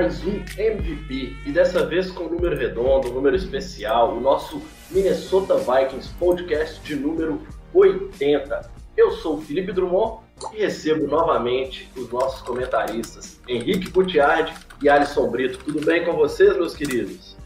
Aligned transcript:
mais 0.00 0.24
um 0.24 0.42
MVP 0.56 1.36
e 1.44 1.52
dessa 1.52 1.84
vez 1.84 2.10
com 2.10 2.24
um 2.24 2.30
número 2.30 2.56
redondo, 2.56 3.10
um 3.10 3.12
número 3.12 3.36
especial, 3.36 4.16
o 4.16 4.20
nosso 4.20 4.62
Minnesota 4.90 5.58
Vikings 5.58 6.08
podcast 6.18 6.80
de 6.80 6.96
número 6.96 7.42
80. 7.74 8.70
Eu 8.96 9.12
sou 9.12 9.36
o 9.36 9.42
Felipe 9.42 9.72
Drummond 9.72 10.22
e 10.54 10.60
recebo 10.60 11.06
novamente 11.06 11.86
os 11.94 12.08
nossos 12.08 12.40
comentaristas 12.40 13.38
Henrique 13.46 13.90
Gutiardi 13.90 14.54
e 14.82 14.88
Alisson 14.88 15.28
Brito. 15.28 15.58
Tudo 15.58 15.84
bem 15.84 16.02
com 16.02 16.14
vocês, 16.14 16.56
meus 16.56 16.74
queridos? 16.74 17.36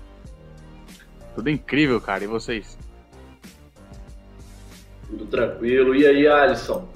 Tudo 1.35 1.51
incrível, 1.51 2.01
cara. 2.01 2.23
E 2.23 2.29
vocês? 2.29 2.79
Tudo 5.09 5.27
tranquilo. 5.27 5.93
E 5.93 6.07
aí, 6.07 6.29
Alisson? 6.29 6.89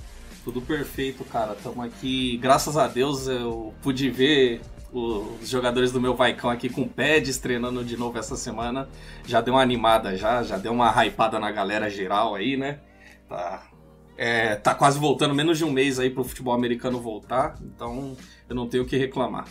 Tudo 0.45 0.61
perfeito, 0.61 1.25
cara. 1.25 1.55
Estamos 1.55 1.85
aqui, 1.85 2.37
graças 2.37 2.77
a 2.77 2.87
Deus, 2.87 3.27
eu 3.27 3.75
pude 3.83 4.09
ver 4.09 4.61
os 4.93 5.49
jogadores 5.49 5.93
do 5.93 6.01
meu 6.01 6.15
Vaicão 6.15 6.51
aqui 6.51 6.69
com 6.69 6.89
pads 6.89 7.39
treinando 7.39 7.85
de 7.85 7.97
novo 7.97 8.19
essa 8.19 8.37
semana. 8.37 8.89
Já 9.27 9.41
deu 9.41 9.55
uma 9.55 9.63
animada 9.63 10.17
já, 10.17 10.43
já 10.43 10.57
deu 10.57 10.73
uma 10.73 10.91
hypada 10.91 11.39
na 11.39 11.51
galera 11.51 11.91
geral 11.91 12.35
aí, 12.35 12.57
né? 12.57 12.81
Tá, 13.29 13.63
é, 14.17 14.57
tá 14.57 14.75
quase 14.75 14.99
voltando, 14.99 15.35
menos 15.35 15.59
de 15.59 15.65
um 15.65 15.71
mês 15.71 15.99
aí 15.99 16.11
pro 16.11 16.25
futebol 16.25 16.55
americano 16.55 17.01
voltar, 17.01 17.57
então 17.63 18.17
eu 18.49 18.57
não 18.57 18.67
tenho 18.67 18.83
o 18.83 18.87
que 18.87 18.97
reclamar. 18.97 19.47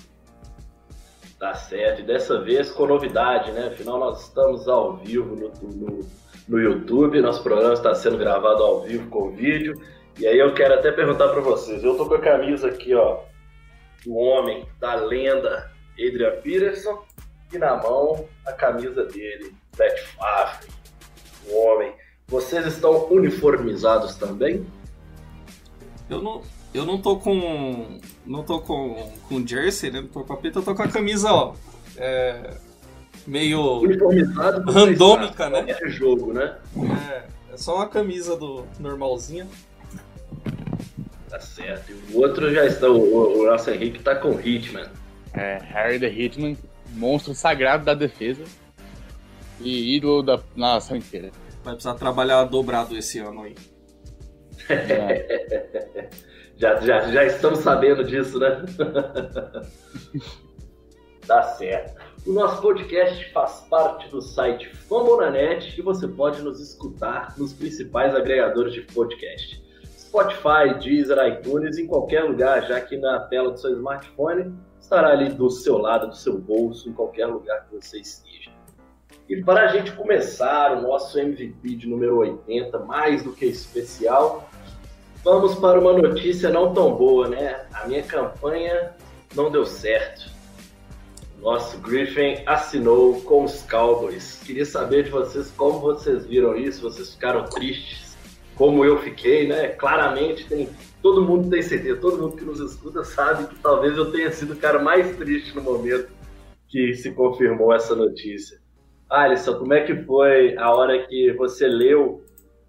Tá 1.40 1.54
certo, 1.54 2.02
e 2.02 2.04
dessa 2.04 2.42
vez 2.42 2.72
com 2.72 2.88
novidade, 2.88 3.52
né? 3.52 3.68
Afinal, 3.68 4.00
nós 4.00 4.24
estamos 4.24 4.68
ao 4.68 4.98
vivo 4.98 5.36
no, 5.36 5.70
no, 5.70 6.10
no 6.48 6.60
YouTube, 6.60 7.22
nosso 7.22 7.44
programa 7.44 7.76
está 7.76 7.94
sendo 7.94 8.18
gravado 8.18 8.64
ao 8.64 8.82
vivo 8.82 9.08
com 9.10 9.30
vídeo. 9.30 9.80
E 10.20 10.26
aí 10.26 10.40
eu 10.40 10.52
quero 10.56 10.74
até 10.74 10.92
perguntar 10.92 11.30
para 11.30 11.42
vocês. 11.42 11.84
Eu 11.84 11.96
tô 11.96 12.08
com 12.08 12.16
a 12.16 12.20
camisa 12.20 12.68
aqui, 12.68 12.96
ó, 12.96 13.20
do 14.08 14.16
homem, 14.16 14.66
da 14.80 14.96
lenda 14.96 15.70
Adrian 15.94 16.40
Peterson, 16.42 17.04
e 17.54 17.58
na 17.58 17.76
mão 17.76 18.26
a 18.46 18.54
camisa 18.54 19.04
dele, 19.04 19.54
Brett 19.76 20.02
Favre, 20.16 20.68
o 21.50 21.58
homem. 21.58 21.92
Vocês 22.28 22.66
estão 22.66 23.08
uniformizados 23.08 24.16
também? 24.16 24.66
Eu 26.10 26.22
não, 26.22 26.42
eu 26.74 26.86
não 26.86 27.02
tô 27.02 27.18
com. 27.18 28.00
Não 28.26 28.44
tô 28.44 28.62
com, 28.62 29.12
com 29.28 29.46
jersey, 29.46 29.92
né? 29.92 30.02
Não 30.02 30.08
tô 30.08 30.24
com 30.24 30.34
a 30.34 30.38
pita, 30.38 30.60
eu 30.60 30.64
tô 30.64 30.74
com 30.74 30.84
a 30.84 30.88
camisa, 30.88 31.32
ó. 31.32 31.54
É, 31.98 32.56
meio. 33.26 33.80
Uniformizado 33.80 34.72
randômica, 34.72 35.50
né? 35.50 35.66
É 35.68 35.90
jogo, 35.90 36.34
né? 36.34 36.58
É, 37.10 37.54
é 37.54 37.58
só 37.58 37.76
uma 37.76 37.88
camisa 37.88 38.36
do 38.38 38.66
normalzinha. 38.80 39.48
Tá 41.30 41.40
certo. 41.40 41.92
E 41.92 42.14
o 42.14 42.22
outro 42.22 42.54
já 42.54 42.66
está, 42.66 42.90
o, 42.90 43.40
o 43.40 43.46
nosso 43.46 43.70
Henrique 43.70 44.00
tá 44.00 44.16
com 44.16 44.30
o 44.30 44.40
Hitman. 44.40 44.88
É, 45.34 45.60
Harry 45.62 46.00
the 46.00 46.08
Hitman, 46.08 46.58
monstro 46.94 47.36
sagrado 47.36 47.84
da 47.86 47.94
defesa 47.94 48.44
e 49.60 49.96
ídolo 49.96 50.24
da 50.24 50.40
nação 50.56 50.96
inteira. 50.98 51.32
Vai 51.64 51.74
precisar 51.74 51.96
trabalhar 51.96 52.44
dobrado 52.46 52.98
esse 52.98 53.20
ano 53.20 53.44
aí. 53.44 53.56
É. 54.70 56.10
já, 56.56 56.80
já, 56.80 57.12
já 57.12 57.26
estamos 57.26 57.60
sabendo 57.60 58.04
disso, 58.04 58.40
né? 58.40 58.64
tá 61.28 61.44
certo. 61.44 62.02
O 62.26 62.34
nosso 62.34 62.62
podcast 62.62 63.32
faz 63.32 63.66
parte 63.70 64.10
do 64.10 64.22
site 64.22 64.70
Fambonanet 64.70 65.78
e 65.78 65.82
você 65.82 66.08
pode 66.08 66.42
nos 66.42 66.60
escutar 66.60 67.38
nos 67.38 67.54
principais 67.54 68.16
agregadores 68.16 68.74
de 68.74 68.82
podcast. 68.82 69.67
Spotify, 70.18 70.80
Deezer, 70.80 71.18
iTunes, 71.28 71.78
em 71.78 71.86
qualquer 71.86 72.24
lugar, 72.24 72.66
já 72.68 72.82
que 72.82 72.98
na 72.98 73.20
tela 73.20 73.52
do 73.52 73.60
seu 73.60 73.72
smartphone 73.74 74.52
estará 74.80 75.10
ali 75.10 75.30
do 75.30 75.48
seu 75.52 75.78
lado, 75.78 76.08
do 76.08 76.16
seu 76.16 76.40
bolso, 76.40 76.90
em 76.90 76.94
qualquer 76.94 77.28
lugar 77.28 77.68
que 77.68 77.76
você 77.76 78.00
esteja. 78.00 78.50
E 79.30 79.44
para 79.44 79.66
a 79.66 79.68
gente 79.68 79.92
começar 79.92 80.76
o 80.76 80.82
nosso 80.82 81.20
MVP 81.20 81.76
de 81.76 81.88
número 81.88 82.18
80, 82.18 82.80
mais 82.80 83.22
do 83.22 83.32
que 83.32 83.46
especial, 83.46 84.50
vamos 85.24 85.54
para 85.56 85.80
uma 85.80 85.94
notícia 85.94 86.50
não 86.50 86.74
tão 86.74 86.96
boa, 86.96 87.28
né? 87.28 87.68
A 87.72 87.88
minha 87.88 88.02
campanha 88.02 88.96
não 89.36 89.52
deu 89.52 89.68
certo. 89.68 90.32
Nosso 91.40 91.78
Griffin 91.80 92.42
assinou 92.48 93.22
com 93.22 93.44
os 93.44 93.62
Cowboys. 93.64 94.42
Queria 94.44 94.66
saber 94.66 95.04
de 95.04 95.12
vocês 95.12 95.52
como 95.52 95.80
vocês 95.80 96.26
viram 96.26 96.56
isso, 96.56 96.82
vocês 96.82 97.14
ficaram 97.14 97.46
tristes 97.46 98.07
como 98.58 98.84
eu 98.84 98.98
fiquei, 99.00 99.48
né? 99.48 99.70
Claramente 99.70 100.46
tem 100.48 100.70
todo 101.02 101.22
mundo 101.22 101.50
tem 101.50 101.62
certeza, 101.62 102.00
todo 102.02 102.22
mundo 102.22 102.36
que 102.36 102.44
nos 102.44 102.60
escuta 102.60 103.04
sabe 103.04 103.48
que 103.48 103.56
talvez 103.60 103.96
eu 103.96 104.12
tenha 104.12 104.32
sido 104.32 104.54
o 104.54 104.58
cara 104.58 104.82
mais 104.82 105.16
triste 105.16 105.56
no 105.56 105.62
momento 105.62 106.10
que 106.68 106.94
se 106.96 107.12
confirmou 107.12 107.74
essa 107.74 107.96
notícia. 107.96 108.60
Alisson, 109.10 109.58
como 109.58 109.74
é 109.74 109.86
que 109.86 109.96
foi 110.04 110.58
a 110.58 110.70
hora 110.74 111.08
que 111.08 111.32
você 111.34 111.66
leu 111.66 112.22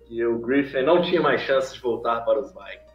que 0.06 0.24
o 0.24 0.38
Griffin 0.38 0.82
não 0.82 1.02
tinha 1.02 1.20
mais 1.20 1.40
chance 1.40 1.74
de 1.74 1.80
voltar 1.80 2.20
para 2.20 2.40
os 2.40 2.52
Vikings? 2.52 2.88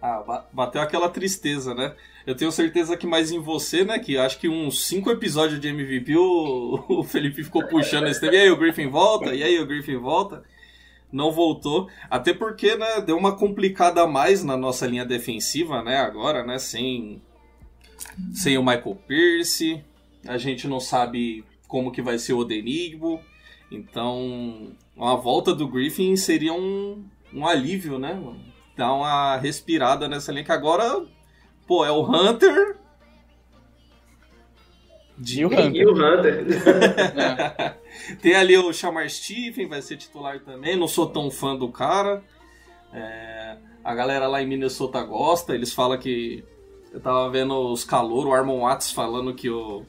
Ah, 0.00 0.44
bateu 0.52 0.80
aquela 0.80 1.08
tristeza, 1.10 1.74
né? 1.74 1.94
Eu 2.26 2.34
tenho 2.34 2.50
certeza 2.50 2.96
que 2.96 3.06
mais 3.06 3.30
em 3.30 3.38
você, 3.38 3.84
né? 3.84 3.98
Que 3.98 4.16
acho 4.16 4.38
que 4.38 4.48
uns 4.48 4.86
cinco 4.86 5.10
episódios 5.10 5.60
de 5.60 5.68
MVP 5.68 6.16
o, 6.16 6.84
o 7.00 7.04
Felipe 7.04 7.44
ficou 7.44 7.66
puxando 7.66 8.08
esse 8.08 8.20
tempo. 8.20 8.34
E 8.34 8.38
aí 8.38 8.50
o 8.50 8.56
Griffin 8.56 8.88
volta? 8.88 9.34
E 9.34 9.42
aí 9.42 9.60
o 9.60 9.66
Griffin 9.66 9.98
volta? 9.98 10.42
Não 11.12 11.30
voltou, 11.30 11.88
até 12.10 12.32
porque, 12.32 12.74
né, 12.74 13.00
deu 13.00 13.16
uma 13.16 13.36
complicada 13.36 14.02
a 14.02 14.06
mais 14.06 14.42
na 14.42 14.56
nossa 14.56 14.86
linha 14.86 15.04
defensiva, 15.04 15.82
né, 15.82 15.98
agora, 15.98 16.44
né, 16.44 16.58
sem 16.58 17.20
sem 18.32 18.58
o 18.58 18.62
Michael 18.62 18.98
Pierce, 19.06 19.84
a 20.26 20.36
gente 20.36 20.66
não 20.66 20.80
sabe 20.80 21.44
como 21.68 21.92
que 21.92 22.02
vai 22.02 22.18
ser 22.18 22.32
o 22.32 22.38
Odenigbo, 22.38 23.20
então 23.70 24.72
a 24.98 25.14
volta 25.14 25.54
do 25.54 25.68
Griffin 25.68 26.16
seria 26.16 26.52
um, 26.52 27.04
um 27.32 27.46
alívio, 27.46 27.98
né, 27.98 28.20
dar 28.76 28.92
uma 28.94 29.36
respirada 29.36 30.08
nessa 30.08 30.32
linha 30.32 30.44
que 30.44 30.52
agora, 30.52 31.06
pô, 31.66 31.84
é 31.84 31.90
o 31.90 32.02
Hunter... 32.02 32.81
De 35.22 35.44
o 35.44 35.48
Hunter. 35.48 35.76
E 35.76 35.86
o 35.86 35.92
Hunter. 35.92 36.46
Tem 38.20 38.34
ali 38.34 38.58
o 38.58 38.72
Shamar 38.72 39.08
Stephen, 39.08 39.68
vai 39.68 39.80
ser 39.80 39.96
titular 39.96 40.40
também. 40.40 40.76
Não 40.76 40.88
sou 40.88 41.06
tão 41.06 41.30
fã 41.30 41.54
do 41.54 41.68
cara. 41.68 42.24
É, 42.92 43.56
a 43.84 43.94
galera 43.94 44.26
lá 44.26 44.42
em 44.42 44.46
Minnesota 44.48 45.00
gosta. 45.02 45.54
Eles 45.54 45.72
falam 45.72 45.96
que. 45.96 46.44
Eu 46.92 47.00
tava 47.00 47.30
vendo 47.30 47.54
os 47.72 47.84
calor, 47.84 48.26
o 48.26 48.34
Armon 48.34 48.62
Watts 48.62 48.90
falando 48.90 49.32
que 49.32 49.48
o. 49.48 49.84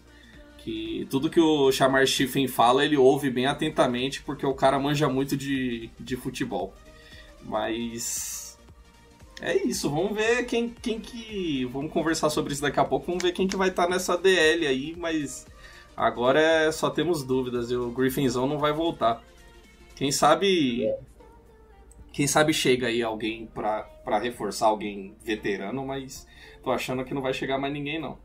Que 0.59 1.07
tudo 1.09 1.31
que 1.31 1.41
o 1.41 1.71
Shamar 1.71 2.05
Stephen 2.07 2.47
fala, 2.47 2.85
ele 2.85 2.95
ouve 2.95 3.29
bem 3.29 3.47
atentamente, 3.47 4.21
porque 4.21 4.45
o 4.45 4.53
cara 4.53 4.79
manja 4.79 5.09
muito 5.09 5.35
de, 5.35 5.89
de 5.99 6.15
futebol. 6.15 6.75
Mas. 7.41 8.42
É 9.41 9.55
isso, 9.57 9.89
vamos 9.89 10.15
ver 10.15 10.45
quem, 10.45 10.69
quem 10.69 10.99
que. 10.99 11.65
Vamos 11.65 11.91
conversar 11.91 12.29
sobre 12.29 12.53
isso 12.53 12.61
daqui 12.61 12.79
a 12.79 12.85
pouco, 12.85 13.07
vamos 13.07 13.23
ver 13.23 13.31
quem 13.31 13.47
que 13.47 13.55
vai 13.55 13.69
estar 13.69 13.83
tá 13.83 13.89
nessa 13.89 14.17
DL 14.17 14.65
aí, 14.67 14.95
mas 14.97 15.45
Agora 15.95 16.39
é, 16.39 16.71
só 16.71 16.89
temos 16.89 17.23
dúvidas 17.23 17.69
e 17.69 17.75
o 17.75 17.91
Griffinzão 17.91 18.47
não 18.47 18.57
vai 18.57 18.73
voltar. 18.73 19.23
Quem 19.95 20.11
sabe. 20.11 20.91
Quem 22.11 22.27
sabe 22.27 22.53
chega 22.53 22.87
aí 22.87 23.01
alguém 23.01 23.47
pra 23.47 24.19
reforçar 24.19 24.67
alguém 24.67 25.15
veterano, 25.23 25.85
mas 25.85 26.27
tô 26.63 26.71
achando 26.71 27.03
que 27.03 27.13
não 27.13 27.21
vai 27.21 27.33
chegar 27.33 27.57
mais 27.57 27.73
ninguém, 27.73 27.99
não. 27.99 28.17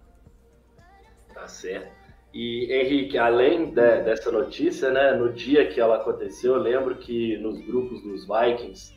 Tá 1.33 1.47
certo. 1.47 1.97
E 2.33 2.71
Henrique, 2.71 3.17
além 3.17 3.71
de, 3.71 4.03
dessa 4.03 4.31
notícia, 4.31 4.91
né, 4.91 5.13
no 5.13 5.33
dia 5.33 5.67
que 5.67 5.81
ela 5.81 5.97
aconteceu, 5.97 6.55
eu 6.55 6.61
lembro 6.61 6.97
que 6.97 7.39
nos 7.39 7.61
grupos 7.61 8.03
dos 8.03 8.27
Vikings 8.27 8.95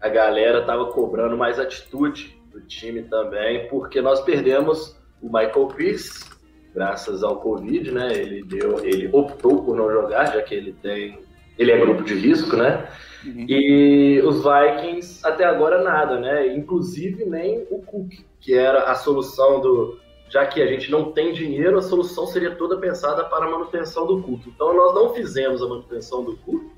a 0.00 0.08
galera 0.08 0.64
tava 0.64 0.86
cobrando 0.86 1.36
mais 1.36 1.58
atitude 1.58 2.40
do 2.50 2.60
time 2.62 3.02
também, 3.02 3.68
porque 3.68 4.00
nós 4.00 4.20
perdemos 4.20 4.98
o 5.20 5.26
Michael 5.26 5.66
Pierce 5.76 6.30
graças 6.74 7.22
ao 7.22 7.36
Covid, 7.40 7.90
né? 7.90 8.12
Ele 8.12 8.42
deu, 8.42 8.84
ele 8.84 9.10
optou 9.12 9.62
por 9.62 9.76
não 9.76 9.90
jogar, 9.90 10.32
já 10.32 10.42
que 10.42 10.54
ele 10.54 10.72
tem, 10.72 11.18
ele 11.58 11.70
é 11.70 11.78
grupo 11.78 12.02
de 12.02 12.14
risco, 12.14 12.56
né? 12.56 12.88
Uhum. 13.24 13.44
E 13.48 14.22
os 14.24 14.42
Vikings 14.42 15.20
até 15.26 15.44
agora 15.44 15.82
nada, 15.82 16.18
né? 16.18 16.54
Inclusive 16.54 17.24
nem 17.24 17.66
o 17.70 17.82
Cook, 17.82 18.12
que 18.40 18.54
era 18.54 18.84
a 18.84 18.94
solução 18.94 19.60
do, 19.60 19.98
já 20.30 20.46
que 20.46 20.62
a 20.62 20.66
gente 20.66 20.90
não 20.90 21.12
tem 21.12 21.32
dinheiro, 21.32 21.76
a 21.76 21.82
solução 21.82 22.26
seria 22.26 22.54
toda 22.54 22.78
pensada 22.78 23.24
para 23.24 23.46
a 23.46 23.50
manutenção 23.50 24.06
do 24.06 24.22
Cook. 24.22 24.46
Então 24.46 24.74
nós 24.74 24.94
não 24.94 25.12
fizemos 25.12 25.60
a 25.60 25.68
manutenção 25.68 26.24
do 26.24 26.36
Cook 26.38 26.70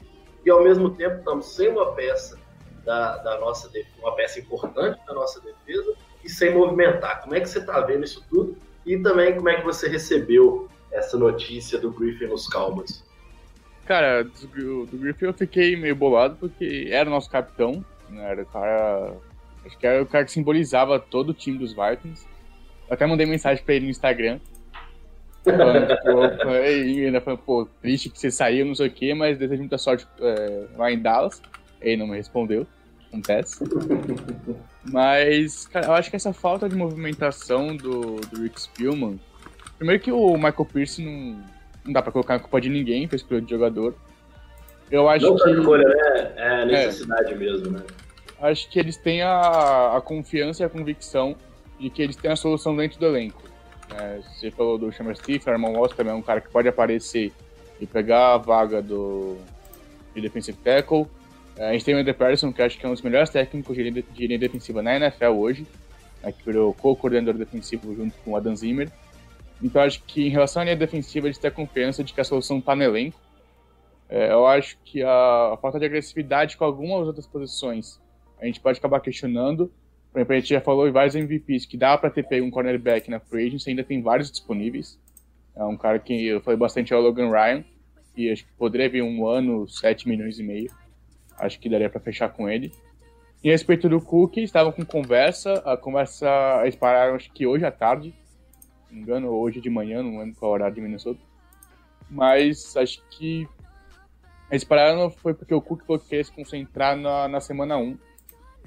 e 0.45 0.51
ao 0.51 0.65
mesmo 0.65 0.91
tempo 0.91 1.19
estamos 1.19 1.55
sem 1.55 1.69
uma 1.69 1.93
peça 1.93 2.42
da, 2.85 3.19
da 3.19 3.39
nossa 3.39 3.71
uma 4.01 4.15
peça 4.15 4.41
importante 4.41 4.99
da 5.07 5.15
nossa 5.15 5.41
defesa 5.41 5.95
e 6.25 6.29
sem 6.29 6.55
movimentar. 6.55 7.23
Como 7.23 7.35
é 7.35 7.41
que 7.41 7.49
você 7.49 7.59
está 7.59 7.81
vendo 7.81 8.05
isso 8.05 8.25
tudo? 8.29 8.57
E 8.85 8.99
também 8.99 9.35
como 9.35 9.49
é 9.49 9.57
que 9.57 9.65
você 9.65 9.89
recebeu 9.89 10.69
essa 10.91 11.17
notícia 11.17 11.79
do 11.79 11.91
Griffin 11.91 12.27
nos 12.27 12.47
Cowboys? 12.49 13.05
Cara, 13.87 14.25
do, 14.25 14.87
do 14.87 14.99
Griffin 14.99 15.27
eu 15.27 15.35
fiquei 15.35 15.77
meio 15.77 15.97
bolado 15.97 16.37
porque 16.39 16.89
era 16.91 17.09
o 17.09 17.13
nosso 17.13 17.31
capitão, 17.31 17.85
né? 18.09 18.31
Era 18.31 18.43
o 18.43 18.47
cara. 18.47 19.17
Acho 19.65 19.79
que 19.79 19.87
era 19.87 20.03
o 20.03 20.07
cara 20.07 20.25
que 20.25 20.33
simbolizava 20.33 20.99
todo 20.99 21.31
o 21.31 21.35
time 21.35 21.59
dos 21.59 21.73
Vikings. 21.73 22.27
Eu 22.89 22.95
até 22.95 23.07
mandei 23.07 23.27
mensagem 23.27 23.65
pra 23.65 23.75
ele 23.75 23.87
no 23.87 23.91
Instagram. 23.91 24.41
Falando, 25.45 25.89
tipo, 25.89 26.49
ainda 26.49 27.21
falando, 27.21 27.41
pô, 27.41 27.69
triste 27.81 28.09
que 28.11 28.19
você 28.19 28.31
saiu, 28.31 28.67
não 28.67 28.75
sei 28.75 28.89
o 28.89 28.93
quê, 28.93 29.15
mas 29.15 29.39
desejo 29.39 29.61
muita 29.61 29.79
sorte 29.79 30.07
é, 30.21 30.67
lá 30.77 30.91
em 30.91 31.01
Dallas. 31.01 31.43
Ele 31.83 31.97
não 31.99 32.07
me 32.07 32.17
respondeu. 32.17 32.67
Acontece. 33.09 33.63
Mas, 34.91 35.67
cara, 35.67 35.87
eu 35.87 35.93
acho 35.93 36.09
que 36.09 36.17
essa 36.17 36.33
falta 36.33 36.69
de 36.69 36.75
movimentação 36.75 37.77
do, 37.77 38.17
do 38.17 38.43
Rick 38.43 38.61
Spielman. 38.61 39.21
Primeiro 39.77 40.03
que 40.03 40.11
o 40.11 40.35
Michael 40.35 40.65
Pierce 40.65 41.05
não, 41.05 41.45
não 41.85 41.93
dá 41.93 42.01
pra 42.01 42.13
colocar 42.13 42.37
a 42.37 42.39
culpa 42.39 42.61
de 42.61 42.69
ninguém 42.69 43.07
pra 43.07 43.17
escolha 43.17 43.43
de 43.43 43.51
jogador. 43.51 43.95
Eu 44.91 45.09
acho 45.09 45.27
não 45.27 45.37
que. 45.37 45.51
escolha, 45.51 45.89
né? 45.89 46.33
É 46.37 46.65
necessidade 46.65 47.33
é. 47.33 47.37
mesmo, 47.37 47.71
né? 47.71 47.83
Acho 48.41 48.69
que 48.69 48.79
eles 48.79 48.97
têm 48.97 49.23
a, 49.23 49.97
a 49.97 50.01
confiança 50.01 50.63
e 50.63 50.67
a 50.67 50.69
convicção 50.69 51.37
de 51.79 51.91
que 51.91 52.03
eles 52.03 52.17
têm 52.17 52.31
a 52.31 52.37
solução 52.37 52.75
dentro 52.77 52.99
do 52.99 53.07
elenco. 53.07 53.43
É, 53.99 54.21
você 54.21 54.51
falou 54.51 54.79
do 54.79 54.91
Shamar 54.91 55.17
Steve, 55.17 55.43
Armand 55.47 55.73
Ross 55.73 55.93
também 55.95 56.13
é 56.13 56.17
um 56.17 56.23
cara 56.23 56.41
que 56.41 56.49
pode 56.51 56.69
aparecer 56.69 57.33
e 57.81 57.87
pegar 57.87 58.35
a 58.35 58.39
vaga 58.39 58.81
do 58.81 59.37
de 60.15 60.21
defensive 60.21 60.59
tackle. 60.59 61.07
A 61.59 61.73
gente 61.73 61.85
tem 61.85 61.95
o 61.95 61.99
Ender 61.99 62.15
Patterson, 62.15 62.53
que 62.53 62.63
acho 62.63 62.79
que 62.79 62.87
é 62.87 62.89
um 62.89 62.93
dos 62.93 63.03
melhores 63.03 63.31
técnicos 63.31 63.77
de 63.77 63.83
linha, 63.83 64.03
de 64.03 64.27
linha 64.27 64.39
defensiva 64.39 64.83
na 64.83 64.97
NFL 64.97 65.27
hoje, 65.27 65.67
né, 66.23 66.33
que 66.33 66.45
virou 66.45 66.73
co-coordenador 66.75 67.35
defensivo 67.35 67.95
junto 67.95 68.17
com 68.25 68.33
o 68.33 68.37
Adam 68.37 68.57
Zimmer. 68.57 68.91
Então 69.63 69.83
acho 69.83 70.03
que 70.05 70.27
em 70.27 70.31
relação 70.31 70.63
à 70.63 70.65
linha 70.65 70.77
defensiva, 70.77 71.27
eles 71.27 71.39
têm 71.39 71.49
a 71.49 71.53
confiança 71.53 72.03
de 72.03 72.13
que 72.13 72.21
a 72.21 72.25
solução 72.25 72.59
está 72.59 72.75
no 72.75 72.83
elenco. 72.83 73.21
É, 74.09 74.33
eu 74.33 74.47
acho 74.47 74.77
que 74.85 75.03
a, 75.03 75.53
a, 75.55 75.57
falta 75.61 75.79
de 75.79 75.87
agressividade 75.87 76.57
com 76.57 76.65
algumas 76.65 77.07
outras 77.07 77.27
posições 77.27 78.01
a 78.41 78.47
gente 78.47 78.61
pode 78.61 78.79
acabar 78.79 79.01
questionando. 79.01 79.73
Por 80.11 80.19
exemplo, 80.19 80.35
a 80.35 80.39
gente 80.39 80.49
já 80.49 80.61
falou 80.61 80.89
em 80.89 80.91
vários 80.91 81.15
MVPs 81.15 81.65
que 81.65 81.77
dá 81.77 81.97
para 81.97 82.11
ter 82.11 82.25
pego 82.25 82.45
um 82.45 82.51
cornerback 82.51 83.09
na 83.09 83.21
free 83.21 83.47
agency, 83.47 83.71
ainda 83.71 83.85
tem 83.85 84.03
vários 84.03 84.31
disponíveis. 84.31 84.99
É 85.55 85.65
um 85.65 85.77
cara 85.77 85.99
que 85.99 86.27
eu 86.27 86.41
falei 86.41 86.59
bastante 86.59 86.93
é 86.93 86.97
o 86.97 87.01
Logan 87.01 87.31
Ryan, 87.31 87.65
e 88.17 88.31
acho 88.31 88.45
que 88.45 88.53
poderia 88.59 88.89
vir 88.89 89.03
um 89.03 89.27
ano, 89.27 89.67
7 89.69 90.09
milhões 90.09 90.39
e 90.39 90.43
meio. 90.43 90.71
Acho 91.39 91.59
que 91.59 91.69
daria 91.69 91.91
para 91.91 92.01
fechar 92.01 92.29
com 92.29 92.49
ele. 92.49 92.73
E 93.43 93.49
a 93.49 93.53
respeito 93.53 93.89
do 93.89 94.01
Cook, 94.01 94.37
estavam 94.37 94.71
com 94.71 94.85
conversa. 94.85 95.55
A 95.65 95.77
conversa 95.77 96.29
eles 96.63 96.77
pararam 96.77 97.17
acho 97.17 97.33
que 97.33 97.47
hoje 97.47 97.65
à 97.65 97.73
tarde. 97.73 98.15
Não 98.89 98.97
me 98.97 99.03
engano, 99.03 99.29
hoje 99.29 99.61
de 99.61 99.71
manhã, 99.71 100.03
não 100.03 100.19
lembro 100.19 100.37
qual 100.39 100.53
horário 100.53 100.75
de 100.75 100.81
Minnesota. 100.81 101.21
Mas 102.09 102.77
acho 102.77 103.03
que 103.11 103.49
eles 104.51 104.65
pararam 104.65 105.11
foi 105.11 105.35
porque 105.35 105.55
o 105.55 105.63
Cook 105.63 105.83
falou 105.85 105.99
que 105.99 106.09
queria 106.09 106.23
se 106.23 106.31
concentrar 106.31 106.97
na, 106.97 107.27
na 107.27 107.41
semana 107.41 107.77
1 107.79 107.99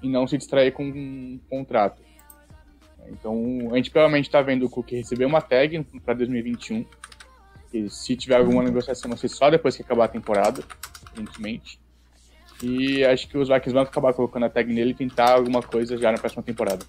e 0.02 0.10
não 0.10 0.28
se 0.28 0.38
distrair 0.38 0.72
com 0.72 0.84
um 0.84 1.40
contrato. 1.50 2.02
Então, 3.08 3.70
a 3.72 3.76
gente 3.78 3.92
provavelmente 3.92 4.26
está 4.26 4.42
vendo 4.42 4.66
o 4.66 4.70
Cook 4.70 4.92
receber 4.92 5.26
uma 5.26 5.42
tag 5.42 5.84
para 6.04 6.16
2021. 6.16 6.86
E 7.72 7.90
se 7.90 8.16
tiver 8.16 8.38
alguma 8.38 8.64
negociação, 8.64 9.10
vai 9.10 9.18
ser 9.18 9.30
só 9.30 9.50
depois 9.50 9.76
que 9.76 9.84
acabar 9.84 10.06
a 10.06 10.10
temporada, 10.10 10.64
evidentemente. 11.14 11.80
E 12.64 13.04
acho 13.06 13.28
que 13.28 13.38
os 13.38 13.50
Vikings 13.50 13.74
vão 13.74 13.84
acabar 13.84 14.14
colocando 14.14 14.46
a 14.46 14.50
tag 14.50 14.72
nele 14.74 14.92
e 14.92 14.96
tentar 14.96 15.34
alguma 15.34 15.62
coisa 15.62 15.98
já 15.98 16.12
na 16.12 16.18
próxima 16.18 16.44
temporada. 16.44 16.86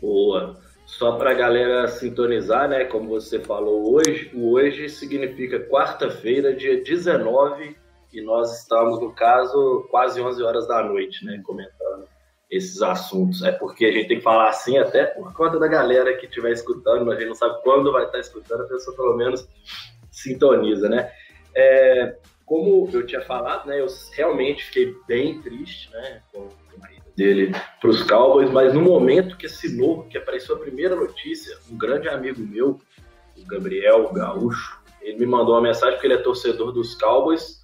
Boa. 0.00 0.56
Só 0.86 1.16
para 1.16 1.32
a 1.32 1.34
galera 1.34 1.86
sintonizar, 1.88 2.68
né? 2.68 2.84
Como 2.84 3.08
você 3.08 3.38
falou 3.38 3.94
hoje, 3.94 4.30
o 4.34 4.54
hoje 4.54 4.88
significa 4.88 5.60
quarta-feira, 5.60 6.54
dia 6.54 6.82
19, 6.82 7.76
e 8.12 8.20
nós 8.22 8.60
estamos, 8.60 9.00
no 9.00 9.12
caso, 9.12 9.86
quase 9.90 10.20
11 10.20 10.42
horas 10.42 10.66
da 10.66 10.82
noite, 10.82 11.24
né? 11.24 11.40
Comentando 11.44 12.08
esses 12.50 12.80
assuntos. 12.80 13.42
É 13.42 13.52
porque 13.52 13.84
a 13.84 13.92
gente 13.92 14.08
tem 14.08 14.16
que 14.16 14.22
falar 14.22 14.48
assim 14.48 14.78
até 14.78 15.04
por 15.04 15.32
conta 15.34 15.58
da 15.58 15.68
galera 15.68 16.16
que 16.16 16.26
estiver 16.26 16.52
escutando, 16.52 17.10
a 17.10 17.14
gente 17.14 17.28
não 17.28 17.34
sabe 17.34 17.62
quando 17.62 17.92
vai 17.92 18.04
estar 18.04 18.18
escutando, 18.18 18.62
a 18.62 18.68
pessoa 18.68 18.96
pelo 18.96 19.16
menos 19.16 19.46
sintoniza, 20.10 20.88
né? 20.88 21.12
É, 21.54 22.16
como 22.48 22.88
eu 22.90 23.06
tinha 23.06 23.20
falado, 23.20 23.66
né, 23.66 23.78
eu 23.78 23.86
realmente 24.12 24.64
fiquei 24.64 24.96
bem 25.06 25.40
triste, 25.42 25.92
né, 25.92 26.22
com 26.32 26.48
a 26.82 26.92
ida 26.92 27.04
dele 27.14 27.52
para 27.78 27.90
os 27.90 28.02
Cowboys, 28.02 28.50
mas 28.50 28.72
no 28.72 28.80
momento 28.80 29.36
que 29.36 29.44
esse 29.44 29.76
novo, 29.76 30.08
que 30.08 30.16
apareceu 30.16 30.56
a 30.56 30.58
primeira 30.58 30.96
notícia, 30.96 31.56
um 31.70 31.76
grande 31.76 32.08
amigo 32.08 32.40
meu, 32.40 32.80
o 33.36 33.46
Gabriel 33.46 34.10
Gaúcho, 34.12 34.82
ele 35.02 35.18
me 35.18 35.26
mandou 35.26 35.54
uma 35.54 35.60
mensagem 35.60 35.94
porque 35.94 36.06
ele 36.06 36.14
é 36.14 36.22
torcedor 36.22 36.72
dos 36.72 36.94
Cowboys, 36.94 37.60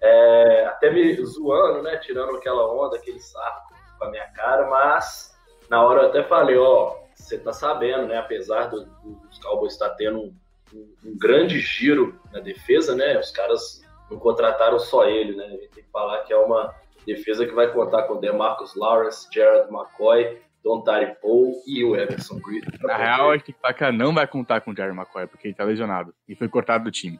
é, 0.00 0.66
até 0.66 0.90
me 0.92 1.14
zoando, 1.24 1.82
né, 1.82 1.96
tirando 1.96 2.36
aquela 2.36 2.72
onda, 2.72 2.96
aquele 2.96 3.18
saco 3.18 3.74
com 3.98 4.04
a 4.04 4.10
minha 4.10 4.28
cara, 4.28 4.70
mas 4.70 5.36
na 5.68 5.82
hora 5.82 6.02
eu 6.02 6.08
até 6.10 6.22
falei, 6.22 6.56
ó, 6.56 6.96
você 7.12 7.36
tá 7.36 7.52
sabendo, 7.52 8.06
né, 8.06 8.18
apesar 8.18 8.66
do, 8.68 8.84
do, 8.84 9.10
dos 9.26 9.38
Cowboys 9.40 9.72
estar 9.72 9.88
tá 9.88 9.96
tendo 9.96 10.20
um, 10.20 10.34
um, 10.72 10.94
um 11.06 11.18
grande 11.18 11.58
giro 11.58 12.20
na 12.32 12.38
defesa, 12.38 12.94
né, 12.94 13.18
os 13.18 13.32
caras 13.32 13.82
não 14.10 14.18
contrataram 14.18 14.78
só 14.78 15.06
ele, 15.06 15.36
né? 15.36 15.44
A 15.44 15.50
gente 15.50 15.68
tem 15.68 15.84
que 15.84 15.90
falar 15.90 16.22
que 16.22 16.32
é 16.32 16.36
uma 16.36 16.74
defesa 17.06 17.46
que 17.46 17.54
vai 17.54 17.72
contar 17.72 18.04
com 18.04 18.20
DeMarcus 18.20 18.74
Lawrence, 18.76 19.26
Jared 19.32 19.70
McCoy, 19.70 20.38
Don 20.62 20.82
Tari 20.82 21.16
Paul 21.22 21.54
e 21.66 21.84
o 21.84 21.96
Everson 21.96 22.38
Green. 22.40 22.62
Na 22.82 22.96
real, 22.96 23.32
gente 23.34 23.52
que 23.52 23.92
não 23.92 24.14
vai 24.14 24.26
contar 24.26 24.60
com 24.60 24.72
o 24.72 24.76
Jared 24.76 24.96
McCoy, 24.96 25.26
porque 25.26 25.48
ele 25.48 25.54
tá 25.54 25.64
lesionado 25.64 26.14
e 26.28 26.34
foi 26.34 26.48
cortado 26.48 26.84
do 26.84 26.90
time. 26.90 27.18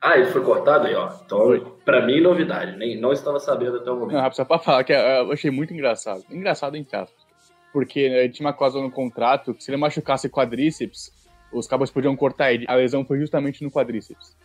Ah, 0.00 0.16
ele 0.16 0.26
foi 0.26 0.44
cortado 0.44 0.86
aí, 0.86 0.94
ó. 0.94 1.10
Então, 1.24 1.78
pra 1.84 2.04
mim, 2.04 2.20
novidade. 2.20 2.76
Nem, 2.76 3.00
não 3.00 3.12
estava 3.12 3.40
sabendo 3.40 3.78
até 3.78 3.90
o 3.90 3.96
momento. 3.96 4.16
Não, 4.16 4.32
só 4.32 4.44
pra 4.44 4.58
falar 4.58 4.84
que 4.84 4.92
eu 4.92 5.32
achei 5.32 5.50
muito 5.50 5.72
engraçado. 5.72 6.22
Engraçado, 6.30 6.76
em 6.76 6.82
aspas. 6.82 7.26
Porque 7.72 8.08
né, 8.08 8.24
ele 8.24 8.32
tinha 8.32 8.46
uma 8.46 8.52
cláusula 8.52 8.84
no 8.84 8.90
contrato 8.90 9.52
que 9.52 9.64
se 9.64 9.70
ele 9.70 9.78
machucasse 9.78 10.28
quadríceps, 10.28 11.10
os 11.52 11.66
cabos 11.66 11.90
podiam 11.90 12.14
cortar 12.14 12.52
ele. 12.52 12.66
A 12.68 12.74
lesão 12.74 13.04
foi 13.04 13.18
justamente 13.18 13.64
no 13.64 13.70
quadríceps. 13.70 14.36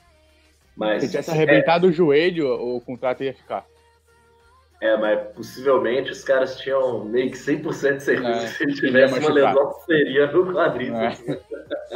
Mas, 0.76 1.04
Se 1.04 1.10
tivesse 1.10 1.30
é- 1.30 1.34
arrebentado 1.34 1.88
é... 1.88 1.90
o 1.90 1.94
joelho, 1.94 2.48
o 2.48 2.82
contrato 2.82 3.24
ia 3.24 3.34
ficar. 3.34 3.66
É, 4.82 4.98
mas 4.98 5.32
possivelmente 5.36 6.10
os 6.10 6.24
caras 6.24 6.58
tinham 6.58 7.06
meio 7.06 7.30
que 7.30 7.38
100% 7.38 7.62
de 7.62 8.04
certeza 8.04 8.28
é, 8.28 8.40
que 8.40 8.48
se 8.48 8.64
ele 8.64 8.74
tivesse 8.74 9.20
uma 9.20 9.30
lesão, 9.32 9.74
seria 9.86 10.32
no 10.32 10.52
quadríceps. 10.52 11.24
É. 11.30 11.40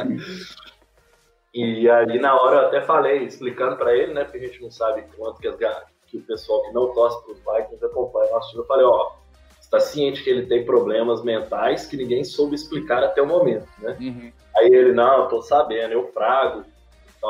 e 1.52 1.90
aí, 1.90 2.18
na 2.20 2.40
hora, 2.40 2.56
eu 2.56 2.66
até 2.68 2.82
falei, 2.82 3.24
explicando 3.24 3.76
para 3.76 3.92
ele, 3.92 4.14
né, 4.14 4.22
porque 4.22 4.38
a 4.38 4.46
gente 4.46 4.62
não 4.62 4.70
sabe 4.70 5.04
quanto 5.16 5.40
que, 5.40 5.48
as, 5.48 5.84
que 6.06 6.18
o 6.18 6.22
pessoal 6.22 6.62
que 6.62 6.72
não 6.72 6.92
torce 6.94 7.20
para 7.24 7.32
os 7.32 7.40
Vikings 7.40 7.84
acompanha 7.84 8.30
nosso 8.30 8.50
time. 8.50 8.62
Eu 8.62 8.66
falei, 8.66 8.86
ó, 8.86 9.10
está 9.60 9.80
ciente 9.80 10.22
que 10.22 10.30
ele 10.30 10.46
tem 10.46 10.64
problemas 10.64 11.24
mentais 11.24 11.86
que 11.86 11.96
ninguém 11.96 12.22
soube 12.22 12.54
explicar 12.54 13.02
até 13.02 13.20
o 13.20 13.26
momento, 13.26 13.66
né? 13.80 13.96
Uhum. 14.00 14.32
Aí 14.58 14.72
ele, 14.72 14.92
não, 14.92 15.24
eu 15.24 15.28
tô 15.28 15.42
sabendo, 15.42 15.92
eu 15.92 16.06
frago 16.12 16.64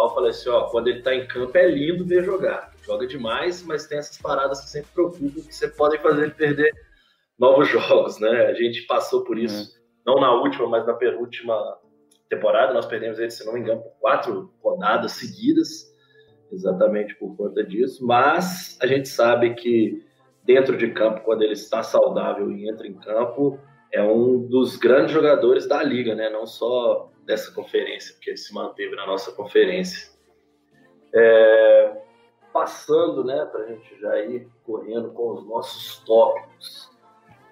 Eu 0.05 0.15
falei 0.15 0.31
assim, 0.31 0.49
ó, 0.49 0.62
quando 0.69 0.88
ele 0.88 1.03
tá 1.03 1.15
em 1.15 1.26
campo 1.26 1.57
é 1.57 1.69
lindo 1.69 2.05
ver 2.05 2.25
jogar. 2.25 2.73
Joga 2.83 3.07
demais, 3.07 3.62
mas 3.62 3.87
tem 3.87 3.99
essas 3.99 4.19
paradas 4.19 4.61
que 4.61 4.71
sempre 4.71 4.91
preocupam, 4.93 5.43
que 5.43 5.55
você 5.55 5.69
pode 5.69 5.99
fazer 5.99 6.23
ele 6.25 6.35
perder 6.35 6.73
novos 7.38 7.69
jogos, 7.71 8.19
né? 8.19 8.47
A 8.47 8.55
gente 8.55 8.83
passou 8.83 9.25
por 9.25 9.38
isso, 9.38 9.76
é. 9.76 9.81
não 10.07 10.21
na 10.21 10.33
última, 10.35 10.69
mas 10.69 10.87
na 10.87 10.95
penúltima 10.95 11.79
temporada. 12.29 12.73
Nós 12.73 12.87
perdemos 12.87 13.19
ele, 13.19 13.31
se 13.31 13.45
não 13.45 13.55
me 13.55 13.61
engano, 13.61 13.83
por 13.83 13.93
quatro 14.00 14.53
rodadas 14.62 15.12
seguidas, 15.12 15.93
exatamente 16.53 17.15
por 17.17 17.37
conta 17.37 17.65
disso. 17.65 18.05
Mas 18.07 18.79
a 18.81 18.87
gente 18.87 19.09
sabe 19.09 19.55
que 19.55 20.05
dentro 20.45 20.76
de 20.76 20.91
campo, 20.93 21.23
quando 21.23 21.43
ele 21.43 21.53
está 21.55 21.83
saudável 21.83 22.50
e 22.50 22.69
entra 22.69 22.87
em 22.87 22.95
campo, 22.95 23.59
é 23.93 24.03
um 24.03 24.47
dos 24.47 24.76
grandes 24.76 25.12
jogadores 25.12 25.67
da 25.67 25.83
liga, 25.83 26.15
né? 26.15 26.31
Não 26.31 26.47
só 26.47 27.11
dessa 27.26 27.52
conferência, 27.52 28.14
porque 28.14 28.30
ele 28.30 28.37
se 28.37 28.54
manteve 28.54 28.95
na 28.95 29.06
nossa 29.06 29.33
conferência. 29.33 30.09
É, 31.12 31.97
passando, 32.52 33.23
né, 33.23 33.45
para 33.45 33.64
a 33.64 33.66
gente 33.66 34.00
já 34.00 34.18
ir 34.21 34.49
correndo 34.64 35.11
com 35.11 35.33
os 35.33 35.47
nossos 35.47 35.99
tópicos. 36.06 36.90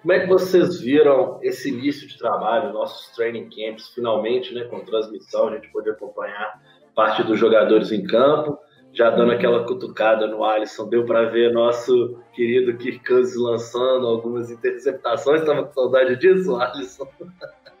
Como 0.01 0.13
é 0.13 0.21
que 0.21 0.27
vocês 0.27 0.79
viram 0.79 1.39
esse 1.43 1.69
início 1.69 2.07
de 2.07 2.17
trabalho, 2.17 2.73
nossos 2.73 3.15
training 3.15 3.49
camps, 3.49 3.89
finalmente, 3.89 4.53
né, 4.53 4.63
com 4.63 4.79
transmissão, 4.79 5.49
a 5.49 5.55
gente 5.55 5.71
pôde 5.71 5.89
acompanhar 5.89 6.59
parte 6.95 7.23
dos 7.23 7.37
jogadores 7.37 7.91
em 7.91 8.03
campo, 8.03 8.57
já 8.93 9.09
dando 9.09 9.33
aquela 9.33 9.65
cutucada 9.65 10.25
no 10.25 10.43
Alisson, 10.43 10.87
deu 10.87 11.05
para 11.05 11.29
ver 11.29 11.51
nosso 11.51 12.19
querido 12.33 12.77
Kirk 12.77 13.05
Cousins 13.05 13.35
lançando 13.35 14.07
algumas 14.07 14.49
interceptações, 14.49 15.41
estava 15.41 15.65
com 15.65 15.73
saudade 15.73 16.15
disso, 16.15 16.55
Alisson? 16.55 17.07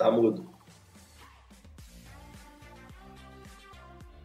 Está 0.00 0.10
mudo. 0.10 0.48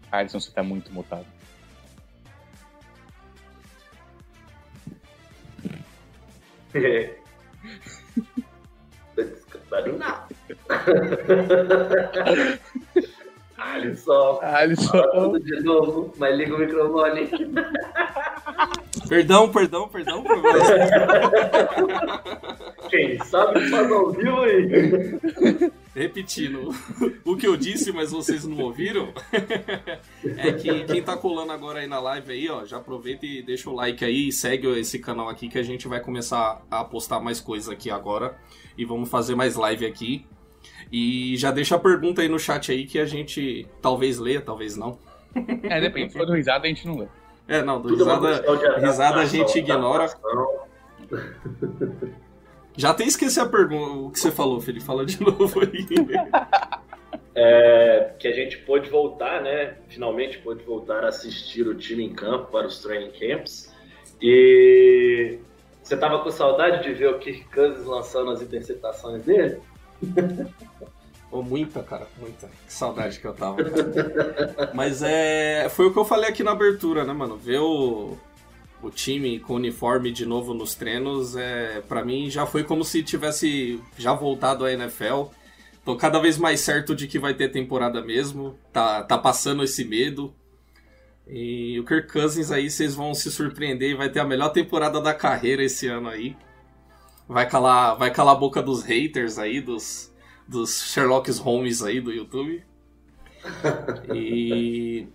Alisson, 0.10 0.40
você 0.40 0.48
está 0.48 0.64
muito 0.64 0.90
mutado. 0.94 1.26
É. 6.74 7.20
Descansado 9.18 9.98
não. 9.98 10.28
Alisson. 13.58 14.40
Alisson. 14.42 15.40
de 15.40 15.62
novo, 15.62 16.14
mas 16.18 16.38
liga 16.38 16.56
o 16.56 16.60
microfone. 16.60 17.30
Perdão, 19.08 19.50
perdão, 19.50 19.88
perdão. 19.88 20.24
Quem 22.90 23.20
sabe 23.24 23.70
faz 23.70 23.92
ao 23.92 24.12
vivo 24.12 24.42
aí. 24.42 25.72
Repetindo 25.94 26.70
o 27.24 27.38
que 27.38 27.48
eu 27.48 27.56
disse, 27.56 27.92
mas 27.94 28.12
vocês 28.12 28.46
não 28.46 28.58
ouviram, 28.60 29.14
é 30.38 30.52
que 30.52 30.84
quem 30.84 31.02
tá 31.02 31.16
colando 31.16 31.54
agora 31.54 31.80
aí 31.80 31.88
na 31.88 32.00
live 32.00 32.34
aí, 32.34 32.50
ó, 32.50 32.66
já 32.66 32.78
aproveita 32.78 33.26
e 33.26 33.42
deixa 33.42 33.70
o 33.70 33.74
like 33.74 34.04
aí 34.04 34.28
e 34.28 34.32
segue 34.32 34.68
esse 34.78 35.00
canal 35.00 35.30
aqui 35.30 35.48
que 35.48 35.58
a 35.58 35.64
gente 35.64 35.88
vai 35.88 36.02
começar 36.02 36.62
a 36.70 36.84
postar 36.84 37.22
mais 37.22 37.40
coisas 37.40 37.70
aqui 37.70 37.90
agora 37.90 38.38
e 38.78 38.84
vamos 38.84 39.10
fazer 39.10 39.36
mais 39.36 39.56
live 39.56 39.86
aqui. 39.86 40.26
E 40.92 41.36
já 41.38 41.52
deixa 41.52 41.76
a 41.76 41.80
pergunta 41.80 42.22
aí 42.22 42.28
no 42.28 42.40
chat 42.40 42.72
aí 42.72 42.86
que 42.86 43.00
a 43.00 43.06
gente 43.06 43.68
talvez 43.82 44.18
leia, 44.18 44.42
talvez 44.42 44.78
não. 44.78 44.98
É, 45.64 45.82
depende. 45.82 46.12
Se 46.12 46.18
for 46.18 46.26
do 46.26 46.34
risada, 46.34 46.66
a 46.66 46.68
gente 46.68 46.88
não 46.88 46.98
lê. 46.98 47.08
É, 47.48 47.62
não, 47.62 47.82
do 47.82 47.90
risada, 47.96 48.80
risada 48.80 49.20
a 49.20 49.26
gente 49.26 49.58
ignora. 49.60 50.08
Já 52.78 52.90
até 52.90 53.06
esqueci 53.06 53.40
a 53.40 53.46
pergunta, 53.46 53.92
o 53.92 54.12
que 54.12 54.20
você 54.20 54.32
falou, 54.32 54.60
Felipe. 54.60 54.86
Fala 54.86 55.06
de 55.06 55.20
novo 55.24 55.62
aí. 55.62 55.88
É, 57.34 58.14
que 58.20 58.28
a 58.28 58.34
gente 58.34 58.58
pôde 58.60 58.90
voltar, 58.90 59.42
né? 59.42 59.76
Finalmente 59.88 60.40
pôde 60.40 60.64
voltar 60.64 61.04
a 61.06 61.08
assistir 61.08 61.68
o 61.68 61.76
time 61.76 62.04
em 62.04 62.14
campo 62.14 62.52
para 62.52 62.68
os 62.68 62.80
training 62.80 63.12
camps. 63.12 63.74
E 64.22 65.40
você 65.82 65.96
tava 65.96 66.20
com 66.20 66.32
saudade 66.32 66.84
de 66.84 66.94
ver 66.94 67.10
o 67.10 67.20
Kirk 67.20 67.46
Cousins 67.54 67.86
lançando 67.86 68.32
as 68.32 68.42
interceptações 68.42 69.24
dele? 69.24 69.60
Oh, 71.32 71.42
muita, 71.42 71.84
cara, 71.84 72.08
muita. 72.18 72.48
Que 72.48 72.72
saudade 72.72 73.20
que 73.20 73.28
eu 73.28 73.34
tava. 73.34 73.58
Mas 74.74 75.02
é. 75.04 75.68
Foi 75.68 75.88
o 75.88 75.92
que 75.92 76.00
eu 76.00 76.06
falei 76.06 76.30
aqui 76.30 76.44
na 76.44 76.52
abertura, 76.52 77.04
né, 77.04 77.12
mano? 77.12 77.36
Ver 77.36 77.60
o, 77.60 78.18
o 78.82 78.90
time 78.90 79.38
com 79.40 79.56
uniforme 79.56 80.14
de 80.14 80.26
novo 80.26 80.54
nos 80.54 80.76
treinos, 80.76 81.36
é, 81.36 81.82
para 81.90 82.06
mim 82.06 82.30
já 82.30 82.46
foi 82.46 82.64
como 82.64 82.86
se 82.86 83.04
tivesse 83.04 83.82
já 83.98 84.14
voltado 84.14 84.64
à 84.64 84.72
NFL. 84.72 85.24
Tô 85.84 85.98
cada 85.98 86.20
vez 86.20 86.38
mais 86.38 86.62
certo 86.62 86.96
de 86.96 87.06
que 87.06 87.20
vai 87.20 87.34
ter 87.34 87.52
temporada 87.52 88.02
mesmo. 88.02 88.58
Tá, 88.72 89.04
tá 89.04 89.18
passando 89.18 89.62
esse 89.62 89.84
medo. 89.84 90.34
E 91.28 91.78
o 91.80 91.84
Kirk 91.84 92.14
Cousins 92.14 92.50
aí, 92.50 92.70
vocês 92.70 92.96
vão 92.96 93.14
se 93.14 93.30
surpreender 93.30 93.98
vai 93.98 94.10
ter 94.10 94.20
a 94.20 94.26
melhor 94.26 94.50
temporada 94.50 95.02
da 95.02 95.14
carreira 95.14 95.64
esse 95.64 95.86
ano 95.88 96.08
aí. 96.08 96.36
Vai 97.28 97.50
calar, 97.50 97.98
vai 97.98 98.12
calar 98.12 98.36
a 98.36 98.38
boca 98.38 98.62
dos 98.62 98.84
haters 98.84 99.40
aí, 99.40 99.60
dos, 99.60 100.14
dos 100.48 100.84
Sherlock 100.84 101.32
Holmes 101.40 101.82
aí 101.82 102.00
do 102.00 102.12
YouTube. 102.12 102.64
E 104.14 105.08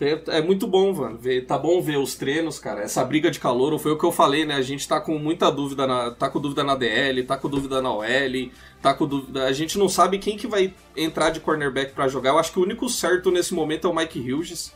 é, 0.00 0.42
muito 0.42 0.66
bom, 0.66 0.92
mano. 0.92 1.20
Tá 1.46 1.56
bom 1.56 1.80
ver 1.80 1.96
os 1.96 2.16
treinos, 2.16 2.58
cara. 2.58 2.82
Essa 2.82 3.04
briga 3.04 3.30
de 3.30 3.38
calor, 3.38 3.78
foi 3.78 3.92
o 3.92 3.98
que 3.98 4.04
eu 4.04 4.10
falei, 4.10 4.44
né? 4.44 4.54
A 4.54 4.62
gente 4.62 4.86
tá 4.86 5.00
com 5.00 5.16
muita 5.18 5.50
dúvida 5.50 5.86
na, 5.86 6.10
tá 6.10 6.28
com 6.28 6.40
dúvida 6.40 6.64
na 6.64 6.74
DL, 6.74 7.22
tá 7.22 7.36
com 7.36 7.48
dúvida 7.48 7.80
na 7.80 7.92
OL, 7.92 8.50
tá 8.80 8.92
com 8.94 9.06
dúvida, 9.06 9.44
a 9.44 9.52
gente 9.52 9.78
não 9.78 9.88
sabe 9.88 10.18
quem 10.18 10.36
que 10.36 10.48
vai 10.48 10.74
entrar 10.96 11.30
de 11.30 11.38
cornerback 11.38 11.92
para 11.92 12.08
jogar. 12.08 12.30
Eu 12.30 12.38
acho 12.38 12.52
que 12.52 12.58
o 12.58 12.62
único 12.62 12.88
certo 12.88 13.30
nesse 13.30 13.54
momento 13.54 13.86
é 13.86 13.90
o 13.90 13.94
Mike 13.94 14.32
Hughes. 14.32 14.72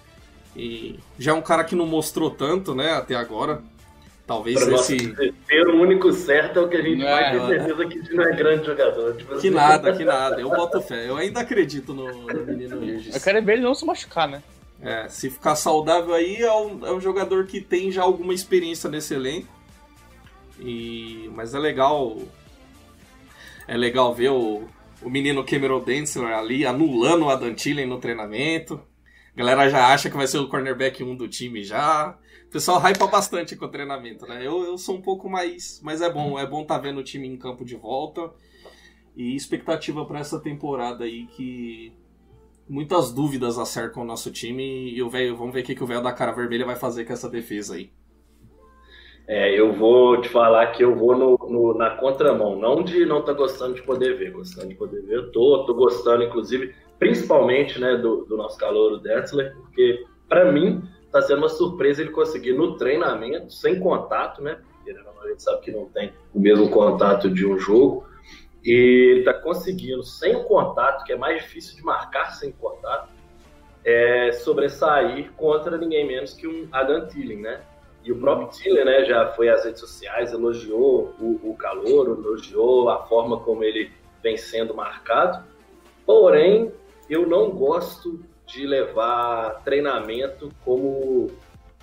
E 0.54 0.98
já 1.18 1.32
é 1.32 1.34
um 1.34 1.42
cara 1.42 1.64
que 1.64 1.75
não 1.75 1.86
mostrou 1.86 2.30
tanto, 2.30 2.75
né, 2.75 2.92
até 2.92 3.14
agora. 3.14 3.62
Talvez 4.26 4.62
pra 4.62 4.75
esse. 4.75 4.99
Ser 5.47 5.68
o 5.68 5.80
único 5.80 6.12
certo 6.12 6.59
é 6.59 6.62
o 6.62 6.68
que 6.68 6.76
a 6.76 6.83
gente 6.83 6.99
não 6.99 7.06
vai 7.06 7.30
ter 7.30 7.37
é, 7.37 7.47
certeza 7.47 7.87
que 7.87 8.14
não 8.14 8.25
é 8.25 8.37
grande 8.37 8.66
jogador. 8.66 9.16
Tipo 9.16 9.30
que 9.30 9.38
assim. 9.38 9.50
nada, 9.50 9.97
que 9.97 10.04
nada. 10.04 10.40
Eu 10.40 10.50
boto 10.50 10.80
fé. 10.80 11.09
Eu 11.09 11.16
ainda 11.16 11.40
acredito 11.40 11.95
no, 11.95 12.12
no 12.12 12.45
menino 12.45 12.76
Hughes. 12.76 13.14
Eu 13.14 13.21
quero 13.21 13.45
ver 13.45 13.52
ele 13.52 13.62
não 13.62 13.75
se 13.75 13.87
machucar, 13.87 14.26
né? 14.26 14.42
É, 14.83 15.09
se 15.09 15.30
ficar 15.30 15.54
saudável 15.54 16.12
aí, 16.12 16.37
é 16.42 16.52
um, 16.52 16.85
é 16.85 16.92
um 16.92 17.00
jogador 17.00 17.47
que 17.47 17.61
tem 17.61 17.90
já 17.92 18.02
alguma 18.02 18.35
experiência 18.35 18.90
nesse 18.90 19.14
elenco. 19.14 19.49
E, 20.59 21.30
mas 21.33 21.54
é 21.54 21.59
legal. 21.59 22.18
É 23.68 23.76
legal 23.76 24.12
ver 24.12 24.30
o, 24.30 24.64
o 25.02 25.09
menino 25.09 25.45
Cameron 25.45 25.85
Densler 25.85 26.37
ali 26.37 26.66
anulando 26.66 27.26
o 27.26 27.30
Adam 27.30 27.54
Thielen 27.54 27.87
no 27.87 28.00
treinamento. 28.00 28.80
A 29.35 29.38
galera 29.38 29.68
já 29.71 29.87
acha 29.92 30.11
que 30.11 30.16
vai 30.16 30.26
ser 30.26 30.38
o 30.38 30.49
cornerback 30.49 31.04
1 31.04 31.14
do 31.14 31.28
time 31.28 31.62
já. 31.62 32.16
O 32.47 32.50
pessoal 32.50 32.79
hypa 32.79 33.07
bastante 33.07 33.57
com 33.57 33.67
o 33.67 33.71
treinamento, 33.71 34.26
né? 34.26 34.47
Eu, 34.47 34.65
eu 34.65 34.79
sou 34.79 34.97
um 34.97 35.03
pouco 35.03 35.29
mais. 35.29 35.81
Mas 35.83 36.00
é 36.00 36.11
bom, 36.11 36.38
é 36.38 36.47
bom 36.47 36.62
estar 36.62 36.76
tá 36.76 36.81
vendo 36.81 36.99
o 36.99 37.05
time 37.05 37.26
em 37.26 37.37
campo 37.37 37.65
de 37.65 37.76
volta. 37.76 38.31
E 39.17 39.35
expectativa 39.35 40.05
para 40.05 40.21
essa 40.21 40.38
temporada 40.41 41.05
aí 41.05 41.26
que 41.26 41.93
muitas 42.69 43.12
dúvidas 43.12 43.59
acercam 43.59 44.03
o 44.03 44.07
nosso 44.07 44.31
time 44.31 44.91
e 44.91 45.03
o 45.03 45.09
velho, 45.09 45.37
vamos 45.37 45.55
ver 45.55 45.61
o 45.61 45.65
que, 45.65 45.75
que 45.75 45.85
o 45.85 45.87
velho 45.87 46.03
da 46.03 46.12
cara 46.12 46.33
vermelha 46.33 46.67
vai 46.67 46.76
fazer 46.76 47.05
com 47.05 47.12
essa 47.12 47.29
defesa 47.29 47.75
aí. 47.75 47.91
É, 49.29 49.59
eu 49.59 49.73
vou 49.73 50.21
te 50.21 50.29
falar 50.29 50.69
que 50.69 50.85
eu 50.85 50.95
vou 50.95 51.17
no, 51.17 51.37
no, 51.50 51.75
na 51.75 51.91
contramão, 51.97 52.57
não 52.57 52.83
de 52.85 53.05
não 53.05 53.25
tá 53.25 53.33
gostando 53.33 53.75
de 53.75 53.83
poder 53.83 54.17
ver, 54.17 54.31
gostando 54.31 54.69
de 54.69 54.76
poder 54.76 55.03
ver, 55.03 55.17
eu 55.17 55.33
tô, 55.33 55.65
tô 55.65 55.75
gostando, 55.75 56.23
inclusive, 56.23 56.73
principalmente 56.97 57.81
né, 57.81 57.97
do, 57.97 58.25
do 58.25 58.37
nosso 58.37 58.57
calor, 58.57 58.93
o 58.93 58.99
Detzler, 58.99 59.57
porque 59.57 60.05
para 60.29 60.53
mim 60.53 60.81
está 61.16 61.28
sendo 61.28 61.38
uma 61.38 61.49
surpresa 61.49 62.02
ele 62.02 62.11
conseguir 62.11 62.52
no 62.52 62.76
treinamento, 62.76 63.52
sem 63.52 63.80
contato, 63.80 64.42
né? 64.42 64.61
Porque 64.76 64.90
a 64.90 65.28
gente 65.28 65.42
sabe 65.42 65.61
que 65.62 65.70
não 65.70 65.87
tem 65.87 66.12
o 66.35 66.40
mesmo 66.40 66.68
contato 66.70 67.30
de 67.30 67.46
um 67.46 67.58
jogo, 67.58 68.06
e 68.64 69.11
ele 69.11 69.20
está 69.20 69.32
conseguindo, 69.32 70.02
sem 70.02 70.35
o 70.35 70.44
contato, 70.44 71.04
que 71.04 71.12
é 71.12 71.16
mais 71.16 71.42
difícil 71.42 71.76
de 71.76 71.82
marcar 71.82 72.32
sem 72.32 72.52
contato, 72.52 73.11
é, 73.85 74.32
sobressair 74.32 75.30
contra 75.37 75.78
ninguém 75.78 76.06
menos 76.06 76.35
que 76.35 76.46
um 76.46 76.68
Adam 76.73 77.06
Thielen, 77.06 77.40
né? 77.40 77.61
E 78.02 78.12
o 78.12 78.18
próprio 78.18 78.49
Thielen, 78.49 78.85
né, 78.85 79.04
já 79.04 79.32
foi 79.32 79.49
às 79.49 79.64
redes 79.64 79.80
sociais, 79.80 80.32
elogiou 80.32 81.14
o, 81.20 81.50
o 81.50 81.56
calor, 81.56 82.08
elogiou 82.08 82.88
a 82.88 83.04
forma 83.06 83.40
como 83.40 83.64
ele 83.64 83.90
vem 84.23 84.37
sendo 84.37 84.75
marcado. 84.75 85.44
Porém, 86.04 86.73
eu 87.08 87.26
não 87.26 87.50
gosto 87.50 88.25
de 88.47 88.67
levar 88.67 89.62
treinamento 89.65 90.50
como 90.65 91.31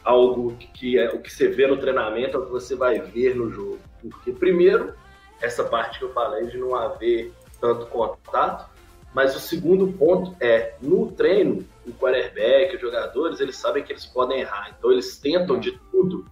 algo 0.03 0.55
que 0.74 0.98
é 0.98 1.10
o 1.10 1.20
que 1.20 1.32
você 1.32 1.48
vê 1.48 1.65
no 1.67 1.77
treinamento 1.77 2.38
é 2.38 2.39
o 2.39 2.46
que 2.46 2.51
você 2.51 2.75
vai 2.75 3.00
ver 3.00 3.36
no 3.36 3.50
jogo. 3.50 3.79
Porque, 4.01 4.32
primeiro, 4.32 4.93
essa 5.41 5.63
parte 5.63 6.00
que 6.00 6.05
eu 6.05 6.13
falei 6.13 6.48
de 6.48 6.58
não 6.58 6.75
haver 6.75 7.32
tanto 7.60 7.86
contato, 7.88 8.70
mas 9.13 9.36
o 9.36 9.39
segundo 9.39 9.93
ponto 9.93 10.36
é, 10.39 10.75
no 10.82 11.12
treino, 11.12 11.65
o 11.86 11.91
quarterback, 11.93 12.75
os 12.75 12.82
jogadores, 12.82 13.39
eles 13.39 13.58
sabem 13.58 13.84
que 13.84 13.93
eles 13.93 14.05
podem 14.05 14.41
errar, 14.41 14.74
então 14.77 14.91
eles 14.91 15.17
tentam 15.17 15.60
de 15.60 15.77
tudo 15.91 16.25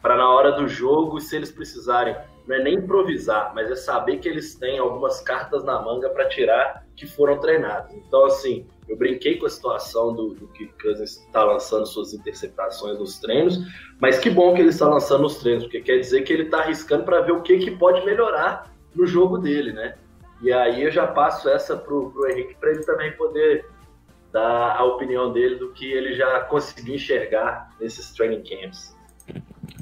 para 0.00 0.16
na 0.16 0.30
hora 0.30 0.52
do 0.52 0.68
jogo, 0.68 1.20
se 1.20 1.34
eles 1.34 1.50
precisarem, 1.50 2.16
não 2.48 2.56
é 2.56 2.62
nem 2.62 2.76
improvisar, 2.76 3.52
mas 3.54 3.70
é 3.70 3.76
saber 3.76 4.16
que 4.18 4.28
eles 4.28 4.54
têm 4.54 4.78
algumas 4.78 5.20
cartas 5.20 5.62
na 5.64 5.80
manga 5.82 6.08
para 6.08 6.26
tirar 6.30 6.82
que 6.96 7.06
foram 7.06 7.38
treinadas. 7.38 7.92
Então, 7.92 8.24
assim, 8.24 8.66
eu 8.88 8.96
brinquei 8.96 9.36
com 9.36 9.44
a 9.44 9.50
situação 9.50 10.14
do, 10.14 10.34
do 10.34 10.48
que 10.48 10.66
Cousins 10.82 11.18
está 11.18 11.44
lançando 11.44 11.84
suas 11.86 12.14
interceptações 12.14 12.98
nos 12.98 13.18
treinos, 13.18 13.58
mas 14.00 14.18
que 14.18 14.30
bom 14.30 14.54
que 14.54 14.62
ele 14.62 14.70
está 14.70 14.88
lançando 14.88 15.24
nos 15.24 15.36
treinos, 15.36 15.64
porque 15.64 15.82
quer 15.82 15.98
dizer 15.98 16.22
que 16.22 16.32
ele 16.32 16.44
está 16.44 16.60
arriscando 16.60 17.04
para 17.04 17.20
ver 17.20 17.32
o 17.32 17.42
que, 17.42 17.58
que 17.58 17.70
pode 17.72 18.02
melhorar 18.06 18.72
no 18.94 19.06
jogo 19.06 19.36
dele, 19.36 19.74
né? 19.74 19.96
E 20.40 20.50
aí 20.50 20.82
eu 20.82 20.90
já 20.90 21.06
passo 21.06 21.50
essa 21.50 21.76
pro, 21.76 22.10
pro 22.10 22.30
Henrique 22.30 22.54
para 22.54 22.70
ele 22.70 22.82
também 22.84 23.12
poder 23.12 23.66
dar 24.32 24.74
a 24.74 24.84
opinião 24.84 25.32
dele 25.32 25.56
do 25.56 25.70
que 25.72 25.92
ele 25.92 26.14
já 26.14 26.40
conseguiu 26.40 26.94
enxergar 26.94 27.74
nesses 27.78 28.10
training 28.12 28.42
camps. 28.42 28.96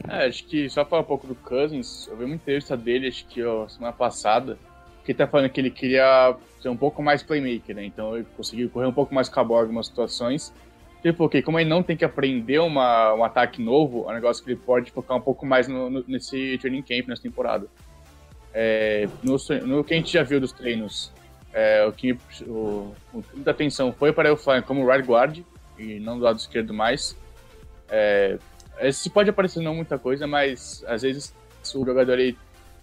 É, 0.08 0.26
acho 0.26 0.44
que 0.44 0.68
só 0.70 0.84
falar 0.84 1.02
um 1.02 1.06
pouco 1.06 1.26
do 1.26 1.34
Cousins, 1.34 2.06
eu 2.06 2.16
vi 2.16 2.24
uma 2.24 2.34
entrevista 2.34 2.76
dele, 2.76 3.08
acho 3.08 3.26
que 3.26 3.42
ó, 3.42 3.66
semana 3.68 3.92
passada, 3.92 4.58
que 5.04 5.12
ele 5.12 5.18
tá 5.18 5.26
falando 5.26 5.50
que 5.50 5.60
ele 5.60 5.70
queria 5.70 6.36
ser 6.60 6.68
um 6.68 6.76
pouco 6.76 7.02
mais 7.02 7.22
playmaker, 7.22 7.74
né? 7.74 7.84
Então 7.84 8.16
ele 8.16 8.26
conseguiu 8.36 8.68
correr 8.70 8.86
um 8.86 8.92
pouco 8.92 9.14
mais 9.14 9.28
com 9.28 9.40
a 9.40 9.44
bola 9.44 9.60
em 9.60 9.62
algumas 9.64 9.86
situações. 9.86 10.52
Tipo, 11.02 11.24
ok, 11.24 11.40
como 11.42 11.60
ele 11.60 11.70
não 11.70 11.82
tem 11.82 11.96
que 11.96 12.04
aprender 12.04 12.58
uma, 12.58 13.14
um 13.14 13.22
ataque 13.22 13.62
novo, 13.62 14.04
é 14.08 14.10
um 14.10 14.14
negócio 14.14 14.42
que 14.42 14.50
ele 14.50 14.58
pode 14.58 14.90
focar 14.90 15.16
um 15.16 15.20
pouco 15.20 15.46
mais 15.46 15.68
no, 15.68 15.88
no, 15.88 16.04
nesse 16.08 16.58
training 16.58 16.82
camp, 16.82 17.06
nessa 17.06 17.22
temporada. 17.22 17.66
É, 18.52 19.08
no, 19.22 19.36
no, 19.66 19.84
que 19.84 19.94
a 19.94 19.96
gente 19.96 20.12
já 20.12 20.22
viu 20.22 20.40
dos 20.40 20.50
treinos, 20.50 21.12
é, 21.52 21.84
o 21.86 21.92
que 21.92 22.18
o, 22.46 22.94
o 23.14 23.24
muita 23.34 23.50
atenção 23.50 23.92
foi 23.92 24.12
para 24.12 24.32
o 24.32 24.36
Flying 24.36 24.62
como 24.62 24.86
right 24.86 25.06
guard 25.06 25.38
e 25.78 26.00
não 26.00 26.18
do 26.18 26.24
lado 26.24 26.38
esquerdo 26.38 26.74
mais. 26.74 27.16
É, 27.88 28.38
esse 28.80 29.10
pode 29.10 29.30
aparecer 29.30 29.60
não 29.60 29.74
muita 29.74 29.98
coisa, 29.98 30.26
mas 30.26 30.84
às 30.86 31.02
vezes 31.02 31.34
o 31.74 31.84
jogador, 31.84 32.18
ele, 32.18 32.36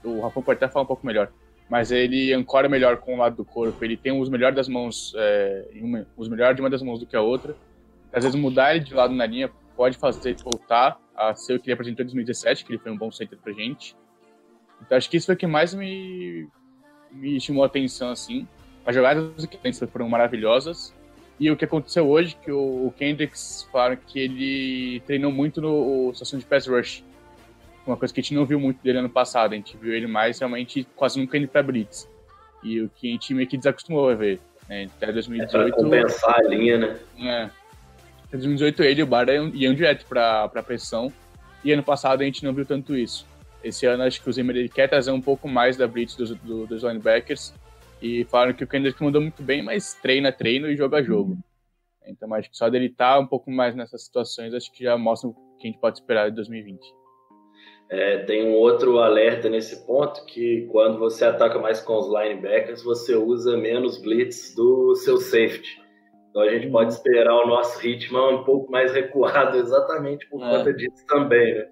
o 0.03 0.21
Rafão 0.21 0.43
pode 0.43 0.57
até 0.57 0.67
falar 0.67 0.83
um 0.83 0.87
pouco 0.87 1.05
melhor, 1.05 1.31
mas 1.69 1.91
ele 1.91 2.33
ancora 2.33 2.67
melhor 2.67 2.97
com 2.97 3.15
o 3.15 3.17
lado 3.17 3.35
do 3.35 3.45
corpo, 3.45 3.83
ele 3.83 3.97
tem 3.97 4.11
os 4.19 4.29
melhores 4.29 4.55
das 4.55 4.67
mãos, 4.67 5.13
é, 5.15 5.67
uma, 5.75 6.07
os 6.17 6.27
melhores 6.27 6.55
de 6.55 6.61
uma 6.61 6.69
das 6.69 6.81
mãos 6.81 6.99
do 6.99 7.05
que 7.05 7.15
a 7.15 7.21
outra. 7.21 7.55
Às 8.11 8.23
vezes 8.23 8.39
mudar 8.39 8.75
ele 8.75 8.83
de 8.83 8.93
lado 8.93 9.13
na 9.13 9.25
linha 9.25 9.49
pode 9.75 9.97
fazer 9.97 10.35
voltar 10.43 10.99
a 11.15 11.33
ser 11.33 11.55
o 11.55 11.59
que 11.59 11.67
ele 11.67 11.73
apresentou 11.73 12.03
em 12.03 12.07
2017, 12.07 12.65
que 12.65 12.71
ele 12.71 12.79
foi 12.79 12.91
um 12.91 12.97
bom 12.97 13.11
center 13.11 13.37
pra 13.39 13.53
gente. 13.53 13.95
Então 14.81 14.97
acho 14.97 15.09
que 15.09 15.17
isso 15.17 15.25
foi 15.25 15.35
o 15.35 15.37
que 15.37 15.47
mais 15.47 15.73
me, 15.73 16.47
me 17.11 17.39
chamou 17.39 17.63
a 17.63 17.67
atenção, 17.67 18.11
assim. 18.11 18.47
As 18.85 18.93
jogadas 18.93 19.33
do 19.35 19.47
Kendricks 19.47 19.79
foram 19.91 20.09
maravilhosas. 20.09 20.93
E 21.39 21.49
o 21.49 21.57
que 21.57 21.65
aconteceu 21.65 22.07
hoje, 22.07 22.37
que 22.41 22.51
o, 22.51 22.87
o 22.87 22.93
Kendricks 22.97 23.67
falaram 23.71 23.97
que 23.97 24.19
ele 24.19 25.01
treinou 25.05 25.31
muito 25.31 25.59
no 25.59 26.11
situação 26.13 26.39
de 26.39 26.45
pass 26.45 26.67
rush. 26.67 27.03
Uma 27.85 27.97
coisa 27.97 28.13
que 28.13 28.19
a 28.19 28.23
gente 28.23 28.33
não 28.33 28.45
viu 28.45 28.59
muito 28.59 28.81
dele 28.81 28.99
ano 28.99 29.09
passado. 29.09 29.53
A 29.53 29.55
gente 29.55 29.75
viu 29.75 29.93
ele 29.93 30.07
mais 30.07 30.39
realmente 30.39 30.87
quase 30.95 31.19
nunca 31.19 31.37
indo 31.37 31.47
pra 31.47 31.63
blitz. 31.63 32.07
E 32.63 32.79
o 32.81 32.89
que 32.89 33.09
a 33.09 33.11
gente 33.11 33.33
meio 33.33 33.47
que 33.47 33.57
desacostumou 33.57 34.09
a 34.09 34.15
ver. 34.15 34.39
Né? 34.69 34.87
Até 34.95 35.11
2018. 35.11 35.57
É 35.57 35.71
pra 35.71 35.75
compensar 35.75 36.39
a 36.39 36.43
linha, 36.43 36.77
né? 36.77 36.99
É. 37.19 37.43
Até 38.25 38.37
2018 38.37 38.83
ele 38.83 39.01
e 39.01 39.03
o 39.03 39.07
Barra 39.07 39.33
iam 39.33 39.73
direto 39.73 40.05
pra, 40.05 40.47
pra 40.47 40.63
pressão. 40.63 41.11
E 41.63 41.71
ano 41.71 41.83
passado 41.83 42.21
a 42.21 42.25
gente 42.25 42.43
não 42.43 42.53
viu 42.53 42.65
tanto 42.65 42.95
isso. 42.95 43.25
Esse 43.63 43.85
ano 43.85 44.03
acho 44.03 44.21
que 44.21 44.29
o 44.29 44.33
Zimmer 44.33 44.69
quer 44.69 44.87
trazer 44.87 45.11
um 45.11 45.21
pouco 45.21 45.47
mais 45.47 45.75
da 45.75 45.87
blitz 45.87 46.15
dos, 46.15 46.35
do, 46.35 46.65
dos 46.67 46.83
linebackers 46.83 47.53
e 48.03 48.25
falaram 48.25 48.53
que 48.53 48.65
o 48.65 48.67
Kendrick 48.67 49.01
mandou 49.01 49.21
muito 49.21 49.41
bem, 49.41 49.63
mas 49.63 49.93
treina, 49.93 50.29
treino 50.29 50.67
e 50.67 50.75
joga 50.75 51.01
jogo. 51.01 51.37
Então 52.05 52.33
acho 52.33 52.51
que 52.51 52.57
só 52.57 52.69
dele 52.69 52.87
estar 52.87 53.13
tá 53.13 53.19
um 53.19 53.25
pouco 53.25 53.49
mais 53.49 53.73
nessas 53.75 54.03
situações, 54.03 54.53
acho 54.53 54.69
que 54.73 54.83
já 54.83 54.97
mostra 54.97 55.29
o 55.29 55.33
que 55.57 55.67
a 55.67 55.71
gente 55.71 55.79
pode 55.79 55.99
esperar 55.99 56.29
de 56.29 56.35
2020. 56.35 56.81
É, 57.89 58.17
tem 58.25 58.45
um 58.45 58.55
outro 58.55 58.99
alerta 58.99 59.49
nesse 59.49 59.85
ponto 59.85 60.25
que 60.25 60.67
quando 60.69 60.99
você 60.99 61.23
ataca 61.23 61.59
mais 61.59 61.79
com 61.79 61.97
os 61.97 62.07
linebackers, 62.07 62.83
você 62.83 63.15
usa 63.15 63.55
menos 63.55 64.01
blitz 64.01 64.53
do 64.53 64.95
seu 64.95 65.17
safety. 65.17 65.81
Então 66.29 66.41
a 66.41 66.49
gente 66.49 66.69
pode 66.69 66.91
esperar 66.91 67.33
o 67.35 67.47
nosso 67.47 67.79
ritmo 67.79 68.19
um 68.31 68.43
pouco 68.43 68.69
mais 68.69 68.91
recuado 68.91 69.55
exatamente 69.57 70.27
por 70.27 70.43
é. 70.43 70.57
conta 70.57 70.73
disso 70.73 71.05
também, 71.07 71.53
né? 71.53 71.69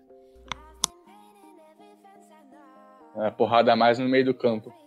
É, 3.17 3.31
porrada 3.31 3.75
mais 3.75 3.99
no 3.99 4.07
meio 4.07 4.23
do 4.23 4.33
campo. 4.33 4.80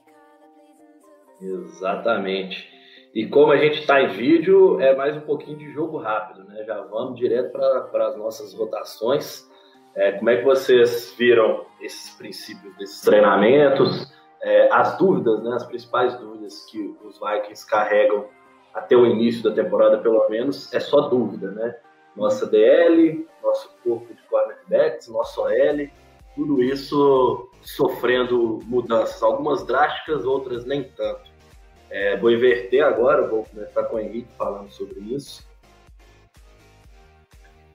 Exatamente. 1.40 2.72
E 3.14 3.26
como 3.26 3.52
a 3.52 3.56
gente 3.56 3.80
está 3.80 4.02
em 4.02 4.08
vídeo, 4.08 4.80
é 4.80 4.94
mais 4.94 5.16
um 5.16 5.20
pouquinho 5.20 5.56
de 5.56 5.70
jogo 5.72 5.98
rápido, 5.98 6.44
né? 6.44 6.64
Já 6.64 6.80
vamos 6.82 7.16
direto 7.16 7.52
para 7.52 8.08
as 8.08 8.16
nossas 8.16 8.52
rotações. 8.54 9.48
É, 9.94 10.12
como 10.12 10.30
é 10.30 10.38
que 10.38 10.44
vocês 10.44 11.14
viram 11.16 11.64
esses 11.80 12.10
princípios 12.16 12.76
desses 12.76 13.00
treinamentos? 13.02 14.12
É, 14.42 14.68
as 14.72 14.98
dúvidas, 14.98 15.42
né? 15.44 15.54
As 15.54 15.64
principais 15.64 16.18
dúvidas 16.18 16.66
que 16.66 16.96
os 17.04 17.20
Vikings 17.20 17.64
carregam 17.68 18.26
até 18.74 18.96
o 18.96 19.06
início 19.06 19.44
da 19.44 19.52
temporada, 19.52 19.98
pelo 19.98 20.28
menos, 20.28 20.72
é 20.74 20.80
só 20.80 21.02
dúvida, 21.02 21.52
né? 21.52 21.76
Nossa 22.16 22.46
DL, 22.46 23.28
nosso 23.40 23.70
corpo 23.84 24.12
de 24.12 24.22
cornerbacks, 24.24 25.08
nosso 25.08 25.40
OL, 25.40 25.88
tudo 26.34 26.62
isso 26.62 27.50
sofrendo 27.62 28.60
mudanças, 28.64 29.22
algumas 29.22 29.66
drásticas, 29.66 30.24
outras 30.24 30.64
nem 30.64 30.84
tanto. 30.84 31.32
É, 31.90 32.16
vou 32.16 32.30
inverter 32.30 32.84
agora, 32.84 33.26
vou 33.26 33.44
começar 33.44 33.84
com 33.84 33.96
o 33.96 34.00
Henrique 34.00 34.28
falando 34.36 34.70
sobre 34.70 35.00
isso. 35.00 35.46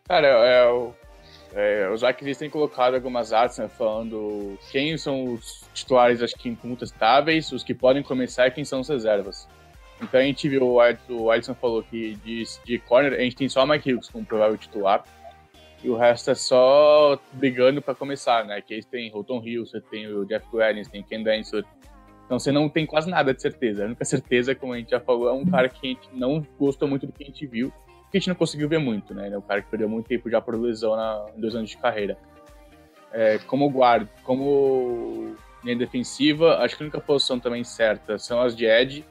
Cara, 0.08 0.28
é, 0.28 0.92
é, 1.54 1.90
os 1.90 2.02
Vikings 2.02 2.40
têm 2.40 2.50
colocado 2.50 2.96
algumas 2.96 3.32
artes 3.32 3.58
né, 3.60 3.68
falando 3.68 4.58
quem 4.72 4.98
são 4.98 5.34
os 5.34 5.68
titulares, 5.74 6.22
acho 6.22 6.36
que 6.36 6.50
incontestáveis, 6.50 7.52
os 7.52 7.64
que 7.64 7.74
podem 7.74 8.04
começar 8.04 8.48
e 8.48 8.52
quem 8.52 8.66
são 8.66 8.82
as 8.82 8.90
reservas. 8.90 9.48
Então 10.02 10.20
a 10.20 10.24
gente 10.24 10.48
viu, 10.48 10.78
o 11.10 11.32
Alisson 11.32 11.54
falou 11.54 11.84
que 11.84 12.16
de, 12.16 12.44
de 12.66 12.80
corner, 12.80 13.14
a 13.14 13.22
gente 13.22 13.36
tem 13.36 13.50
só 13.50 13.64
o 13.64 13.68
Mike 13.68 13.94
Hughes 13.94 14.10
como 14.10 14.26
provável 14.26 14.58
titular 14.58 15.04
e 15.84 15.90
o 15.90 15.96
resto 15.96 16.32
é 16.32 16.36
só 16.36 17.18
brigando 17.32 17.82
para 17.82 17.96
começar, 17.96 18.46
né? 18.46 18.62
Que 18.62 18.76
aí 18.76 18.84
tem 18.84 19.10
Holton 19.10 19.42
Hill, 19.44 19.66
você 19.66 19.80
tem 19.80 20.08
o 20.08 20.26
Jeff 20.26 20.46
Guerin, 20.52 20.84
tem 20.84 21.02
Ken 21.02 21.24
Dancer. 21.24 21.64
Então 22.26 22.38
você 22.38 22.52
não 22.52 22.68
tem 22.68 22.86
quase 22.86 23.10
nada 23.10 23.34
de 23.34 23.42
certeza. 23.42 23.84
A 23.84 23.86
única 23.88 24.04
certeza, 24.04 24.54
como 24.54 24.74
a 24.74 24.78
gente 24.78 24.92
já 24.92 25.00
falou, 25.00 25.30
é 25.30 25.34
um 25.34 25.46
cara 25.46 25.70
que 25.70 25.88
a 25.88 25.90
gente 25.90 26.10
não 26.14 26.46
gostou 26.60 26.88
muito 26.88 27.08
do 27.08 27.14
que 27.14 27.24
a 27.24 27.28
gente 27.28 27.48
viu, 27.48 27.72
que 28.12 28.18
a 28.18 28.20
gente 28.20 28.28
não 28.28 28.36
conseguiu 28.36 28.68
ver 28.68 28.78
muito, 28.78 29.14
né? 29.14 29.28
Ele 29.28 29.36
é 29.36 29.38
um 29.38 29.42
cara 29.42 29.62
que 29.62 29.70
perdeu 29.70 29.88
muito 29.88 30.08
tempo 30.08 30.30
já 30.30 30.42
por 30.42 30.56
lesão 30.60 30.96
na, 30.96 31.26
em 31.36 31.40
dois 31.40 31.56
anos 31.56 31.70
de 31.70 31.78
carreira. 31.78 32.18
É, 33.12 33.40
como 33.40 33.70
guarda, 33.70 34.08
como 34.24 35.36
linha 35.64 35.78
defensiva, 35.78 36.58
acho 36.58 36.76
que 36.76 36.84
a 36.84 36.86
única 36.86 37.00
posição 37.00 37.40
também 37.40 37.64
certa 37.64 38.20
são 38.20 38.42
as 38.42 38.56
de 38.56 38.66
Ed. 38.66 39.06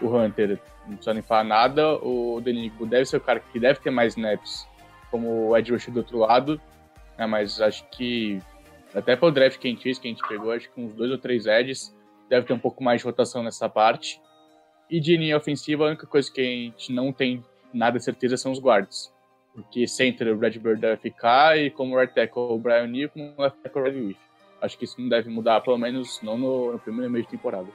O 0.00 0.08
Hunter, 0.08 0.58
não 0.86 0.94
precisa 0.94 1.14
nem 1.14 1.22
falar 1.22 1.44
nada. 1.44 1.96
O 1.98 2.40
Denico 2.40 2.86
deve 2.86 3.04
ser 3.04 3.18
o 3.18 3.20
cara 3.20 3.40
que 3.40 3.60
deve 3.60 3.78
ter 3.78 3.90
mais 3.90 4.14
snaps 4.14 4.66
como 5.14 5.50
o 5.50 5.56
Ed 5.56 5.70
Rush 5.70 5.86
do 5.90 5.98
outro 5.98 6.18
lado, 6.18 6.60
né, 7.16 7.24
mas 7.24 7.60
acho 7.60 7.88
que 7.88 8.42
até 8.92 9.14
pelo 9.14 9.30
draft 9.30 9.60
que 9.60 9.68
a 9.68 9.70
gente 9.70 9.84
fez, 9.84 9.96
que 9.96 10.08
a 10.08 10.10
gente 10.10 10.26
pegou, 10.26 10.50
acho 10.50 10.68
que 10.72 10.80
uns 10.80 10.92
dois 10.92 11.08
ou 11.08 11.18
três 11.18 11.46
Eds, 11.46 11.94
deve 12.28 12.48
ter 12.48 12.52
um 12.52 12.58
pouco 12.58 12.82
mais 12.82 13.00
de 13.00 13.06
rotação 13.06 13.40
nessa 13.40 13.68
parte. 13.68 14.20
E 14.90 14.98
de 14.98 15.16
linha 15.16 15.36
ofensiva, 15.36 15.84
a 15.84 15.86
única 15.86 16.04
coisa 16.04 16.32
que 16.32 16.40
a 16.40 16.44
gente 16.44 16.92
não 16.92 17.12
tem 17.12 17.44
nada 17.72 18.00
certeza 18.00 18.36
são 18.36 18.50
os 18.50 18.58
guards. 18.58 19.12
Porque 19.54 19.86
center 19.86 20.34
o 20.34 20.38
Redbird 20.40 20.80
deve 20.80 20.96
ficar 20.96 21.56
e 21.56 21.70
como 21.70 21.96
right 21.96 22.12
tackle 22.12 22.52
o 22.52 22.58
Brian 22.58 22.88
Neal, 22.88 23.08
como 23.08 23.36
left 23.38 23.62
tackle 23.62 23.82
o 23.82 23.84
Red 23.84 24.00
Wolf. 24.00 24.16
Acho 24.60 24.76
que 24.76 24.84
isso 24.84 25.00
não 25.00 25.08
deve 25.08 25.30
mudar, 25.30 25.60
pelo 25.60 25.78
menos 25.78 26.20
não 26.22 26.36
no, 26.36 26.72
no 26.72 26.78
primeiro 26.80 27.12
mês 27.12 27.24
de 27.24 27.30
temporada. 27.30 27.68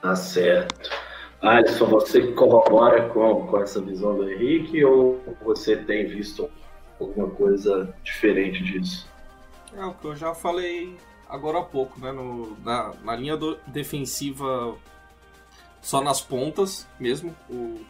Tá 0.00 0.16
certo. 0.16 1.06
Alisson, 1.40 1.86
você 1.86 2.32
corrobora 2.32 3.08
com, 3.10 3.46
com 3.46 3.60
essa 3.60 3.80
visão 3.80 4.16
do 4.16 4.30
Henrique 4.30 4.84
ou 4.84 5.22
você 5.42 5.76
tem 5.76 6.06
visto 6.06 6.48
alguma 7.00 7.28
coisa 7.30 7.94
diferente 8.02 8.62
disso? 8.62 9.08
É 9.76 9.84
o 9.84 9.92
que 9.94 10.06
eu 10.06 10.16
já 10.16 10.34
falei 10.34 10.96
agora 11.28 11.58
há 11.58 11.62
pouco, 11.62 12.00
né? 12.00 12.12
No, 12.12 12.56
na, 12.64 12.92
na 13.02 13.16
linha 13.16 13.36
do, 13.36 13.58
defensiva, 13.66 14.74
só 15.82 16.00
nas 16.00 16.20
pontas 16.20 16.86
mesmo, 16.98 17.34
o, 17.50 17.80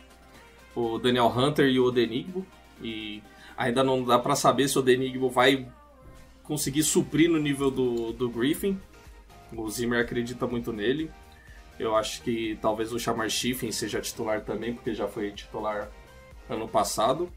o 0.74 0.98
Daniel 0.98 1.26
Hunter 1.26 1.66
e 1.66 1.78
o 1.78 1.90
Denigbo. 1.90 2.44
E 2.82 3.22
ainda 3.56 3.82
não 3.82 4.02
dá 4.02 4.18
para 4.18 4.35
saber 4.35 4.68
se 4.68 4.78
o 4.78 4.82
Denigbo 4.82 5.30
vai 5.30 5.66
conseguir 6.42 6.82
suprir 6.82 7.30
no 7.30 7.38
nível 7.38 7.70
do, 7.70 8.12
do 8.12 8.28
Griffin. 8.28 8.78
O 9.56 9.68
Zimmer 9.70 10.00
acredita 10.00 10.46
muito 10.46 10.72
nele. 10.72 11.11
Eu 11.78 11.94
acho 11.94 12.22
que 12.22 12.58
talvez 12.60 12.92
o 12.92 12.98
Shamar 12.98 13.28
Schiffen 13.28 13.70
seja 13.70 14.00
titular 14.00 14.42
também, 14.42 14.72
porque 14.72 14.94
já 14.94 15.06
foi 15.06 15.30
titular 15.30 15.90
ano 16.48 16.66
passado. 16.66 17.30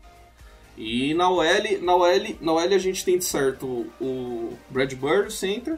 E 0.78 1.14
na 1.14 1.30
OL, 1.30 1.44
na 1.82 1.96
OL, 1.96 2.36
na 2.40 2.54
OL 2.54 2.74
a 2.74 2.78
gente 2.78 3.04
tem 3.04 3.18
de 3.18 3.26
certo 3.26 3.88
o 4.00 4.58
Brad 4.70 4.94
Bird, 4.94 5.32
center, 5.34 5.78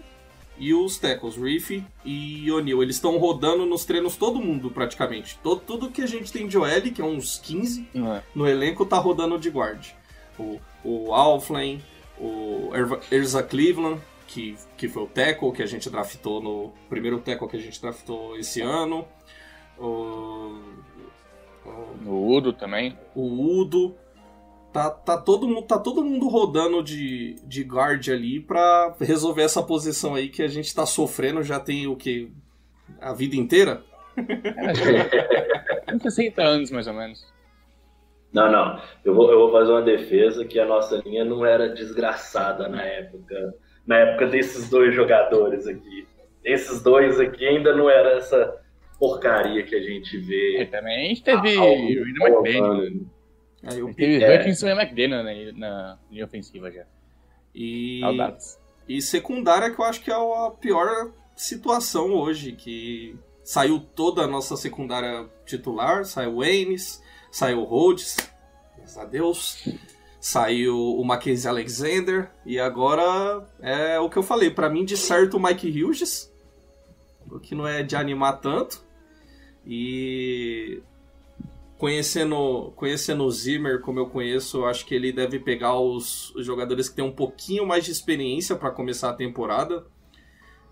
e 0.62 0.76
os 0.76 1.00
tackles, 1.00 1.36
Reef 1.36 1.84
e 2.06 2.52
O'Neill. 2.52 2.84
Eles 2.84 2.98
estão 2.98 3.18
rodando 3.18 3.66
nos 3.66 3.84
treinos 3.84 4.16
todo 4.16 4.40
mundo, 4.40 4.70
praticamente. 4.70 5.40
Todo, 5.42 5.60
tudo 5.60 5.90
que 5.90 6.04
a 6.04 6.08
gente 6.08 6.32
tem 6.32 6.48
de 6.48 6.56
OL, 6.56 6.82
que 6.94 7.02
é 7.02 7.04
uns 7.04 7.40
15 7.40 7.88
é. 7.96 8.22
no 8.36 8.48
elenco, 8.48 8.86
tá 8.86 9.00
rodando 9.00 9.40
de 9.40 9.50
guard. 9.50 9.88
O, 10.38 10.60
o 10.84 11.14
Alflin, 11.14 11.82
o 12.20 12.70
Erza 13.10 13.42
Cleveland, 13.42 14.00
que, 14.32 14.56
que 14.78 14.88
foi 14.88 15.04
o 15.04 15.08
tackle 15.08 15.52
que 15.52 15.62
a 15.62 15.66
gente 15.66 15.90
draftou 15.90 16.42
no 16.42 16.72
primeiro 16.90 17.20
tackle 17.20 17.50
que 17.50 17.58
a 17.58 17.60
gente 17.60 17.82
draftou 17.82 18.38
esse 18.38 18.62
ano. 18.62 19.06
O, 19.78 20.58
o 22.06 22.34
Udo 22.34 22.54
também. 22.54 22.98
O 23.14 23.60
Udo. 23.60 23.94
Tá, 24.72 24.90
tá, 24.90 25.18
todo, 25.18 25.50
mundo, 25.50 25.64
tá 25.64 25.78
todo 25.78 26.02
mundo 26.02 26.30
rodando 26.30 26.82
de, 26.82 27.36
de 27.44 27.62
guard 27.62 28.08
ali 28.08 28.40
para 28.40 28.96
resolver 29.02 29.42
essa 29.42 29.62
posição 29.62 30.16
aí 30.16 30.30
que 30.30 30.42
a 30.42 30.48
gente 30.48 30.74
tá 30.74 30.86
sofrendo 30.86 31.44
já 31.44 31.60
tem 31.60 31.88
o 31.88 31.96
que? 31.98 32.32
A 33.02 33.12
vida 33.14 33.36
inteira? 33.36 33.84
É, 35.88 36.00
60 36.00 36.42
anos 36.42 36.72
mais 36.72 36.88
ou 36.88 36.94
menos. 36.94 37.28
Não, 38.32 38.50
não. 38.50 38.82
Eu 39.04 39.14
vou, 39.14 39.30
eu 39.30 39.40
vou 39.40 39.52
fazer 39.52 39.72
uma 39.72 39.82
defesa 39.82 40.46
que 40.46 40.58
a 40.58 40.66
nossa 40.66 41.02
linha 41.06 41.26
não 41.26 41.46
era 41.46 41.68
desgraçada 41.68 42.70
na 42.70 42.82
época 42.82 43.54
na 43.92 43.98
época 43.98 44.28
desses 44.28 44.70
dois 44.70 44.96
jogadores 44.96 45.68
aqui. 45.68 46.08
Esses 46.46 46.82
dois 46.82 47.20
aqui 47.20 47.46
ainda 47.46 47.76
não 47.76 47.90
era 47.90 48.12
essa 48.18 48.58
porcaria 48.98 49.64
que 49.64 49.76
a 49.76 49.82
gente 49.82 50.18
vê. 50.18 50.62
É, 50.62 50.66
também 50.66 51.06
a 51.06 51.10
gente 51.10 51.24
teve 51.24 51.58
o 51.58 51.64
Ian 51.64 52.04
McDaniel. 52.22 53.02
Aí 53.64 53.84
o 53.84 53.94
Teve 53.94 54.24
É. 54.24 54.40
Hutchinson 54.40 54.70
e 54.70 54.72
McDaniel 54.72 55.24
na, 55.24 55.52
na 55.58 56.00
linha 56.10 56.24
ofensiva 56.26 56.72
já. 56.72 56.86
E, 57.54 58.00
Saudades. 58.00 58.60
e 58.88 59.02
secundária 59.02 59.70
que 59.70 59.80
eu 59.80 59.84
acho 59.86 60.02
que 60.02 60.10
é 60.10 60.16
a 60.16 60.52
pior 60.52 61.12
situação 61.36 62.14
hoje, 62.14 62.54
que 62.54 63.14
saiu 63.44 63.80
toda 63.80 64.22
a 64.22 64.28
nossa 64.28 64.56
secundária 64.56 65.28
titular, 65.46 66.06
saiu 66.06 66.36
o 66.38 66.42
Ames, 66.42 67.04
saiu 67.30 67.60
o 67.60 67.64
Rhodes, 67.66 68.16
graças 68.78 68.98
a 68.98 69.04
Deus, 69.06 69.68
saiu 70.22 70.78
o 70.78 71.04
Mackenzie 71.04 71.50
Alexander, 71.50 72.30
e 72.46 72.60
agora 72.60 73.44
é 73.60 74.00
o 74.00 74.08
que 74.08 74.18
eu 74.18 74.24
falei, 74.24 74.52
pra 74.52 74.70
mim 74.70 74.86
de 74.86 74.96
certo 74.96 75.36
o 75.36 75.40
Mike 75.42 75.84
Hughes, 75.84 76.32
o 77.30 77.40
que 77.40 77.56
não 77.56 77.68
é 77.68 77.82
de 77.82 77.96
animar 77.96 78.34
tanto, 78.34 78.86
e 79.66 80.84
conhecendo, 81.80 82.72
conhecendo 82.76 83.24
o 83.24 83.32
Zimmer 83.32 83.82
como 83.82 83.98
eu 83.98 84.06
conheço, 84.06 84.60
eu 84.60 84.66
acho 84.68 84.86
que 84.86 84.94
ele 84.94 85.12
deve 85.12 85.40
pegar 85.40 85.80
os, 85.80 86.32
jogadores 86.38 86.88
que 86.88 86.98
têm 86.98 87.04
um 87.04 87.12
pouquinho 87.12 87.66
mais 87.66 87.84
de 87.84 87.92
experiência 87.92 88.56
para 88.56 88.70
começar 88.70 89.10
a 89.10 89.16
temporada. 89.16 89.88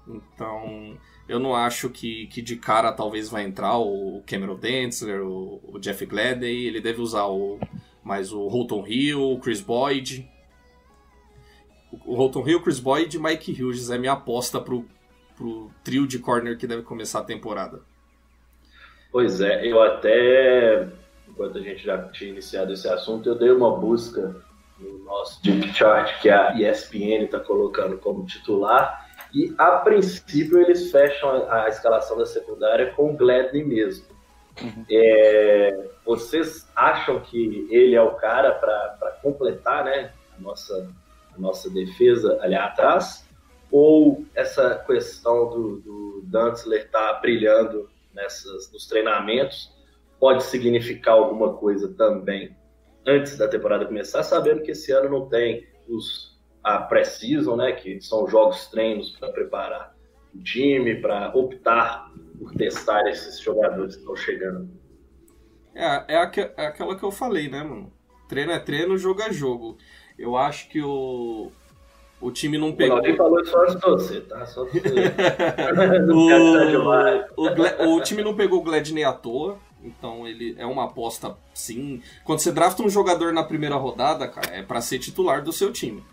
Então, 0.08 0.96
eu 1.28 1.40
não 1.40 1.56
acho 1.56 1.90
que, 1.90 2.28
que 2.28 2.40
de 2.44 2.56
cara 2.56 2.92
talvez 2.92 3.30
vai 3.30 3.44
entrar 3.44 3.80
o 3.80 4.22
Cameron 4.28 4.58
Densler, 4.58 5.24
o, 5.24 5.60
o 5.64 5.80
Jeff 5.80 6.06
Gladney, 6.06 6.68
ele 6.68 6.80
deve 6.80 7.02
usar 7.02 7.26
o, 7.26 7.60
mais 8.04 8.32
o 8.32 8.48
Holton 8.48 8.86
Hill, 8.88 9.22
o 9.22 9.40
Chris 9.40 9.62
Boyd. 9.62 10.30
O, 11.92 12.14
o 12.14 12.16
Holton 12.16 12.48
Hill, 12.48 12.62
Chris 12.62 12.80
Boyd 12.80 13.16
e 13.16 13.20
Mike 13.20 13.62
Hughes 13.62 13.90
é 13.90 13.98
minha 13.98 14.14
aposta 14.14 14.60
pro, 14.60 14.86
pro 15.36 15.70
trio 15.84 16.08
de 16.08 16.20
corner 16.20 16.58
que 16.58 16.68
deve 16.68 16.84
começar 16.84 17.20
a 17.20 17.24
temporada. 17.24 17.82
Pois 19.12 19.42
é, 19.42 19.66
eu 19.66 19.82
até, 19.82 20.88
enquanto 21.28 21.58
a 21.58 21.62
gente 21.62 21.84
já 21.84 21.98
tinha 22.10 22.30
iniciado 22.30 22.72
esse 22.74 22.88
assunto, 22.88 23.28
eu 23.28 23.36
dei 23.36 23.50
uma 23.50 23.76
busca 23.76 24.36
no 24.80 25.00
nosso 25.00 25.42
deep 25.44 25.74
chart 25.74 26.22
que 26.22 26.30
a 26.30 26.54
ESPN 26.60 27.26
está 27.26 27.40
colocando 27.40 27.98
como 27.98 28.26
titular. 28.26 29.08
E 29.34 29.54
a 29.58 29.78
princípio 29.78 30.60
eles 30.60 30.92
fecham 30.92 31.30
a, 31.30 31.66
a 31.66 31.70
escalação 31.70 32.18
da 32.18 32.26
secundária 32.26 32.94
com 32.94 33.12
o 33.12 33.18
Gladney 33.18 33.64
mesmo. 33.64 34.06
É, 34.92 35.90
vocês 36.06 36.70
acham 36.76 37.20
que 37.20 37.68
ele 37.70 37.96
é 37.96 38.02
o 38.02 38.16
cara 38.16 38.54
para 38.54 39.18
completar 39.22 39.84
né, 39.86 40.12
a, 40.38 40.42
nossa, 40.42 40.90
a 41.36 41.40
nossa 41.40 41.70
defesa 41.70 42.40
ali 42.42 42.56
atrás? 42.56 43.28
Ou 43.72 44.26
essa 44.34 44.84
questão 44.86 45.50
do, 45.50 45.80
do 45.82 46.22
Dantzler 46.26 46.86
estar 46.86 47.14
tá 47.14 47.20
brilhando 47.20 47.90
nessas, 48.14 48.72
nos 48.72 48.88
treinamentos? 48.88 49.72
Pode 50.20 50.44
significar 50.44 51.14
alguma 51.14 51.54
coisa 51.54 51.94
também 51.94 52.56
antes 53.06 53.38
da 53.38 53.48
temporada 53.48 53.86
começar, 53.86 54.24
sabendo 54.24 54.62
que 54.62 54.72
esse 54.72 54.92
ano 54.92 55.10
não 55.10 55.30
tem 55.30 55.68
os 55.88 56.38
a 56.64 56.80
pré-season, 56.80 57.56
né, 57.56 57.72
que 57.72 58.02
são 58.02 58.28
jogos 58.28 58.68
treinos 58.68 59.12
para 59.12 59.30
preparar 59.30 59.96
o 60.36 60.44
time, 60.44 60.96
para 61.02 61.36
optar 61.36 62.09
por 62.40 62.54
testar 62.54 63.08
esses 63.08 63.40
jogadores 63.40 63.96
que 63.96 64.02
estão 64.02 64.16
chegando. 64.16 64.70
É, 65.76 66.16
é, 66.16 66.18
aqu 66.18 66.40
é 66.40 66.66
aquela 66.66 66.96
que 66.98 67.04
eu 67.04 67.12
falei, 67.12 67.50
né, 67.50 67.64
mano? 67.64 67.92
Treino 68.28 68.52
é 68.52 68.60
treino, 68.60 68.98
jogo 68.98 69.22
é 69.22 69.32
jogo. 69.32 69.78
Eu 70.18 70.38
acho 70.38 70.70
que 70.70 70.82
o, 70.82 71.52
o 72.22 72.32
time 72.32 72.58
não 72.58 72.74
pegou. 72.74 72.98
Alguém 72.98 73.16
falou 73.16 73.42
isso 73.42 73.58
antes 73.58 73.76
de 73.76 73.82
você, 73.82 74.22
tá? 74.22 74.46
Só 74.46 74.66
pra 74.66 74.80
você. 74.80 75.14
o, 77.36 77.92
o, 77.92 77.96
o 77.96 78.02
time 78.02 78.24
não 78.24 78.36
pegou 78.36 78.60
o 78.60 78.64
Gladney 78.64 79.04
à 79.04 79.14
toa. 79.14 79.58
Então 79.82 80.28
ele 80.28 80.56
é 80.58 80.66
uma 80.66 80.86
aposta, 80.86 81.38
sim. 81.54 82.02
Quando 82.26 82.40
você 82.40 82.52
drafta 82.52 82.84
um 82.84 82.90
jogador 82.90 83.32
na 83.32 83.44
primeira 83.44 83.76
rodada, 83.76 84.28
cara, 84.28 84.58
é 84.58 84.62
para 84.62 84.82
ser 84.82 85.00
titular 85.00 85.42
do 85.42 85.54
seu 85.54 85.72
time. 85.72 86.04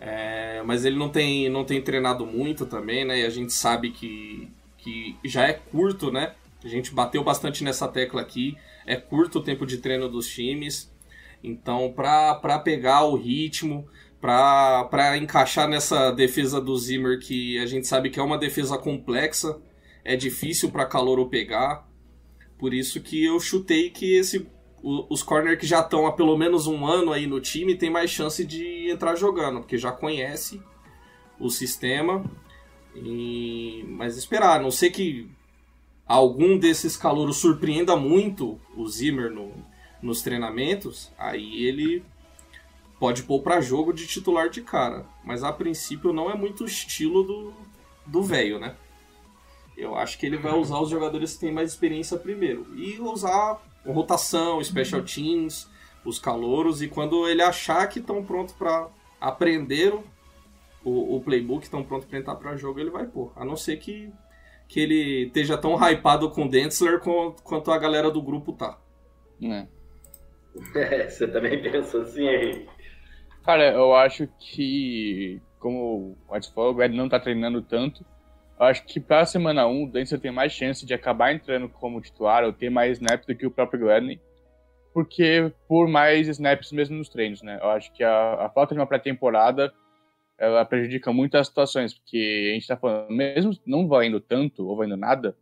É, 0.00 0.62
mas 0.64 0.84
ele 0.84 0.96
não 0.96 1.08
tem, 1.08 1.48
não 1.48 1.64
tem 1.64 1.82
treinado 1.82 2.24
muito 2.24 2.64
também, 2.64 3.04
né? 3.04 3.20
E 3.20 3.26
a 3.26 3.30
gente 3.30 3.52
sabe 3.52 3.90
que, 3.90 4.50
que 4.88 5.28
já 5.28 5.46
é 5.46 5.52
curto, 5.52 6.10
né? 6.10 6.34
A 6.64 6.68
gente 6.68 6.92
bateu 6.92 7.22
bastante 7.22 7.62
nessa 7.62 7.86
tecla 7.86 8.20
aqui. 8.20 8.56
É 8.86 8.96
curto 8.96 9.38
o 9.38 9.42
tempo 9.42 9.66
de 9.66 9.78
treino 9.78 10.08
dos 10.08 10.28
times. 10.28 10.92
Então, 11.42 11.92
para 11.92 12.58
pegar 12.58 13.04
o 13.04 13.14
ritmo, 13.14 13.86
para 14.20 15.16
encaixar 15.16 15.68
nessa 15.68 16.10
defesa 16.10 16.60
do 16.60 16.76
Zimmer, 16.76 17.20
que 17.20 17.58
a 17.58 17.66
gente 17.66 17.86
sabe 17.86 18.10
que 18.10 18.18
é 18.18 18.22
uma 18.22 18.38
defesa 18.38 18.76
complexa, 18.76 19.58
é 20.04 20.16
difícil 20.16 20.70
para 20.70 20.86
Calouro 20.86 21.28
pegar. 21.28 21.86
Por 22.58 22.74
isso 22.74 23.00
que 23.00 23.24
eu 23.24 23.38
chutei 23.38 23.90
que 23.90 24.16
esse 24.16 24.48
o- 24.82 25.06
os 25.12 25.22
corner 25.22 25.58
que 25.58 25.66
já 25.66 25.80
estão 25.80 26.06
há 26.06 26.12
pelo 26.12 26.36
menos 26.36 26.66
um 26.66 26.86
ano 26.86 27.12
aí 27.12 27.26
no 27.26 27.40
time 27.40 27.74
tem 27.76 27.90
mais 27.90 28.10
chance 28.10 28.44
de 28.44 28.90
entrar 28.90 29.16
jogando, 29.16 29.60
porque 29.60 29.76
já 29.76 29.92
conhece 29.92 30.60
o 31.38 31.50
sistema. 31.50 32.24
E... 33.04 33.84
Mas 33.88 34.16
esperar, 34.16 34.58
a 34.58 34.62
não 34.62 34.70
ser 34.70 34.90
que 34.90 35.28
algum 36.06 36.58
desses 36.58 36.96
calouros 36.96 37.36
surpreenda 37.36 37.96
muito 37.96 38.60
o 38.76 38.88
Zimmer 38.88 39.30
no, 39.30 39.52
nos 40.02 40.22
treinamentos, 40.22 41.10
aí 41.18 41.64
ele 41.64 42.04
pode 42.98 43.22
pôr 43.22 43.40
para 43.40 43.60
jogo 43.60 43.92
de 43.92 44.06
titular 44.06 44.48
de 44.48 44.62
cara. 44.62 45.06
Mas 45.24 45.44
a 45.44 45.52
princípio 45.52 46.12
não 46.12 46.30
é 46.30 46.34
muito 46.34 46.64
o 46.64 46.66
estilo 46.66 47.22
do 47.22 47.68
do 48.08 48.22
velho, 48.22 48.58
né? 48.58 48.74
Eu 49.76 49.94
acho 49.94 50.18
que 50.18 50.26
ele 50.26 50.36
vai 50.36 50.54
usar 50.54 50.80
os 50.80 50.90
jogadores 50.90 51.34
que 51.34 51.40
têm 51.40 51.52
mais 51.52 51.70
experiência 51.70 52.16
primeiro. 52.16 52.66
E 52.74 52.98
usar 52.98 53.62
rotação, 53.86 54.62
special 54.64 55.02
teams, 55.02 55.68
os 56.04 56.18
calouros. 56.18 56.82
E 56.82 56.88
quando 56.88 57.28
ele 57.28 57.42
achar 57.42 57.86
que 57.86 58.00
estão 58.00 58.24
prontos 58.24 58.54
para 58.54 58.88
aprender 59.20 59.94
o, 60.88 61.14
o, 61.14 61.16
o 61.16 61.20
playbook, 61.20 61.64
estão 61.64 61.82
prontos 61.84 62.06
para 62.06 62.18
entrar 62.18 62.36
para 62.36 62.56
jogo, 62.56 62.80
ele 62.80 62.90
vai 62.90 63.06
pôr. 63.06 63.32
A 63.36 63.44
não 63.44 63.56
ser 63.56 63.76
que, 63.76 64.12
que 64.68 64.80
ele 64.80 65.26
esteja 65.26 65.56
tão 65.58 65.74
hypado 65.76 66.30
com 66.30 66.44
o 66.44 66.48
Densler 66.48 67.00
com- 67.00 67.34
quanto 67.42 67.70
a 67.70 67.78
galera 67.78 68.10
do 68.10 68.22
grupo 68.22 68.52
tá. 68.52 68.78
né? 69.40 69.68
É, 70.74 71.08
você 71.08 71.28
também 71.28 71.62
pensa 71.62 72.02
assim, 72.02 72.26
Henrique? 72.26 72.68
Cara, 73.44 73.72
eu 73.72 73.94
acho 73.94 74.26
que, 74.38 75.40
como 75.60 76.16
o 76.28 76.34
White 76.34 76.52
falou, 76.52 76.72
o 76.72 76.74
Brad 76.74 76.92
não 76.92 77.08
tá 77.08 77.20
treinando 77.20 77.62
tanto. 77.62 78.04
Eu 78.58 78.66
acho 78.66 78.84
que 78.84 78.98
pra 78.98 79.24
semana 79.24 79.66
1, 79.68 79.84
o 79.84 79.90
Denzel 79.90 80.18
tem 80.18 80.32
mais 80.32 80.52
chance 80.52 80.84
de 80.84 80.92
acabar 80.92 81.32
entrando 81.32 81.68
como 81.68 82.00
titular 82.00 82.42
ou 82.44 82.52
ter 82.52 82.70
mais 82.70 82.98
snaps 82.98 83.24
do 83.26 83.36
que 83.36 83.46
o 83.46 83.50
próprio 83.50 83.80
Gladney. 83.80 84.20
Porque 84.92 85.52
por 85.68 85.86
mais 85.86 86.26
snaps 86.26 86.72
mesmo 86.72 86.96
nos 86.96 87.08
treinos, 87.08 87.40
né? 87.40 87.58
Eu 87.62 87.70
acho 87.70 87.92
que 87.92 88.02
a, 88.02 88.46
a 88.46 88.50
falta 88.50 88.74
de 88.74 88.80
uma 88.80 88.86
pré-temporada 88.86 89.72
ela 90.38 90.64
prejudica 90.64 91.12
muito 91.12 91.36
as 91.36 91.48
situações, 91.48 91.92
porque 91.92 92.50
a 92.50 92.54
gente 92.54 92.66
tá 92.66 92.76
falando, 92.76 93.10
mesmo 93.10 93.50
não 93.66 93.88
valendo 93.88 94.20
tanto 94.20 94.66
ou 94.66 94.76
valendo 94.76 94.96
nada, 94.96 95.36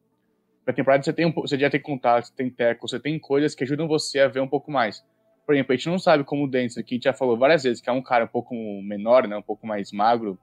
pré-temporada 0.65 1.03
você, 1.03 1.13
tem 1.13 1.27
um, 1.27 1.33
você 1.33 1.59
já 1.59 1.71
tem 1.71 1.81
contato, 1.81 2.25
você 2.25 2.33
tem 2.35 2.51
teco, 2.51 2.89
você 2.89 2.99
tem 2.99 3.19
coisas 3.19 3.55
que 3.55 3.63
ajudam 3.63 3.87
você 3.87 4.21
a 4.21 4.29
ver 4.29 4.41
um 4.41 4.49
pouco 4.49 4.71
mais. 4.71 5.05
Por 5.45 5.55
exemplo, 5.55 5.73
a 5.73 5.77
gente 5.77 5.89
não 5.89 5.99
sabe 5.99 6.25
como 6.25 6.45
o 6.45 6.49
Denzel, 6.49 6.83
que 6.83 6.95
a 6.95 6.97
gente 6.97 7.05
já 7.05 7.13
falou 7.13 7.37
várias 7.37 7.63
vezes, 7.63 7.81
que 7.81 7.89
é 7.89 7.93
um 7.93 8.03
cara 8.03 8.25
um 8.25 8.29
pouco 8.29 8.55
menor, 8.83 9.29
né, 9.29 9.37
um 9.37 9.43
pouco 9.43 9.67
mais 9.67 9.93
magro, 9.93 10.39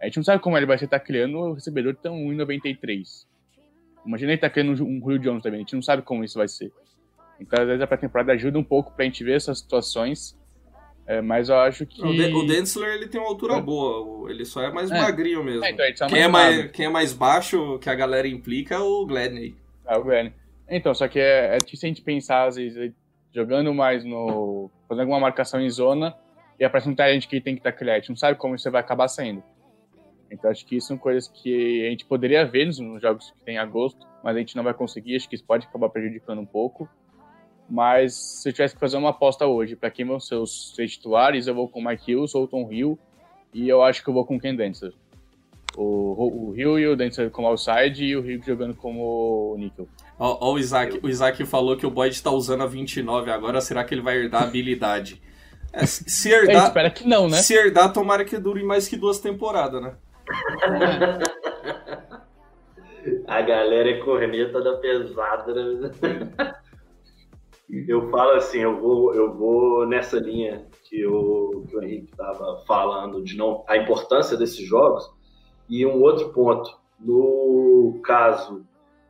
a 0.00 0.04
gente 0.04 0.18
não 0.18 0.24
sabe 0.24 0.42
como 0.42 0.56
ele 0.56 0.66
vai 0.66 0.76
estar 0.76 1.00
criando 1.00 1.38
o 1.38 1.52
recebedor 1.54 1.96
tão 1.96 2.16
1,93. 2.16 3.26
Imagina 4.04 4.32
ele 4.32 4.40
tá 4.40 4.50
criando 4.50 4.70
um 4.84 5.00
Julio 5.00 5.18
Jones 5.18 5.42
também, 5.42 5.58
a 5.58 5.62
gente 5.62 5.74
não 5.74 5.82
sabe 5.82 6.02
como 6.02 6.22
isso 6.22 6.38
vai 6.38 6.46
ser. 6.46 6.70
Então, 7.40 7.60
às 7.60 7.66
vezes, 7.66 7.82
a 7.82 7.86
pré-temporada 7.86 8.32
ajuda 8.32 8.58
um 8.58 8.64
pouco 8.64 8.92
pra 8.92 9.04
gente 9.04 9.24
ver 9.24 9.36
essas 9.36 9.58
situações, 9.58 10.38
é, 11.06 11.20
mas 11.20 11.48
eu 11.48 11.56
acho 11.56 11.86
que... 11.86 12.02
O, 12.04 12.12
De- 12.12 12.34
o 12.34 12.46
Densler 12.46 12.94
ele 12.94 13.08
tem 13.08 13.20
uma 13.20 13.28
altura 13.28 13.60
boa, 13.60 14.00
o- 14.00 14.28
ele 14.30 14.44
só 14.44 14.62
é 14.62 14.70
mais 14.72 14.90
É. 14.90 15.00
magrinho 15.00 15.42
mesmo. 15.44 15.64
É, 15.64 15.70
então, 15.70 15.86
gente 15.86 15.98
só 15.98 16.06
quem, 16.06 16.22
é 16.22 16.28
mais 16.28 16.56
mais, 16.56 16.70
quem 16.72 16.86
é 16.86 16.88
mais 16.88 17.12
baixo 17.12 17.78
que 17.78 17.88
a 17.88 17.94
galera 17.94 18.26
implica 18.28 18.74
é 18.74 18.78
o 18.78 19.06
Gladney. 19.06 19.54
Ah, 19.86 19.98
o 19.98 20.02
Glenn. 20.04 20.30
Então, 20.68 20.92
só 20.94 21.06
que 21.06 21.18
é, 21.20 21.54
é 21.54 21.58
difícil 21.58 21.86
a 21.86 21.90
gente 21.90 22.02
pensar, 22.02 22.46
às 22.48 22.56
vezes, 22.56 22.92
jogando 23.32 23.72
mais 23.72 24.04
no. 24.04 24.68
fazendo 24.88 25.02
alguma 25.02 25.20
marcação 25.20 25.60
em 25.60 25.70
zona 25.70 26.14
e 26.58 26.64
aparece 26.64 26.88
um 26.88 26.94
talento 26.94 27.28
que 27.28 27.40
tem 27.40 27.54
que 27.56 27.60
estar. 27.66 27.92
A 27.92 27.94
gente 27.98 28.08
não 28.08 28.16
sabe 28.16 28.36
como 28.36 28.56
isso 28.56 28.68
vai 28.70 28.80
acabar 28.80 29.06
saindo. 29.06 29.42
Então, 30.28 30.50
acho 30.50 30.66
que 30.66 30.76
isso 30.76 30.88
são 30.88 30.98
coisas 30.98 31.28
que 31.28 31.86
a 31.86 31.90
gente 31.90 32.04
poderia 32.04 32.44
ver 32.44 32.66
nos, 32.66 33.00
jogos 33.00 33.30
que 33.30 33.44
tem 33.44 33.54
em 33.54 33.58
agosto, 33.58 34.04
mas 34.24 34.34
a 34.34 34.38
gente 34.40 34.56
não 34.56 34.64
vai 34.64 34.74
conseguir. 34.74 35.14
Acho 35.14 35.28
que 35.28 35.36
isso 35.36 35.44
pode 35.44 35.66
acabar 35.66 35.88
prejudicando 35.88 36.40
um 36.40 36.46
pouco. 36.46 36.88
Mas 37.68 38.14
se 38.14 38.48
eu 38.48 38.52
tivesse 38.52 38.74
que 38.74 38.80
fazer 38.80 38.96
uma 38.96 39.10
aposta 39.10 39.46
hoje 39.46 39.74
para 39.74 39.90
quem 39.90 40.06
vão 40.06 40.20
ser 40.20 40.36
os 40.36 40.74
seis 40.74 40.92
titulares, 40.92 41.46
eu 41.46 41.54
vou 41.54 41.68
com 41.68 41.80
o 41.80 41.84
Mike 41.84 42.12
Hills 42.12 42.36
ou 42.36 42.44
o 42.44 42.48
Tom 42.48 42.70
Hill. 42.70 42.98
E 43.52 43.68
eu 43.68 43.82
acho 43.82 44.02
que 44.02 44.08
eu 44.08 44.14
vou 44.14 44.24
com 44.24 44.36
o 44.36 44.40
Ken 44.40 44.54
Densler. 44.54 44.92
O, 45.76 46.50
o 46.50 46.56
Hill 46.56 46.78
e 46.78 46.86
o 46.86 46.96
Densler 46.96 47.30
como 47.30 47.48
outside 47.48 48.04
e 48.04 48.16
o 48.16 48.24
Hill 48.24 48.42
jogando 48.42 48.74
como 48.74 49.56
nickel. 49.58 49.88
Ó, 50.18 50.38
ó 50.40 50.52
o 50.54 50.58
Isaac, 50.58 51.00
o 51.02 51.08
Isaac 51.08 51.44
falou 51.44 51.76
que 51.76 51.86
o 51.86 51.90
Boyd 51.90 52.22
tá 52.22 52.30
usando 52.30 52.62
a 52.62 52.66
29 52.66 53.30
agora, 53.30 53.60
será 53.60 53.84
que 53.84 53.94
ele 53.94 54.00
vai 54.00 54.16
herdar 54.16 54.42
a 54.42 54.46
habilidade? 54.46 55.20
É, 55.72 55.84
se 55.84 56.30
herdar, 56.32 56.68
espera 56.68 56.90
que 56.90 57.06
não, 57.06 57.28
né? 57.28 57.38
se 57.38 57.54
herdar, 57.54 57.92
tomara 57.92 58.24
que 58.24 58.38
dure 58.38 58.62
mais 58.62 58.88
que 58.88 58.96
duas 58.96 59.18
temporadas, 59.18 59.82
né? 59.82 59.94
A 63.26 63.40
galera 63.40 63.90
é 63.90 63.98
corneta 63.98 64.60
da 64.60 64.76
pesada. 64.78 65.54
Né? 65.54 65.90
Eu 67.68 68.10
falo 68.10 68.32
assim, 68.32 68.58
eu 68.58 68.80
vou, 68.80 69.14
eu 69.14 69.34
vou 69.34 69.86
nessa 69.86 70.18
linha 70.18 70.66
que 70.84 71.04
o, 71.04 71.64
que 71.68 71.76
o 71.76 71.82
Henrique 71.82 72.12
estava 72.12 72.62
falando 72.66 73.22
de 73.24 73.36
não 73.36 73.64
a 73.68 73.76
importância 73.76 74.36
desses 74.36 74.64
jogos. 74.66 75.10
E 75.68 75.84
um 75.84 76.00
outro 76.00 76.32
ponto 76.32 76.78
no 76.98 78.00
caso 78.04 78.64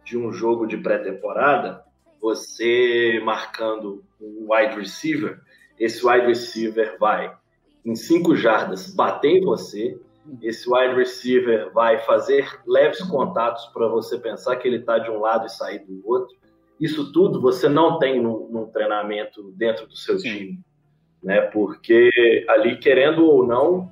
de 0.05 0.17
um 0.17 0.33
jogo 0.33 0.67
de 0.67 0.77
pré-temporada 0.77 1.85
você 2.21 3.21
marcando 3.25 4.03
um 4.21 4.49
wide 4.51 4.77
receiver 4.77 5.41
esse 5.79 6.05
wide 6.07 6.27
receiver 6.27 6.97
vai 6.99 7.33
em 7.85 7.95
cinco 7.95 8.35
jardas 8.35 8.95
bater 8.95 9.37
em 9.37 9.45
você 9.45 9.99
esse 10.43 10.69
wide 10.69 10.95
receiver 10.95 11.73
vai 11.73 12.01
fazer 12.01 12.61
leves 12.67 13.01
contatos 13.03 13.67
para 13.67 13.87
você 13.87 14.19
pensar 14.19 14.57
que 14.57 14.67
ele 14.67 14.79
está 14.79 14.99
de 14.99 15.11
um 15.11 15.21
lado 15.21 15.47
e 15.47 15.51
sair 15.51 15.81
do 15.81 16.01
outro 16.05 16.37
isso 16.81 17.13
tudo 17.13 17.41
você 17.41 17.69
não 17.69 17.99
tem 17.99 18.21
num, 18.21 18.49
num 18.49 18.67
treinamento 18.67 19.51
dentro 19.53 19.87
do 19.87 19.97
seu 19.97 20.19
Sim. 20.19 20.29
time, 20.29 20.61
né? 21.23 21.41
Porque 21.41 22.45
ali, 22.49 22.79
querendo 22.79 23.27
ou 23.27 23.47
não, 23.47 23.91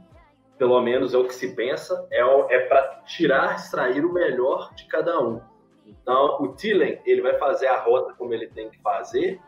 pelo 0.58 0.80
menos 0.80 1.14
é 1.14 1.18
o 1.18 1.24
que 1.24 1.34
se 1.34 1.54
pensa, 1.54 2.06
é, 2.10 2.20
é 2.54 2.60
para 2.60 3.02
tirar, 3.06 3.56
extrair 3.56 4.04
o 4.04 4.12
melhor 4.12 4.72
de 4.74 4.86
cada 4.86 5.20
um. 5.20 5.40
Então, 5.86 6.42
o 6.42 6.48
Tillen, 6.48 7.00
ele 7.04 7.20
vai 7.20 7.38
fazer 7.38 7.66
a 7.66 7.80
rota 7.80 8.14
como 8.14 8.32
ele 8.32 8.46
tem 8.48 8.70
que 8.70 8.80
fazer, 8.80 9.40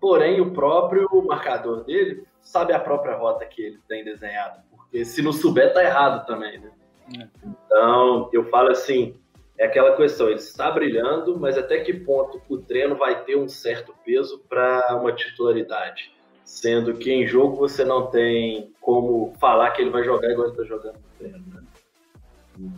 porém, 0.00 0.40
o 0.40 0.52
próprio 0.52 1.08
marcador 1.26 1.84
dele 1.84 2.26
sabe 2.40 2.72
a 2.72 2.80
própria 2.80 3.16
rota 3.16 3.44
que 3.46 3.62
ele 3.62 3.80
tem 3.88 4.04
desenhado, 4.04 4.60
porque 4.70 5.04
se 5.04 5.22
não 5.22 5.32
souber, 5.32 5.72
tá 5.72 5.82
errado 5.82 6.26
também, 6.26 6.58
né? 6.58 6.70
É. 7.18 7.26
Então, 7.44 8.28
eu 8.32 8.44
falo 8.50 8.70
assim, 8.70 9.16
é 9.58 9.66
aquela 9.66 9.96
questão, 9.96 10.28
ele 10.28 10.38
está 10.38 10.70
brilhando, 10.70 11.38
mas 11.38 11.58
até 11.58 11.80
que 11.80 11.92
ponto 11.92 12.40
o 12.48 12.58
treino 12.58 12.94
vai 12.96 13.24
ter 13.24 13.36
um 13.36 13.48
certo 13.48 13.92
peso 14.04 14.38
para 14.48 14.96
uma 15.00 15.12
titularidade? 15.12 16.12
Sendo 16.44 16.94
que 16.94 17.12
em 17.12 17.26
jogo 17.26 17.56
você 17.56 17.84
não 17.84 18.06
tem 18.06 18.72
como 18.80 19.34
falar 19.40 19.72
que 19.72 19.82
ele 19.82 19.90
vai 19.90 20.04
jogar 20.04 20.30
igual 20.30 20.46
ele 20.46 20.54
está 20.54 20.64
jogando 20.64 20.94
no 20.94 21.18
treino. 21.18 21.44
Né? 21.48 21.62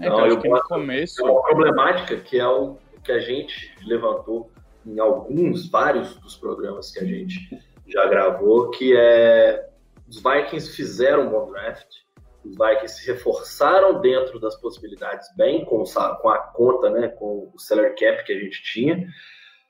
É, 0.01 0.07
então, 0.07 0.25
é, 0.25 0.31
eu 0.31 0.37
no 0.37 0.63
começo... 0.63 1.21
É 1.21 1.31
uma 1.31 1.43
problemática 1.43 2.17
que 2.17 2.39
é 2.39 2.47
o 2.49 2.79
que 3.05 3.13
a 3.13 3.21
gente 3.21 3.75
levantou 3.87 4.51
em 4.85 4.99
alguns, 4.99 5.71
vários 5.71 6.17
dos 6.17 6.37
programas 6.37 6.91
que 6.91 6.99
a 6.99 7.05
gente 7.05 7.39
já 7.87 8.07
gravou, 8.07 8.71
que 8.71 8.97
é 8.97 9.69
os 10.09 10.21
Vikings 10.21 10.75
fizeram 10.75 11.27
um 11.27 11.31
bom 11.31 11.53
draft, 11.53 11.87
os 12.45 12.57
Vikings 12.57 13.01
se 13.01 13.07
reforçaram 13.07 14.01
dentro 14.01 14.41
das 14.41 14.59
possibilidades 14.61 15.29
bem 15.37 15.65
com, 15.65 15.83
com 15.85 16.29
a 16.29 16.39
conta, 16.39 16.91
né, 16.91 17.09
com 17.09 17.51
o 17.55 17.59
salary 17.59 17.95
cap 17.95 18.25
que 18.25 18.33
a 18.33 18.39
gente 18.39 18.63
tinha. 18.63 19.07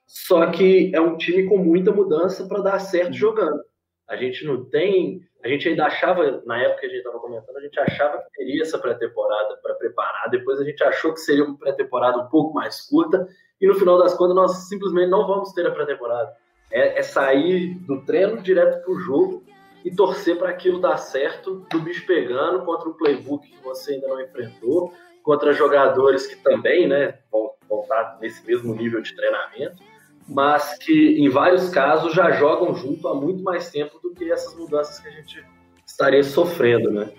Só 0.07 0.51
que 0.51 0.91
é 0.95 1.01
um 1.01 1.17
time 1.17 1.49
com 1.49 1.59
muita 1.59 1.93
mudança 1.93 2.47
para 2.47 2.61
dar 2.61 2.79
certo 2.81 3.13
jogando. 3.13 3.63
A 4.09 4.17
gente 4.17 4.45
não 4.45 4.65
tem, 4.65 5.21
a 5.45 5.49
gente 5.49 5.69
ainda 5.69 5.87
achava 5.87 6.43
na 6.45 6.61
época 6.61 6.81
que 6.81 6.87
a 6.87 6.89
gente 6.89 6.99
estava 6.99 7.21
comentando, 7.21 7.57
a 7.57 7.61
gente 7.61 7.79
achava 7.79 8.19
que 8.19 8.31
teria 8.33 8.63
essa 8.63 8.79
pré-temporada 8.79 9.57
para 9.63 9.75
preparar. 9.75 10.29
Depois 10.31 10.61
a 10.61 10.65
gente 10.65 10.83
achou 10.83 11.13
que 11.13 11.21
seria 11.21 11.45
uma 11.45 11.57
pré-temporada 11.57 12.19
um 12.19 12.29
pouco 12.29 12.55
mais 12.55 12.81
curta 12.89 13.29
e 13.61 13.69
no 13.69 13.75
final 13.75 13.99
das 13.99 14.15
contas 14.15 14.35
nós 14.35 14.69
simplesmente 14.69 15.11
não 15.11 15.27
vamos 15.27 15.53
ter 15.53 15.67
a 15.67 15.71
pré-temporada. 15.71 16.33
É, 16.73 16.99
é 16.99 17.03
sair 17.03 17.75
do 17.87 18.05
treino 18.05 18.43
direto 18.43 18.83
para 18.83 18.93
o 18.93 18.99
jogo 18.99 19.45
e 19.85 19.91
torcer 19.95 20.37
para 20.39 20.51
aquilo 20.51 20.81
dar 20.81 20.97
certo, 20.97 21.67
do 21.71 21.81
bicho 21.81 22.07
pegando 22.07 22.65
contra 22.65 22.89
um 22.89 22.93
playbook 22.93 23.49
que 23.49 23.63
você 23.63 23.95
ainda 23.95 24.09
não 24.09 24.21
enfrentou, 24.21 24.93
contra 25.23 25.53
jogadores 25.53 26.27
que 26.27 26.37
também 26.37 26.87
né, 26.87 27.19
vão, 27.31 27.51
vão 27.69 27.83
estar 27.83 28.19
nesse 28.21 28.45
mesmo 28.47 28.75
nível 28.75 29.01
de 29.01 29.15
treinamento, 29.15 29.83
mas 30.29 30.79
que 30.79 31.19
em 31.19 31.29
vários 31.29 31.71
casos 31.71 32.13
já 32.13 32.31
jogam 32.33 32.75
junto 32.75 33.09
há 33.09 33.15
muito 33.15 33.43
mais 33.43 33.71
tempo 33.71 33.99
do 34.01 34.15
que 34.15 34.31
essas 34.31 34.55
mudanças 34.57 35.01
que 35.01 35.09
a 35.09 35.13
gente 35.13 35.45
estaria 35.87 36.23
sofrendo, 36.23 36.91
né? 36.91 37.13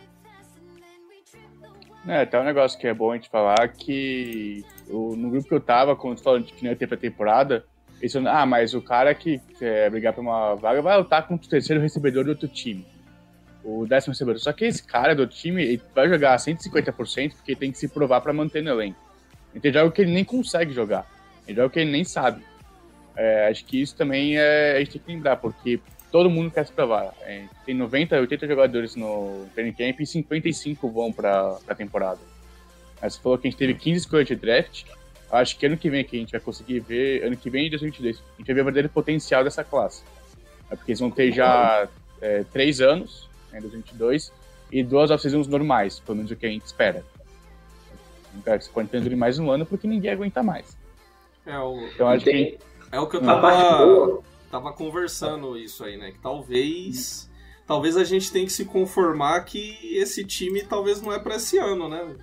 É, 2.08 2.40
um 2.40 2.44
negócio 2.44 2.80
que 2.80 2.88
é 2.88 2.94
bom 2.94 3.12
a 3.12 3.16
gente 3.16 3.30
falar 3.30 3.68
que 3.68 4.66
no 4.90 5.30
grupo 5.30 5.48
que 5.48 5.54
eu 5.54 5.62
tava, 5.62 5.96
quando 5.96 6.20
falou 6.22 6.42
que 6.42 6.64
não 6.64 6.72
ia 6.72 6.76
ter 6.76 6.88
pré-temporada, 6.88 7.66
pensando, 8.02 8.28
ah, 8.28 8.46
mas 8.48 8.74
o 8.74 8.82
cara 8.82 9.14
que 9.14 9.40
quer 9.60 9.92
brigar 9.92 10.12
por 10.12 10.22
uma 10.22 10.56
vaga 10.56 10.82
vai 10.82 10.98
lutar 10.98 11.28
contra 11.28 11.46
o 11.46 11.50
terceiro 11.50 11.80
recebedor 11.80 12.24
do 12.24 12.32
outro 12.32 12.48
time. 12.48 12.84
O 13.64 13.86
décimo 13.86 14.12
recebedor. 14.12 14.42
Só 14.42 14.52
que 14.52 14.66
esse 14.66 14.84
cara 14.84 15.14
do 15.14 15.28
time 15.28 15.64
ele 15.64 15.82
vai 15.94 16.10
jogar 16.10 16.36
150% 16.36 17.36
porque 17.36 17.56
tem 17.56 17.72
que 17.72 17.78
se 17.78 17.88
provar 17.88 18.20
para 18.22 18.34
manter 18.34 18.64
no 18.64 18.72
elenco. 18.72 19.00
Então, 19.54 19.70
ele 19.70 19.92
que 19.92 20.02
ele 20.02 20.12
nem 20.12 20.26
consegue 20.26 20.74
jogar. 20.74 21.06
Ele 21.48 21.56
joga 21.58 21.70
que 21.70 21.80
ele 21.80 21.92
nem 21.92 22.04
sabe. 22.04 22.42
É, 23.16 23.50
acho 23.50 23.64
que 23.66 23.80
isso 23.80 23.96
também 23.96 24.38
é, 24.38 24.78
a 24.78 24.80
gente 24.80 24.94
tem 24.94 25.02
que 25.02 25.12
lembrar, 25.12 25.36
porque 25.36 25.80
todo 26.12 26.28
mundo 26.28 26.50
quer 26.50 26.66
se 26.66 26.72
provar. 26.72 27.14
É, 27.22 27.44
tem 27.66 27.76
90, 27.76 28.20
80 28.20 28.48
jogadores 28.48 28.96
no 28.96 29.46
training 29.54 29.74
camp 29.74 30.00
e 30.00 30.08
55 30.08 30.90
vão 30.90 31.12
para 31.12 31.58
a 31.68 31.76
temporada. 31.76 32.20
Aí 33.00 33.12
você 33.12 33.20
falou 33.20 33.38
que 33.38 33.48
a 33.48 33.52
gente 33.52 33.60
teve 33.60 33.76
15 33.76 34.00
escolhas 34.00 34.28
de 34.28 34.36
draft 34.36 34.86
acho 35.32 35.58
que 35.58 35.66
ano 35.66 35.78
que 35.78 35.90
vem 35.90 36.04
que 36.04 36.16
a 36.16 36.20
gente 36.20 36.32
vai 36.32 36.42
conseguir 36.42 36.80
ver, 36.80 37.24
ano 37.24 37.38
que 37.38 37.50
vem, 37.50 37.68
em 37.68 37.70
2022, 37.70 38.18
a 38.18 38.38
gente 38.38 38.48
vai 38.48 38.56
ver 38.56 38.62
o 38.62 38.66
verdadeiro 38.66 38.90
potencial 38.90 39.44
dessa 39.44 39.64
classe. 39.64 40.04
É 40.70 40.76
porque 40.76 40.92
eles 40.92 41.00
vão 41.00 41.12
ter 41.12 41.32
já 41.32 41.88
é, 42.22 42.44
três 42.52 42.82
anos, 42.82 43.30
né, 43.52 43.60
em 43.60 43.62
2022, 43.62 44.32
e 44.72 44.84
duas 44.84 45.12
off-seasons 45.12 45.48
normais, 45.48 46.00
pelo 46.00 46.18
menos 46.18 46.32
o 46.32 46.36
que 46.36 46.46
a 46.46 46.50
gente 46.50 46.66
espera. 46.66 47.04
Então, 48.36 48.60
você 48.60 48.70
pode 48.72 48.90
ter 48.90 49.16
mais 49.16 49.40
um 49.40 49.52
ano 49.52 49.66
porque 49.66 49.88
ninguém 49.88 50.12
aguenta 50.12 50.42
mais. 50.42 50.78
É 51.46 51.58
o, 51.60 51.78
então, 51.88 52.08
acho 52.08 52.24
que... 52.24 52.58
é 52.92 53.00
o 53.00 53.08
que 53.08 53.18
eu 53.18 53.22
tava, 53.22 54.22
tava 54.50 54.74
conversando 54.74 55.58
isso 55.58 55.84
aí, 55.84 55.98
né? 55.98 56.12
Que 56.12 56.20
talvez... 56.20 57.30
Talvez 57.68 57.96
a 57.96 58.04
gente 58.04 58.30
tenha 58.34 58.46
que 58.46 58.52
se 58.52 58.66
conformar 58.66 59.46
que 59.46 59.96
esse 59.96 60.26
time 60.26 60.62
talvez 60.62 61.02
não 61.02 61.14
é 61.14 61.20
para 61.20 61.36
esse 61.36 61.58
ano, 61.58 61.88
né? 61.88 62.16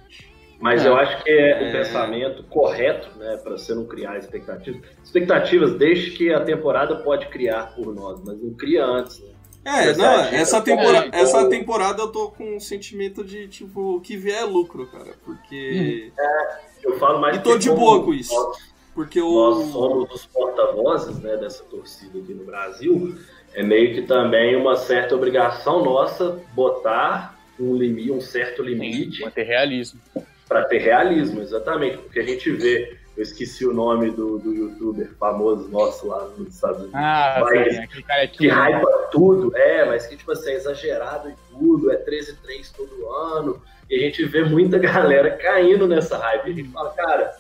Mas 0.61 0.85
é. 0.85 0.89
eu 0.89 0.97
acho 0.97 1.23
que 1.23 1.31
é, 1.31 1.69
o 1.69 1.73
pensamento 1.73 2.43
correto, 2.45 3.17
né, 3.17 3.39
para 3.43 3.53
você 3.53 3.75
não 3.75 3.87
criar 3.87 4.19
expectativas. 4.19 4.83
Expectativas 5.05 5.75
deixe 5.75 6.11
que 6.11 6.33
a 6.33 6.41
temporada 6.41 6.97
pode 6.97 7.29
criar 7.29 7.75
por 7.75 7.95
nós, 7.95 8.21
mas 8.25 8.41
não 8.43 8.53
cria 8.55 8.85
antes. 8.85 9.21
Né? 9.21 9.31
É, 9.65 9.95
não, 9.95 10.21
essa 10.25 10.61
temporada, 10.61 11.17
é, 11.17 11.21
essa 11.21 11.49
temporada 11.49 12.03
eu 12.03 12.09
tô 12.09 12.31
com 12.31 12.57
um 12.57 12.61
sentimento 12.61 13.23
de, 13.23 13.47
tipo, 13.49 13.97
o 13.97 14.01
que 14.01 14.17
vier 14.17 14.43
é 14.43 14.45
lucro, 14.45 14.87
cara, 14.87 15.13
porque... 15.25 16.11
É, 16.19 16.59
eu 16.83 16.99
falo 16.99 17.21
mais 17.21 17.37
E 17.37 17.41
tô 17.41 17.57
de 17.57 17.71
boa 17.71 18.03
com 18.03 18.13
isso. 18.13 18.35
Nós, 18.35 18.59
porque 18.95 19.21
o... 19.21 19.33
nós 19.33 19.67
somos 19.69 20.11
os 20.13 20.27
porta-vozes, 20.27 21.21
né, 21.21 21.37
dessa 21.37 21.63
torcida 21.65 22.19
aqui 22.19 22.35
no 22.35 22.45
Brasil, 22.45 23.15
é 23.55 23.63
meio 23.63 23.95
que 23.95 24.03
também 24.03 24.57
uma 24.57 24.75
certa 24.75 25.15
obrigação 25.15 25.85
nossa 25.85 26.41
botar 26.53 27.39
um 27.61 27.77
limite, 27.77 28.11
um 28.11 28.21
certo 28.21 28.63
limite. 28.63 29.19
Sim, 29.19 29.25
manter 29.25 29.45
realismo 29.45 30.01
para 30.49 30.65
ter 30.65 30.79
realismo, 30.79 31.43
exatamente, 31.43 31.99
porque 31.99 32.21
a 32.21 32.25
gente 32.25 32.51
vê, 32.51 32.97
eu 33.17 33.23
esqueci 33.23 33.67
o 33.67 33.75
nome 33.75 34.11
do, 34.11 34.39
do 34.39 34.55
youtuber 34.55 35.11
famoso 35.19 35.69
nosso 35.69 36.09
lá 36.09 36.27
nos 36.39 36.55
Estados 36.55 36.79
Unidos, 36.79 36.95
ah, 36.95 37.41
mas, 37.45 37.75
sim, 37.75 37.83
aquele 37.83 38.03
cara 38.03 38.29
que 38.29 38.49
hypa 38.49 39.09
tudo, 39.13 39.55
é, 39.55 39.85
mas 39.85 40.07
que 40.07 40.17
tipo 40.17 40.33
assim, 40.33 40.51
é 40.51 40.55
exagerado 40.55 41.29
e 41.29 41.35
tudo, 41.51 41.93
é 41.93 41.97
13-3 41.97 42.73
todo 42.75 43.11
ano, 43.11 43.63
e 43.91 43.97
a 43.97 43.99
gente 43.99 44.25
vê 44.25 44.43
muita 44.43 44.79
galera 44.81 45.37
caindo 45.37 45.87
nessa 45.87 46.17
hype, 46.17 46.49
e 46.49 46.53
a 46.53 46.55
gente 46.55 46.71
fala, 46.71 46.91
cara, 46.95 47.37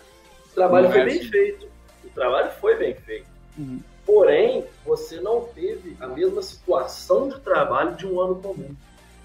o 0.50 0.54
trabalho 0.54 0.90
foi 0.90 1.00
é 1.00 1.04
bem 1.06 1.18
assim. 1.18 1.28
feito, 1.30 1.66
o 2.04 2.10
trabalho 2.10 2.50
foi 2.60 2.76
bem 2.76 2.94
feito, 2.94 3.26
uhum. 3.56 3.80
porém, 4.04 4.64
você 4.84 5.18
não 5.20 5.40
teve 5.40 5.96
a 5.98 6.06
mesma 6.06 6.42
situação 6.42 7.28
de 7.28 7.40
trabalho 7.40 7.96
de 7.96 8.06
um 8.06 8.20
ano 8.20 8.36
comum. 8.36 8.74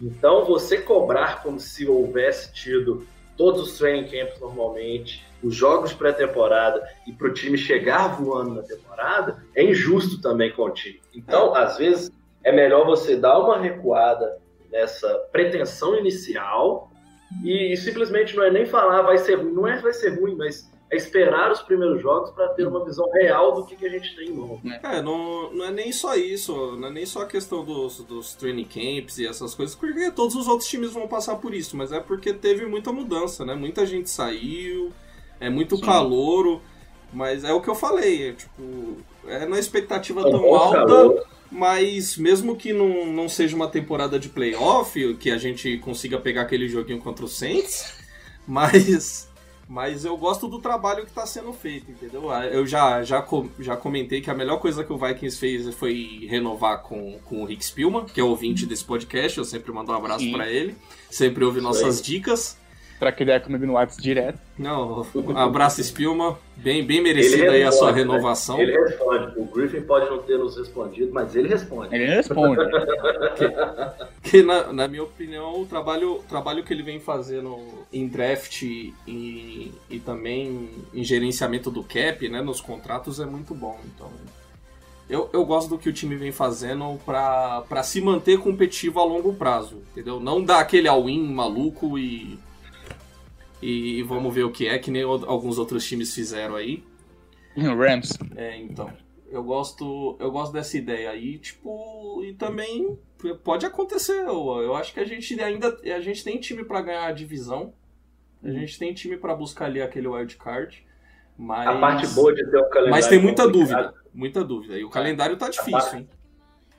Então, 0.02 0.44
você 0.44 0.80
cobrar 0.80 1.42
como 1.42 1.60
se 1.60 1.88
houvesse 1.88 2.52
tido 2.52 3.08
todos 3.38 3.62
os 3.62 3.78
training 3.78 4.08
camps 4.08 4.40
normalmente, 4.40 5.26
os 5.44 5.56
jogos 5.56 5.94
pré-temporada 5.94 6.88
e 7.06 7.12
para 7.12 7.28
o 7.28 7.34
time 7.34 7.58
chegar 7.58 8.20
voando 8.20 8.56
na 8.56 8.62
temporada, 8.62 9.44
é 9.56 9.64
injusto 9.64 10.22
também 10.22 10.52
com 10.52 10.64
o 10.64 10.70
time. 10.70 11.02
Então, 11.14 11.56
é. 11.56 11.64
às 11.64 11.78
vezes, 11.78 12.12
é 12.44 12.52
melhor 12.52 12.86
você 12.86 13.16
dar 13.16 13.40
uma 13.40 13.58
recuada 13.58 14.38
nessa 14.72 15.08
pretensão 15.32 15.98
inicial 15.98 16.92
e, 17.44 17.74
e, 17.74 17.78
simplesmente 17.78 18.36
não 18.36 18.44
é 18.44 18.52
nem 18.52 18.66
falar 18.66 19.02
vai 19.02 19.18
ser 19.18 19.36
ruim, 19.36 19.54
não 19.54 19.68
é 19.68 19.78
vai 19.78 19.94
ser 19.94 20.20
ruim, 20.20 20.36
mas 20.36 20.70
é 20.90 20.96
esperar 20.96 21.52
os 21.52 21.62
primeiros 21.62 22.02
jogos 22.02 22.30
para 22.32 22.50
ter 22.50 22.68
uma 22.68 22.84
visão 22.86 23.10
real 23.12 23.54
do 23.54 23.66
que, 23.66 23.76
que 23.76 23.86
a 23.86 23.90
gente 23.90 24.16
tem 24.16 24.30
em 24.30 24.34
mão. 24.34 24.62
É, 24.84 25.02
não, 25.02 25.52
não 25.52 25.66
é 25.66 25.72
nem 25.72 25.92
só 25.92 26.16
isso, 26.16 26.76
não 26.78 26.88
é 26.88 26.92
nem 26.92 27.06
só 27.06 27.24
a 27.24 27.26
questão 27.26 27.66
dos, 27.66 28.00
dos 28.00 28.36
training 28.36 28.66
camps 28.66 29.18
e 29.18 29.26
essas 29.26 29.56
coisas, 29.56 29.76
porque 29.76 30.12
todos 30.12 30.36
os 30.36 30.48
outros 30.48 30.70
times 30.70 30.92
vão 30.94 31.08
passar 31.08 31.38
por 31.38 31.54
isso, 31.54 31.76
mas 31.76 31.92
é 31.92 32.00
porque 32.00 32.34
teve 32.34 32.66
muita 32.66 32.92
mudança, 32.92 33.44
né? 33.44 33.56
Muita 33.56 33.86
gente 33.86 34.10
saiu, 34.10 34.92
é 35.40 35.50
muito 35.50 35.78
Sim. 35.78 35.84
calouro, 35.84 36.62
mas 37.12 37.44
é 37.44 37.52
o 37.52 37.62
que 37.62 37.70
eu 37.70 37.76
falei, 37.76 38.30
é, 38.30 38.34
tipo, 38.34 38.98
é 39.28 39.46
na 39.46 39.58
expectativa 39.60 40.22
é 40.22 40.32
tão 40.32 40.56
alta. 40.56 40.78
Calor. 40.78 41.34
Mas 41.52 42.18
mesmo 42.18 42.56
que 42.56 42.74
não, 42.74 43.06
não 43.06 43.30
seja 43.30 43.56
uma 43.56 43.68
temporada 43.68 44.18
de 44.18 44.28
playoff, 44.28 45.14
que 45.16 45.30
a 45.30 45.38
gente 45.38 45.78
consiga 45.78 46.18
pegar 46.20 46.42
aquele 46.42 46.68
joguinho 46.68 47.00
contra 47.00 47.24
o 47.24 47.28
Saints, 47.28 47.94
mas 48.48 49.32
Mas 49.68 50.06
eu 50.06 50.18
gosto 50.18 50.48
do 50.48 50.60
trabalho 50.60 51.04
que 51.04 51.10
está 51.10 51.26
sendo 51.26 51.54
feito, 51.54 51.90
entendeu? 51.90 52.30
Ah, 52.30 52.46
eu 52.46 52.66
já, 52.66 53.02
já, 53.04 53.26
já 53.60 53.78
comentei 53.78 54.22
que 54.22 54.30
a 54.30 54.34
melhor 54.34 54.58
coisa 54.60 54.84
que 54.84 54.92
o 54.92 54.98
Vikings 54.98 55.38
fez 55.38 55.74
foi 55.76 56.28
renovar 56.30 56.82
com, 56.84 57.18
com 57.26 57.42
o 57.42 57.46
Rick 57.46 57.66
Spielman, 57.66 58.06
que 58.06 58.20
é 58.20 58.24
ouvinte 58.24 58.66
desse 58.66 58.84
podcast. 58.84 59.38
Eu 59.38 59.46
sempre 59.46 59.72
mando 59.72 59.92
um 59.92 59.96
abraço 59.96 60.30
para 60.32 60.50
ele. 60.50 60.76
Sempre 61.10 61.44
ouve 61.44 61.62
nossas 61.62 62.02
dicas. 62.02 62.58
Troca 63.04 63.22
ideia 63.22 63.40
comigo 63.42 63.66
no 63.66 63.74
WhatsApp 63.74 64.02
direto. 64.02 64.40
Não, 64.58 65.06
abraço 65.36 65.84
Spilma. 65.84 66.40
Bem, 66.56 66.86
bem 66.86 67.02
merecida 67.02 67.52
aí 67.52 67.62
a 67.62 67.70
sua 67.70 67.92
né? 67.92 67.98
renovação. 67.98 68.58
Ele 68.62 68.72
responde. 68.72 69.38
O 69.38 69.44
Griffin 69.44 69.82
pode 69.82 70.10
não 70.10 70.20
ter 70.20 70.38
nos 70.38 70.56
respondido, 70.56 71.12
mas 71.12 71.36
ele 71.36 71.50
responde. 71.50 71.94
Ele 71.94 72.06
responde. 72.06 72.62
que, 74.24 74.30
que 74.30 74.42
na, 74.42 74.72
na, 74.72 74.88
minha 74.88 75.04
opinião, 75.04 75.62
o 75.62 75.66
trabalho, 75.66 76.14
o 76.14 76.24
trabalho 76.24 76.64
que 76.64 76.74
ele 76.74 76.82
vem 76.82 76.98
fazendo 76.98 77.60
em 77.92 78.08
draft 78.08 78.62
e, 78.62 78.94
e 79.90 80.00
também 80.06 80.70
em 80.94 81.04
gerenciamento 81.04 81.70
do 81.70 81.84
cap, 81.84 82.30
né, 82.30 82.42
nos 82.42 82.62
contratos, 82.62 83.20
é 83.20 83.26
muito 83.26 83.54
bom. 83.54 83.78
Então, 83.94 84.10
eu, 85.10 85.30
eu 85.34 85.44
gosto 85.44 85.68
do 85.68 85.78
que 85.78 85.90
o 85.90 85.94
time 85.94 86.16
vem 86.16 86.32
fazendo 86.32 86.98
para 87.06 87.84
se 87.84 88.00
manter 88.00 88.40
competitivo 88.40 89.02
a 89.02 89.04
longo 89.04 89.34
prazo, 89.34 89.82
entendeu? 89.92 90.22
Não 90.22 90.42
dar 90.42 90.60
aquele 90.60 90.88
all-in 90.88 91.22
maluco 91.34 92.00
e 92.00 92.40
e 93.64 94.04
vamos 94.04 94.34
ver 94.34 94.44
o 94.44 94.52
que 94.52 94.68
é, 94.68 94.78
que 94.78 94.92
nem 94.92 95.04
alguns 95.04 95.58
outros 95.58 95.88
times 95.88 96.14
fizeram 96.14 96.56
aí. 96.56 96.84
Rams. 97.56 98.18
É, 98.36 98.58
então. 98.58 98.92
Eu 99.30 99.44
gosto, 99.44 100.16
eu 100.20 100.30
gosto 100.32 100.54
dessa 100.54 100.78
ideia 100.78 101.10
aí, 101.10 101.40
tipo, 101.40 102.22
e 102.24 102.34
também 102.34 102.98
pode 103.44 103.66
acontecer. 103.66 104.20
Eu, 104.20 104.62
eu 104.62 104.76
acho 104.76 104.94
que 104.94 105.00
a 105.00 105.06
gente 105.06 105.40
ainda 105.42 105.76
a 105.84 106.00
gente 106.00 106.24
tem 106.24 106.40
time 106.40 106.64
para 106.64 106.82
ganhar 106.82 107.06
a 107.06 107.12
divisão. 107.12 107.74
A 108.44 108.48
uhum. 108.48 108.54
gente 108.54 108.78
tem 108.78 108.94
time 108.94 109.18
para 109.18 109.34
buscar 109.36 109.66
ali 109.66 109.82
aquele 109.82 110.08
wild 110.08 110.36
card. 110.38 110.86
Mas... 111.38 111.68
A 111.68 111.80
parte 111.80 112.06
boa 112.08 112.34
de 112.34 112.44
ter 112.46 112.58
um 112.58 112.70
calendário. 112.70 112.92
Mas 112.92 113.08
tem 113.08 113.20
muita 113.20 113.44
complicado. 113.44 113.82
dúvida. 113.82 114.04
Muita 114.14 114.44
dúvida. 114.44 114.78
E 114.78 114.84
o 114.84 114.90
calendário 114.90 115.38
tá 115.38 115.50
difícil, 115.50 115.72
parte... 115.72 115.98
hein? 115.98 116.10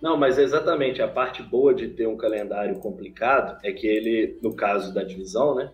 Não, 0.01 0.17
mas 0.17 0.39
exatamente. 0.39 1.03
A 1.03 1.09
parte 1.09 1.43
boa 1.43 1.75
de 1.75 1.89
ter 1.89 2.07
um 2.07 2.17
calendário 2.17 2.79
complicado 2.79 3.59
é 3.65 3.73
que 3.73 3.87
ele, 3.87 4.39
no 4.43 4.55
caso 4.55 4.93
da 4.95 5.03
divisão, 5.03 5.55
né? 5.55 5.73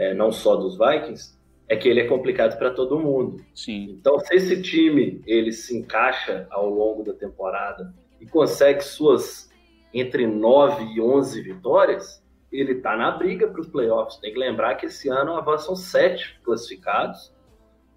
É, 0.00 0.14
não 0.14 0.32
só 0.32 0.56
dos 0.56 0.78
Vikings, 0.78 1.38
é 1.68 1.76
que 1.76 1.86
ele 1.86 2.00
é 2.00 2.06
complicado 2.06 2.58
para 2.58 2.70
todo 2.70 2.98
mundo. 2.98 3.44
Sim. 3.54 3.96
Então, 4.00 4.18
se 4.18 4.34
esse 4.34 4.62
time 4.62 5.22
ele 5.26 5.52
se 5.52 5.76
encaixa 5.76 6.46
ao 6.50 6.70
longo 6.70 7.04
da 7.04 7.12
temporada 7.12 7.92
e 8.18 8.26
consegue 8.26 8.82
suas 8.82 9.50
entre 9.92 10.26
9 10.26 10.94
e 10.94 11.00
11 11.02 11.42
vitórias, 11.42 12.24
ele 12.50 12.72
está 12.72 12.96
na 12.96 13.10
briga 13.10 13.46
para 13.46 13.60
os 13.60 13.68
playoffs. 13.68 14.16
Tem 14.16 14.32
que 14.32 14.38
lembrar 14.38 14.76
que 14.76 14.86
esse 14.86 15.10
ano 15.10 15.34
avançam 15.34 15.76
sete 15.76 16.40
classificados. 16.42 17.32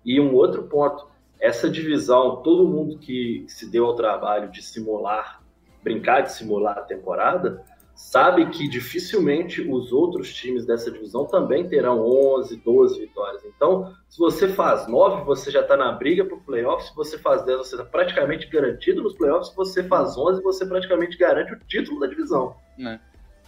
E 0.04 0.20
um 0.20 0.36
outro 0.36 0.64
ponto, 0.64 1.08
essa 1.40 1.70
divisão, 1.70 2.42
todo 2.44 2.68
mundo 2.68 3.00
que 3.00 3.46
se 3.48 3.72
deu 3.72 3.86
ao 3.86 3.96
trabalho 3.96 4.52
de 4.52 4.62
simular, 4.62 5.42
brincar 5.82 6.22
de 6.22 6.34
simular 6.34 6.78
a 6.78 6.82
temporada, 6.82 7.64
sabe 7.96 8.50
que 8.50 8.68
dificilmente 8.68 9.62
os 9.62 9.92
outros 9.92 10.34
times 10.34 10.66
dessa 10.66 10.92
divisão 10.92 11.26
também 11.26 11.68
terão 11.68 12.06
11, 12.06 12.58
12 12.58 13.00
vitórias. 13.00 13.44
Então, 13.46 13.94
se 14.10 14.18
você 14.18 14.48
faz 14.48 14.88
9, 14.88 15.24
você 15.24 15.52
já 15.52 15.62
está 15.62 15.78
na 15.78 15.92
briga 15.92 16.26
para 16.26 16.36
o 16.36 16.42
playoff. 16.42 16.88
Se 16.88 16.96
você 16.96 17.18
faz 17.18 17.44
10, 17.46 17.60
você 17.60 17.76
está 17.76 17.86
praticamente 17.86 18.48
garantido 18.48 19.04
nos 19.04 19.16
playoffs. 19.16 19.50
Se 19.50 19.56
você 19.56 19.84
faz 19.84 20.18
11, 20.18 20.42
você 20.42 20.66
praticamente 20.66 21.18
garante 21.18 21.54
o 21.54 21.60
título 21.68 22.00
da 22.00 22.08
divisão. 22.08 22.56
Não. 22.78 23.00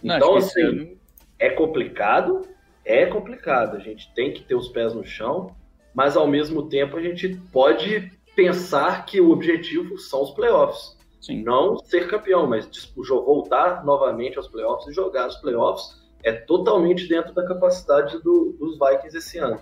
Não, 0.02 0.16
então, 0.16 0.36
assim, 0.36 0.98
é 1.38 1.50
complicado, 1.50 2.42
é 2.84 3.06
complicado. 3.06 3.76
A 3.76 3.80
gente 3.80 4.12
tem 4.14 4.32
que 4.32 4.42
ter 4.42 4.54
os 4.54 4.68
pés 4.68 4.94
no 4.94 5.04
chão, 5.04 5.54
mas 5.94 6.16
ao 6.16 6.26
mesmo 6.26 6.68
tempo 6.68 6.96
a 6.96 7.02
gente 7.02 7.28
pode 7.52 8.12
pensar 8.34 9.06
que 9.06 9.20
o 9.20 9.30
objetivo 9.30 9.98
são 9.98 10.22
os 10.22 10.30
playoffs. 10.30 10.95
Sim. 11.26 11.42
Não 11.42 11.76
ser 11.78 12.06
campeão, 12.06 12.46
mas 12.46 12.68
tipo, 12.68 13.02
voltar 13.04 13.84
novamente 13.84 14.38
aos 14.38 14.46
playoffs 14.46 14.86
e 14.86 14.94
jogar 14.94 15.26
os 15.26 15.34
playoffs 15.38 16.00
é 16.22 16.30
totalmente 16.30 17.08
dentro 17.08 17.34
da 17.34 17.44
capacidade 17.44 18.22
do, 18.22 18.56
dos 18.56 18.78
Vikings 18.78 19.16
esse 19.16 19.36
ano. 19.38 19.60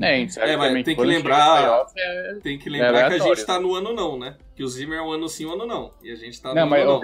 É, 0.00 0.22
é 0.22 0.56
mas 0.56 0.82
tem 0.82 0.96
que 0.96 1.04
lembrar, 1.04 1.86
é... 1.94 2.34
tem 2.42 2.58
que 2.58 2.70
lembrar 2.70 3.08
que 3.10 3.16
a 3.16 3.18
gente 3.18 3.44
tá 3.44 3.60
no 3.60 3.74
ano 3.74 3.92
não, 3.92 4.18
né? 4.18 4.38
Que 4.56 4.64
o 4.64 4.66
Zimmer 4.66 4.98
é 4.98 5.02
um 5.02 5.12
ano 5.12 5.28
sim, 5.28 5.44
um 5.44 5.52
ano 5.52 5.66
não. 5.66 5.92
E 6.02 6.10
a 6.10 6.16
gente 6.16 6.40
tá 6.40 6.48
no 6.48 6.54
não, 6.54 6.62
ano 6.62 6.70
mas, 6.70 6.86
não. 6.86 7.00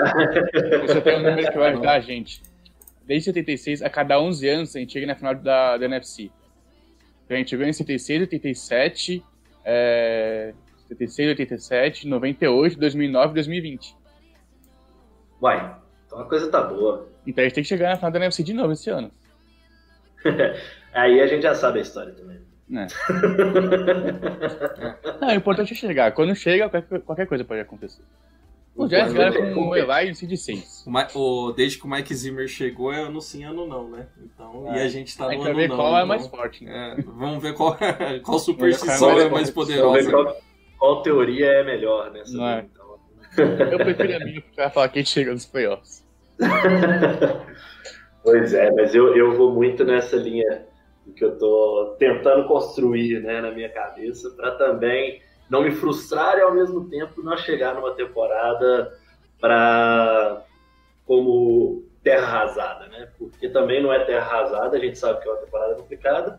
Você 0.86 1.00
tem 1.02 1.16
um 1.18 1.22
número 1.22 1.52
que 1.52 1.58
vai 1.58 1.72
ajudar 1.72 1.92
a 1.92 2.00
gente. 2.00 2.42
Desde 3.04 3.26
76, 3.26 3.82
a 3.82 3.90
cada 3.90 4.18
11 4.18 4.48
anos, 4.48 4.74
a 4.74 4.78
gente 4.78 4.94
chega 4.94 5.06
na 5.06 5.14
final 5.14 5.34
da, 5.34 5.76
da 5.76 5.84
NFC. 5.84 6.30
Então, 7.26 7.36
a 7.36 7.38
gente 7.38 7.54
veio 7.54 7.68
em 7.68 7.72
76, 7.72 8.22
87, 8.22 9.22
é, 9.62 10.54
76, 10.90 11.29
87, 11.31 12.09
98, 12.09 12.79
2009 12.79 13.35
2020. 13.35 13.96
Uai, 15.40 15.76
então 16.07 16.20
a 16.20 16.24
coisa 16.24 16.50
tá 16.50 16.62
boa. 16.62 17.09
Então 17.26 17.42
a 17.42 17.46
gente 17.46 17.55
tem 17.55 17.62
que 17.62 17.68
chegar 17.68 17.90
na 17.90 17.96
final 17.96 18.11
da 18.11 18.18
NFC 18.18 18.42
de 18.42 18.53
novo 18.53 18.72
esse 18.72 18.90
ano. 18.90 19.11
Aí 20.92 21.20
a 21.20 21.26
gente 21.26 21.42
já 21.42 21.55
sabe 21.55 21.79
a 21.79 21.83
história 21.83 22.12
também. 22.12 22.40
É. 22.72 22.87
Não, 25.20 25.29
o 25.29 25.33
importante 25.33 25.72
é 25.72 25.76
chegar. 25.76 26.12
Quando 26.12 26.35
chega, 26.35 26.68
qualquer, 26.68 27.00
qualquer 27.00 27.26
coisa 27.26 27.44
pode 27.44 27.61
acontecer. 27.61 28.03
O 28.74 28.87
Jazz 28.87 29.12
ganha 29.12 29.53
com 29.53 29.68
o 29.68 29.76
Eli 29.76 30.11
em 30.11 30.14
seed 30.14 30.37
6. 30.37 30.87
O, 31.14 31.53
desde 31.53 31.79
que 31.79 31.85
o 31.85 31.90
Mike 31.90 32.14
Zimmer 32.14 32.48
chegou, 32.48 32.92
é 32.92 33.00
ano 33.00 33.20
sim, 33.20 33.44
ano 33.44 33.66
não, 33.66 33.90
né? 33.90 34.07
Então, 34.22 34.72
é. 34.72 34.79
E 34.79 34.83
a 34.83 34.88
gente 34.88 35.16
tá 35.16 35.29
no 35.29 35.42
ano 35.42 35.55
ver 35.55 35.68
não. 35.68 35.76
qual 35.76 35.98
é 35.98 36.05
mais 36.05 36.26
forte. 36.29 36.64
Né? 36.64 36.96
É, 36.96 37.03
vamos 37.03 37.42
ver 37.42 37.55
qual, 37.55 37.76
qual 38.22 38.38
superstição 38.38 39.18
é 39.18 39.29
mais 39.29 39.50
poderosa. 39.50 40.11
Qual, 40.11 40.37
qual, 40.80 41.02
teoria 41.02 41.46
é 41.46 41.62
melhor, 41.62 42.10
né? 42.10 42.22
Não 42.28 42.48
é. 42.48 42.60
Então. 42.60 42.98
Eu 43.70 43.78
prefiro 43.78 44.16
a 44.16 44.18
minha 44.18 44.42
pra 44.56 44.70
falar 44.70 44.88
quem 44.88 45.04
chega 45.04 45.32
nos 45.32 45.46
playoffs. 45.46 46.04
pois 48.24 48.52
é, 48.54 48.72
mas 48.72 48.94
eu, 48.94 49.14
eu 49.16 49.36
vou 49.36 49.52
muito 49.52 49.84
nessa 49.84 50.16
linha 50.16 50.66
que 51.14 51.24
eu 51.24 51.38
tô 51.38 51.96
tentando 51.98 52.46
construir 52.46 53.20
né, 53.20 53.40
na 53.40 53.50
minha 53.50 53.68
cabeça 53.68 54.30
para 54.30 54.52
também 54.52 55.20
não 55.48 55.62
me 55.62 55.72
frustrar 55.72 56.38
e 56.38 56.42
ao 56.42 56.54
mesmo 56.54 56.88
tempo 56.88 57.22
não 57.22 57.36
chegar 57.36 57.74
numa 57.74 57.94
temporada 57.94 58.96
para 59.40 60.44
como 61.04 61.84
terra 62.02 62.26
arrasada, 62.26 62.86
né? 62.86 63.08
Porque 63.18 63.48
também 63.48 63.82
não 63.82 63.92
é 63.92 64.04
terra 64.04 64.24
arrasada, 64.24 64.76
a 64.76 64.80
gente 64.80 64.98
sabe 64.98 65.20
que 65.20 65.28
é 65.28 65.32
uma 65.32 65.40
temporada 65.40 65.74
complicada, 65.74 66.38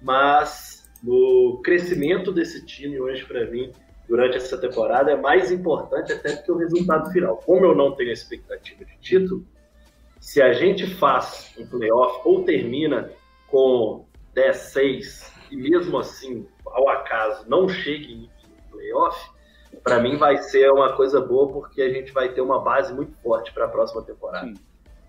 mas 0.00 0.75
no 1.06 1.60
crescimento 1.62 2.32
desse 2.32 2.66
time 2.66 3.00
hoje 3.00 3.24
para 3.24 3.46
mim 3.46 3.70
durante 4.08 4.36
essa 4.36 4.58
temporada 4.58 5.12
é 5.12 5.16
mais 5.16 5.52
importante 5.52 6.12
até 6.12 6.34
do 6.34 6.42
que 6.42 6.50
o 6.50 6.56
resultado 6.56 7.10
final. 7.12 7.36
Como 7.38 7.64
eu 7.64 7.74
não 7.74 7.92
tenho 7.92 8.10
expectativa 8.10 8.84
de 8.84 8.98
título, 8.98 9.46
se 10.20 10.42
a 10.42 10.52
gente 10.52 10.86
faz 10.96 11.54
um 11.58 11.66
playoff 11.66 12.20
ou 12.24 12.42
termina 12.44 13.10
com 13.46 14.04
10-6 14.34 15.32
e 15.50 15.56
mesmo 15.56 15.98
assim, 15.98 16.46
ao 16.66 16.88
acaso, 16.88 17.48
não 17.48 17.68
chegue 17.68 18.12
em 18.12 18.30
playoff, 18.70 19.30
para 19.84 20.00
mim 20.00 20.16
vai 20.16 20.38
ser 20.38 20.70
uma 20.72 20.92
coisa 20.94 21.20
boa 21.20 21.52
porque 21.52 21.82
a 21.82 21.88
gente 21.88 22.12
vai 22.12 22.32
ter 22.32 22.40
uma 22.40 22.60
base 22.60 22.92
muito 22.92 23.16
forte 23.18 23.52
para 23.52 23.66
a 23.66 23.68
próxima 23.68 24.02
temporada. 24.02 24.46
Sim. 24.46 24.54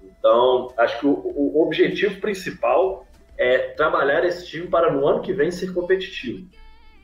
Então, 0.03 0.71
acho 0.77 0.99
que 0.99 1.07
o, 1.07 1.11
o 1.11 1.63
objetivo 1.63 2.19
principal 2.21 3.07
é 3.37 3.69
trabalhar 3.73 4.25
esse 4.25 4.45
time 4.47 4.67
para 4.67 4.91
no 4.91 5.07
ano 5.07 5.21
que 5.21 5.33
vem 5.33 5.51
ser 5.51 5.73
competitivo. 5.73 6.47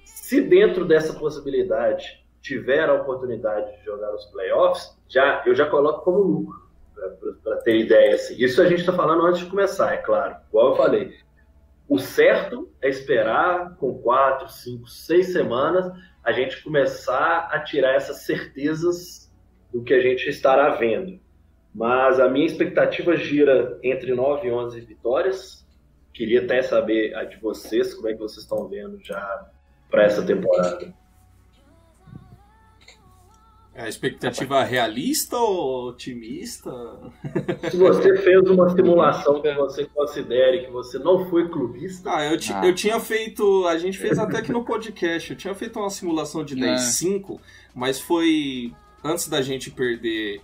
Se 0.03 0.41
dentro 0.41 0.85
dessa 0.85 1.13
possibilidade 1.13 2.23
tiver 2.41 2.89
a 2.89 2.93
oportunidade 2.93 3.77
de 3.77 3.85
jogar 3.85 4.13
os 4.13 4.25
playoffs, 4.25 4.97
já, 5.07 5.43
eu 5.45 5.55
já 5.55 5.65
coloco 5.69 6.03
como 6.03 6.19
lucro, 6.19 6.63
para 7.43 7.57
ter 7.57 7.77
ideia. 7.77 8.15
Assim. 8.15 8.35
Isso 8.37 8.61
a 8.61 8.65
gente 8.65 8.79
está 8.79 8.93
falando 8.93 9.25
antes 9.25 9.41
de 9.41 9.49
começar, 9.49 9.93
é 9.93 9.97
claro. 9.97 10.35
Igual 10.49 10.71
eu 10.71 10.75
falei. 10.75 11.13
O 11.87 11.99
certo 11.99 12.71
é 12.81 12.89
esperar 12.89 13.75
com 13.75 13.97
quatro, 13.99 14.49
cinco, 14.49 14.87
seis 14.87 15.31
semanas 15.31 15.91
a 16.23 16.31
gente 16.31 16.63
começar 16.63 17.49
a 17.51 17.59
tirar 17.59 17.95
essas 17.95 18.25
certezas 18.25 19.31
do 19.71 19.83
que 19.83 19.93
a 19.93 19.99
gente 19.99 20.27
estará 20.29 20.69
vendo. 20.75 21.19
Mas 21.73 22.19
a 22.19 22.29
minha 22.29 22.45
expectativa 22.45 23.15
gira 23.17 23.77
entre 23.83 24.13
9 24.13 24.47
e 24.47 24.51
11 24.51 24.79
vitórias. 24.81 25.65
Queria 26.13 26.43
até 26.43 26.61
saber 26.61 27.15
a 27.15 27.23
de 27.23 27.37
vocês, 27.37 27.93
como 27.93 28.07
é 28.07 28.13
que 28.13 28.19
vocês 28.19 28.43
estão 28.43 28.67
vendo 28.67 28.99
já 29.03 29.49
para 29.89 30.03
essa 30.03 30.23
temporada. 30.23 30.93
É 33.75 33.85
a 33.85 33.89
expectativa 33.89 34.63
realista 34.63 35.35
ou 35.35 35.89
otimista? 35.89 36.71
Se 37.71 37.75
você 37.75 38.17
fez 38.21 38.47
uma 38.47 38.69
simulação 38.69 39.41
que 39.41 39.51
você 39.55 39.85
considere 39.85 40.65
que 40.65 40.71
você 40.71 40.99
não 40.99 41.27
foi 41.27 41.49
clubista. 41.49 42.15
Ah, 42.15 42.23
eu, 42.23 42.37
ah. 42.53 42.67
eu 42.67 42.75
tinha 42.75 42.99
feito. 42.99 43.65
A 43.65 43.79
gente 43.79 43.97
fez 43.97 44.19
até 44.19 44.37
aqui 44.37 44.51
no 44.51 44.63
podcast. 44.63 45.31
Eu 45.31 45.37
tinha 45.37 45.55
feito 45.55 45.79
uma 45.79 45.89
simulação 45.89 46.43
de 46.43 46.55
10-5, 46.55 47.35
é. 47.35 47.41
mas 47.73 47.99
foi 47.99 48.71
antes 49.03 49.27
da 49.27 49.41
gente 49.41 49.71
perder 49.71 50.39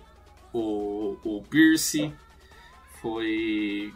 o, 0.52 1.16
o 1.24 1.42
Pierce. 1.48 2.12
Foi. 3.00 3.92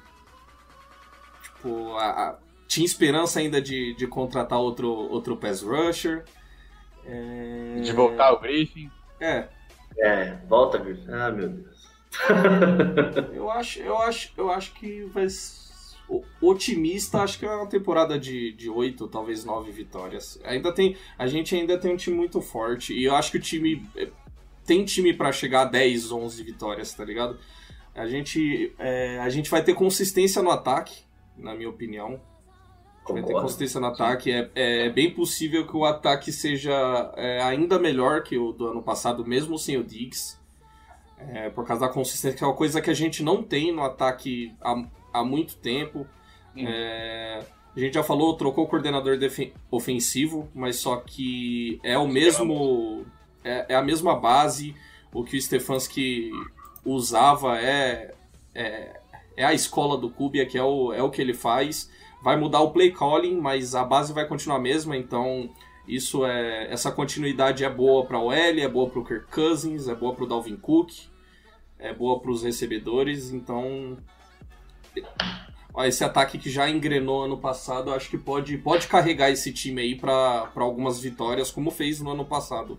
Tipo, 1.64 1.96
a, 1.96 2.10
a 2.10 2.38
tinha 2.68 2.84
esperança 2.84 3.40
ainda 3.40 3.60
de, 3.60 3.94
de 3.94 4.06
contratar 4.06 4.58
outro, 4.58 4.90
outro 4.90 5.36
pass 5.36 5.62
rusher. 5.62 6.24
É... 7.06 7.80
De 7.80 7.92
voltar 7.92 8.32
o 8.32 8.40
Griffin. 8.40 8.90
É. 9.18 9.48
É, 9.98 10.36
volta, 10.46 10.76
Griffin. 10.76 11.10
Ah, 11.10 11.30
meu 11.30 11.48
Deus. 11.48 11.74
eu 13.34 13.50
acho, 13.50 13.80
eu 13.80 13.98
acho, 13.98 14.32
eu 14.36 14.50
acho 14.50 14.72
que 14.74 15.04
vai 15.04 15.26
otimista, 16.40 17.22
acho 17.22 17.38
que 17.38 17.46
é 17.46 17.50
uma 17.50 17.66
temporada 17.66 18.18
de, 18.18 18.52
de 18.52 18.68
8, 18.68 19.08
talvez 19.08 19.42
9 19.44 19.72
vitórias. 19.72 20.38
Ainda 20.44 20.70
tem, 20.70 20.96
a 21.18 21.26
gente 21.26 21.56
ainda 21.56 21.78
tem 21.78 21.94
um 21.94 21.96
time 21.96 22.14
muito 22.14 22.42
forte 22.42 22.92
e 22.92 23.04
eu 23.04 23.14
acho 23.16 23.30
que 23.30 23.38
o 23.38 23.40
time 23.40 23.88
é, 23.96 24.08
tem 24.66 24.84
time 24.84 25.14
para 25.14 25.32
chegar 25.32 25.62
a 25.62 25.64
10, 25.64 26.12
11 26.12 26.42
vitórias, 26.42 26.92
tá 26.92 27.04
ligado? 27.04 27.38
A 27.94 28.06
gente, 28.06 28.74
é, 28.78 29.18
a 29.18 29.30
gente 29.30 29.50
vai 29.50 29.64
ter 29.64 29.74
consistência 29.74 30.42
no 30.42 30.50
ataque, 30.50 31.04
na 31.36 31.54
minha 31.54 31.68
opinião. 31.68 32.20
Vai 33.06 33.22
ter 33.22 33.34
consistência 33.34 33.78
no 33.78 33.86
ataque. 33.86 34.32
É, 34.32 34.50
é 34.54 34.90
bem 34.90 35.10
possível 35.10 35.66
que 35.66 35.76
o 35.76 35.84
ataque 35.84 36.32
seja 36.32 37.12
é, 37.16 37.42
ainda 37.42 37.78
melhor 37.78 38.22
que 38.22 38.38
o 38.38 38.52
do 38.52 38.68
ano 38.68 38.82
passado, 38.82 39.26
mesmo 39.26 39.58
sem 39.58 39.76
o 39.76 39.84
Diggs. 39.84 40.38
É, 41.18 41.50
por 41.50 41.66
causa 41.66 41.86
da 41.86 41.92
consistência, 41.92 42.36
que 42.36 42.44
é 42.44 42.46
uma 42.46 42.56
coisa 42.56 42.80
que 42.80 42.90
a 42.90 42.94
gente 42.94 43.22
não 43.22 43.42
tem 43.42 43.72
no 43.72 43.82
ataque 43.82 44.54
há, 44.60 44.84
há 45.12 45.24
muito 45.24 45.56
tempo. 45.56 46.06
É, 46.56 47.44
a 47.76 47.80
gente 47.80 47.94
já 47.94 48.02
falou, 48.02 48.36
trocou 48.36 48.64
o 48.64 48.68
coordenador 48.68 49.18
ofensivo, 49.70 50.48
mas 50.54 50.76
só 50.76 50.96
que 50.96 51.80
é 51.82 51.98
o 51.98 52.06
mesmo. 52.06 53.04
É, 53.42 53.66
é 53.70 53.74
a 53.74 53.82
mesma 53.82 54.18
base. 54.18 54.74
O 55.12 55.24
que 55.24 55.36
o 55.36 55.40
Stefanski 55.40 56.30
usava 56.84 57.60
é, 57.60 58.14
é, 58.54 59.00
é 59.36 59.44
a 59.44 59.52
escola 59.52 59.96
do 59.96 60.10
Kubiak, 60.10 60.52
que 60.52 60.58
é 60.58 60.62
o, 60.62 60.92
é 60.92 61.02
o 61.02 61.10
que 61.10 61.20
ele 61.20 61.34
faz. 61.34 61.90
Vai 62.22 62.36
mudar 62.36 62.60
o 62.60 62.70
play 62.70 62.90
calling, 62.90 63.40
mas 63.40 63.74
a 63.74 63.84
base 63.84 64.12
vai 64.12 64.26
continuar 64.26 64.56
a 64.56 64.60
mesma, 64.60 64.96
então 64.96 65.50
isso 65.86 66.24
é 66.24 66.72
essa 66.72 66.90
continuidade 66.90 67.64
é 67.64 67.68
boa 67.68 68.06
para 68.06 68.18
o 68.18 68.32
L, 68.32 68.60
é 68.60 68.68
boa 68.68 68.88
para 68.88 69.00
o 69.00 69.04
Kirk 69.04 69.26
Cousins, 69.30 69.88
é 69.88 69.94
boa 69.94 70.14
para 70.14 70.24
o 70.24 70.26
Dalvin 70.26 70.56
Cook, 70.56 70.90
é 71.78 71.92
boa 71.92 72.18
para 72.20 72.30
os 72.30 72.42
recebedores, 72.42 73.30
então 73.30 73.98
esse 75.86 76.04
ataque 76.04 76.38
que 76.38 76.48
já 76.48 76.70
engrenou 76.70 77.24
ano 77.24 77.36
passado, 77.36 77.92
acho 77.92 78.08
que 78.08 78.16
pode, 78.16 78.56
pode 78.58 78.86
carregar 78.86 79.30
esse 79.30 79.52
time 79.52 79.82
aí 79.82 79.94
para 79.96 80.48
algumas 80.54 81.00
vitórias, 81.00 81.50
como 81.50 81.70
fez 81.70 82.00
no 82.00 82.10
ano 82.12 82.24
passado. 82.24 82.78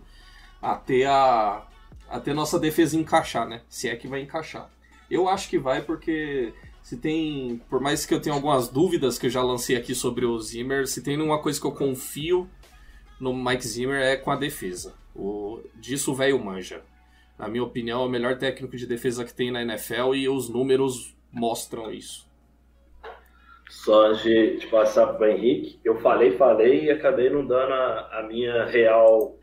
Até 0.60 1.04
a, 1.04 1.66
até 2.08 2.32
nossa 2.32 2.58
defesa 2.58 2.96
encaixar, 2.96 3.46
né? 3.46 3.60
Se 3.68 3.88
é 3.88 3.94
que 3.94 4.08
vai 4.08 4.22
encaixar. 4.22 4.70
Eu 5.10 5.28
acho 5.28 5.48
que 5.48 5.58
vai 5.58 5.82
porque 5.82 6.52
se 6.82 6.96
tem, 6.96 7.60
por 7.68 7.80
mais 7.80 8.06
que 8.06 8.14
eu 8.14 8.20
tenha 8.20 8.34
algumas 8.34 8.68
dúvidas 8.68 9.18
que 9.18 9.26
eu 9.26 9.30
já 9.30 9.42
lancei 9.42 9.76
aqui 9.76 9.94
sobre 9.94 10.24
o 10.24 10.38
Zimmer, 10.38 10.86
se 10.86 11.02
tem 11.02 11.20
uma 11.20 11.40
coisa 11.40 11.60
que 11.60 11.66
eu 11.66 11.72
confio 11.72 12.48
no 13.20 13.34
Mike 13.34 13.66
Zimmer 13.66 14.00
é 14.00 14.16
com 14.16 14.30
a 14.30 14.36
defesa. 14.36 14.94
O, 15.14 15.60
disso 15.74 16.12
o 16.12 16.14
velho 16.14 16.38
manja. 16.38 16.82
Na 17.38 17.48
minha 17.48 17.64
opinião, 17.64 18.02
é 18.02 18.06
o 18.06 18.08
melhor 18.08 18.38
técnico 18.38 18.76
de 18.76 18.86
defesa 18.86 19.24
que 19.24 19.34
tem 19.34 19.50
na 19.50 19.62
NFL 19.62 20.14
e 20.14 20.28
os 20.28 20.48
números 20.48 21.16
mostram 21.32 21.92
isso. 21.92 22.26
Só 23.68 24.12
de, 24.12 24.58
de 24.58 24.66
passar 24.68 25.08
para 25.14 25.26
o 25.26 25.30
Henrique, 25.30 25.80
eu 25.84 25.96
falei, 25.96 26.32
falei 26.32 26.84
e 26.84 26.90
acabei 26.90 27.28
não 27.28 27.44
dando 27.44 27.72
a, 27.72 28.20
a 28.20 28.22
minha 28.28 28.64
real 28.64 29.36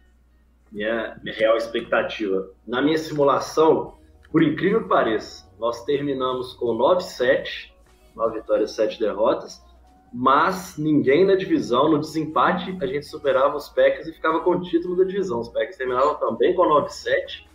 minha, 0.71 1.19
minha 1.21 1.35
real 1.35 1.55
expectativa. 1.55 2.49
Na 2.65 2.81
minha 2.81 2.97
simulação, 2.97 3.99
por 4.31 4.41
incrível 4.41 4.83
que 4.83 4.89
pareça, 4.89 5.47
nós 5.63 5.85
terminamos 5.85 6.53
com 6.55 6.77
9-7, 6.77 7.71
9 8.13 8.41
vitórias, 8.41 8.71
7 8.71 8.99
derrotas, 8.99 9.63
mas 10.11 10.77
ninguém 10.77 11.25
na 11.25 11.35
divisão, 11.35 11.89
no 11.89 11.99
desempate, 11.99 12.77
a 12.81 12.85
gente 12.85 13.05
superava 13.05 13.55
os 13.55 13.69
Packers 13.69 14.05
e 14.07 14.11
ficava 14.11 14.41
com 14.41 14.51
o 14.51 14.61
título 14.61 14.97
da 14.97 15.05
divisão. 15.05 15.39
Os 15.39 15.47
Packers 15.47 15.77
terminavam 15.77 16.15
também 16.15 16.53
com 16.53 16.63
9-7, 16.63 17.47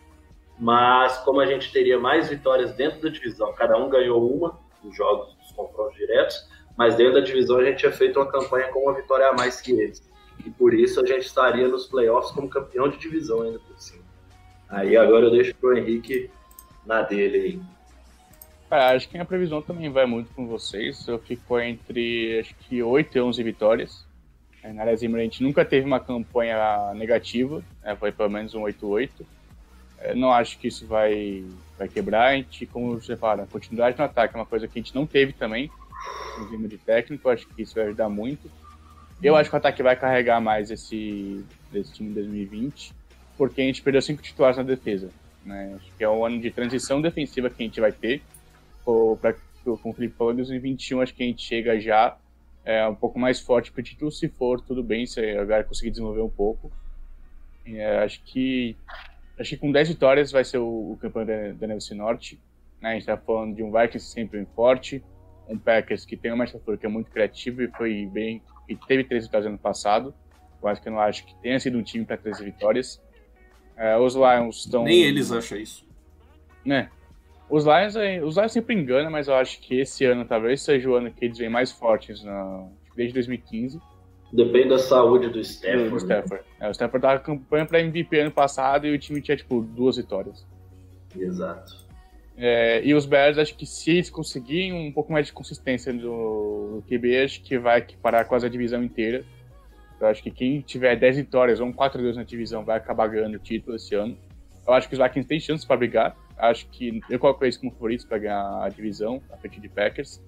mas 0.59 1.19
como 1.19 1.39
a 1.39 1.45
gente 1.45 1.71
teria 1.71 2.01
mais 2.01 2.31
vitórias 2.31 2.73
dentro 2.73 3.03
da 3.03 3.11
divisão, 3.11 3.53
cada 3.53 3.77
um 3.77 3.91
ganhou 3.91 4.27
uma 4.35 4.59
dos 4.83 4.97
jogos 4.97 5.35
dos 5.35 5.53
confrontos 5.53 5.95
diretos, 5.99 6.49
mas 6.79 6.95
dentro 6.95 7.13
da 7.13 7.21
divisão 7.21 7.59
a 7.59 7.65
gente 7.67 7.81
tinha 7.81 7.93
feito 7.93 8.19
uma 8.19 8.33
campanha 8.33 8.69
com 8.69 8.85
uma 8.85 8.95
vitória 8.95 9.29
a 9.29 9.35
mais 9.35 9.61
que 9.61 9.73
eles 9.73 10.03
e 10.47 10.49
por 10.49 10.73
isso 10.73 10.99
a 11.03 11.05
gente 11.05 11.27
estaria 11.27 11.69
nos 11.69 11.87
playoffs 11.87 12.33
como 12.33 12.49
campeão 12.49 12.89
de 12.89 12.97
divisão 12.97 13.43
ainda 13.43 13.59
por 13.59 13.79
cima. 13.79 14.03
Aí 14.67 14.97
agora 14.97 15.27
eu 15.27 15.31
deixo 15.31 15.55
pro 15.57 15.77
Henrique 15.77 16.31
na 16.87 17.03
dele 17.03 17.37
aí. 17.37 17.78
Cara, 18.69 18.95
acho 18.95 19.09
que 19.09 19.17
a 19.17 19.25
previsão 19.25 19.63
também 19.63 19.91
vai 19.91 20.05
muito 20.05 20.33
com 20.35 20.47
vocês. 20.47 21.07
Eu 21.09 21.19
fico 21.19 21.59
entre 21.59 22.39
acho 22.41 22.55
que 22.55 22.83
8 22.83 23.17
e 23.17 23.21
11 23.21 23.43
vitórias. 23.43 24.07
Na 24.63 24.83
área 24.83 24.97
Zimmer 24.97 25.21
a 25.21 25.25
gente 25.25 25.43
nunca 25.43 25.65
teve 25.65 25.87
uma 25.87 26.01
campanha 26.01 26.93
negativa, 26.95 27.63
né? 27.83 27.97
foi 27.97 28.13
pelo 28.13 28.29
menos 28.29 28.55
um 28.55 28.63
8-8. 28.63 29.11
Não 30.15 30.31
acho 30.31 30.59
que 30.59 30.69
isso 30.69 30.87
vai, 30.87 31.45
vai 31.79 31.89
quebrar. 31.89 32.29
A 32.29 32.37
gente, 32.37 32.67
como 32.67 33.01
você 33.01 33.17
fala, 33.17 33.47
continuidade 33.51 33.97
no 33.97 34.05
ataque 34.05 34.37
é 34.37 34.39
uma 34.39 34.47
coisa 34.47 34.69
que 34.69 34.79
a 34.79 34.83
gente 34.83 34.95
não 34.95 35.07
teve 35.07 35.33
também 35.33 35.71
no 36.39 36.49
Zimmer 36.49 36.69
de 36.69 36.79
técnico. 36.79 37.29
Acho 37.31 37.47
que 37.47 37.63
isso 37.63 37.75
vai 37.75 37.85
ajudar 37.87 38.11
muito. 38.11 38.51
Eu 39.23 39.35
acho 39.35 39.49
que 39.49 39.57
o 39.57 39.59
ataque 39.59 39.83
vai 39.83 39.97
carregar 39.97 40.41
mais 40.41 40.71
esse, 40.71 41.45
esse 41.73 41.93
time 41.93 42.11
em 42.11 42.15
2020, 42.15 42.93
porque 43.37 43.63
a 43.63 43.65
gente 43.65 43.83
perdeu 43.83 44.03
cinco 44.03 44.23
titulares 44.23 44.57
na 44.57 44.63
defesa. 44.63 45.11
Né? 45.45 45.75
Acho 45.77 45.93
que 45.97 46.05
é 46.05 46.09
um 46.09 46.25
ano 46.25 46.41
de 46.41 46.51
transição 46.51 47.01
defensiva 47.01 47.49
que 47.51 47.63
a 47.63 47.67
gente 47.67 47.81
vai 47.81 47.91
ter. 47.91 48.23
Para 49.21 49.35
com 49.77 49.91
o 49.91 49.93
Felipe 49.93 50.17
falou, 50.17 50.33
em 50.33 50.37
2021 50.37 51.03
acho 51.03 51.15
que 51.15 51.23
a 51.23 51.27
gente 51.27 51.43
chega 51.43 51.79
já 51.79 52.17
é, 52.65 52.87
um 52.89 52.95
pouco 52.95 53.19
mais 53.19 53.41
forte 53.41 53.71
para 53.71 53.81
o 53.81 53.83
título, 53.83 54.11
se 54.11 54.29
for, 54.29 54.61
tudo 54.61 54.83
bem, 54.83 55.07
se 55.07 55.21
a 55.21 55.45
galera 55.45 55.65
conseguir 55.65 55.91
desenvolver 55.91 56.23
um 56.23 56.31
pouco. 56.31 56.73
É, 57.67 57.99
acho 57.99 58.23
que 58.25 58.77
acho 59.39 59.51
que 59.51 59.57
com 59.59 59.71
10 59.71 59.89
vitórias 59.91 60.33
vai 60.33 60.45
ser 60.45 60.59
o, 60.59 60.93
o 60.93 60.99
campeão 61.01 61.25
da, 61.25 61.53
da 61.53 61.67
NFC 61.67 61.95
Norte. 61.95 62.41
Né? 62.81 62.91
A 62.91 62.93
gente 62.93 63.03
está 63.03 63.17
falando 63.17 63.55
de 63.55 63.63
um 63.63 63.71
Vikings 63.71 64.07
sempre 64.07 64.47
forte, 64.55 65.03
um 65.49 65.59
Packers 65.59 66.05
que 66.05 66.17
tem 66.17 66.33
uma 66.33 66.45
estrutura 66.45 66.77
que 66.77 66.87
é 66.87 66.89
muito 66.89 67.11
criativo 67.11 67.63
e 67.63 67.69
foi 67.69 68.07
bem 68.07 68.43
e 68.69 68.77
teve 68.77 69.05
três 69.05 69.25
vitórias 69.25 69.47
ano 69.47 69.59
passado. 69.59 70.15
Eu 70.61 70.69
acho 70.69 70.83
que 70.83 70.89
eu 70.89 70.93
não 70.93 71.01
acho 71.01 71.25
que 71.25 71.35
tenha 71.37 71.59
sido 71.61 71.79
um 71.79 71.83
time 71.83 72.05
para 72.05 72.17
13 72.17 72.45
vitórias. 72.45 73.01
É, 73.77 73.97
os 73.97 74.15
Lions 74.15 74.65
estão. 74.65 74.85
Nem 74.85 75.03
eles 75.05 75.31
acham 75.31 75.59
isso. 75.59 75.87
Né? 76.65 76.91
Os 77.51 77.65
Lions, 77.65 77.95
os 78.25 78.37
Lions 78.37 78.53
sempre 78.53 78.75
enganam, 78.75 79.11
mas 79.11 79.29
eu 79.29 79.35
acho 79.35 79.61
que 79.61 79.81
esse 79.81 80.05
ano 80.05 80.25
talvez 80.25 80.63
seja 80.63 80.89
o 80.89 80.95
ano 80.95 81.11
que 81.11 81.25
eles 81.25 81.39
vêm 81.39 81.49
mais 81.49 81.73
fortes 81.73 82.23
na, 82.23 82.67
desde 82.95 83.15
2015. 83.15 83.81
Depende 84.33 84.69
da 84.69 84.79
saúde 84.79 85.29
do 85.29 85.41
Stafford. 85.41 85.85
Do, 85.85 85.91
do 85.91 85.97
Stafford. 85.97 86.45
É, 86.61 86.69
o 86.69 86.71
Stafford 86.71 87.03
tava 87.03 87.21
campanha 87.21 87.65
para 87.65 87.81
MVP 87.81 88.21
ano 88.21 88.31
passado 88.31 88.87
e 88.87 88.95
o 88.95 88.99
time 88.99 89.23
tinha 89.23 89.37
tipo 89.37 89.63
duas 89.63 89.97
vitórias. 89.97 90.47
Exato. 91.19 91.89
É, 92.37 92.85
e 92.85 92.95
os 92.95 93.07
Bears, 93.07 93.39
acho 93.39 93.57
que 93.57 93.67
se 93.67 93.91
eles 93.91 94.11
conseguirem 94.11 94.73
um 94.73 94.93
pouco 94.93 95.13
mais 95.13 95.27
de 95.27 95.33
consistência 95.33 95.93
no, 95.93 96.77
no 96.77 96.83
QB, 96.83 97.25
acho 97.25 97.43
que 97.43 97.59
vai 97.59 97.85
parar 98.03 98.27
quase 98.27 98.47
a 98.47 98.49
divisão 98.49 98.83
inteira. 98.83 99.25
Eu 100.01 100.07
acho 100.07 100.23
que 100.23 100.31
quem 100.31 100.61
tiver 100.61 100.95
10 100.95 101.17
vitórias 101.17 101.59
ou 101.59 101.67
um 101.67 101.73
4-2 101.73 102.15
na 102.15 102.23
divisão 102.23 102.65
vai 102.65 102.77
acabar 102.77 103.09
ganhando 103.09 103.35
o 103.35 103.39
título 103.41 103.75
esse 103.75 103.95
ano. 103.95 104.17
Eu 104.67 104.75
acho 104.75 104.89
que 104.89 104.95
os 104.95 105.01
Vikings 105.01 105.27
têm 105.27 105.41
chances 105.41 105.65
para 105.65 105.77
brigar. 105.79 106.17
Acho 106.39 106.67
que 106.69 107.01
eu 107.11 107.19
coloco 107.19 107.45
eles 107.45 107.57
como 107.57 107.73
favoritos 107.73 108.05
para 108.05 108.19
ganhar 108.19 108.63
a 108.65 108.69
divisão, 108.69 109.21
a 109.33 109.37
frente 109.37 109.61
de 109.61 109.69
Packers. 109.69 110.23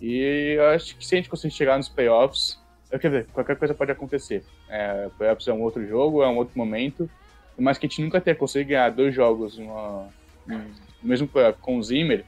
E 0.00 0.56
acho 0.74 0.96
que 0.96 1.06
se 1.06 1.14
a 1.14 1.18
gente 1.18 1.28
conseguir 1.28 1.54
chegar 1.54 1.76
nos 1.76 1.88
playoffs, 1.88 2.58
eu 2.90 2.98
quero 2.98 3.14
ver, 3.14 3.26
qualquer 3.26 3.56
coisa 3.56 3.74
pode 3.74 3.92
acontecer. 3.92 4.44
É, 4.68 5.08
playoffs 5.18 5.46
é 5.48 5.52
um 5.52 5.62
outro 5.62 5.86
jogo, 5.86 6.22
é 6.22 6.28
um 6.28 6.36
outro 6.36 6.56
momento. 6.56 7.08
Mas 7.58 7.78
que 7.78 7.86
a 7.86 7.88
gente 7.88 8.02
nunca 8.02 8.20
tenha 8.20 8.36
conseguido 8.36 8.70
ganhar 8.70 8.90
dois 8.90 9.14
jogos 9.14 9.56
numa, 9.56 10.08
mesmo 11.02 11.28
com 11.60 11.78
o 11.78 11.82
Zimmer, 11.82 12.24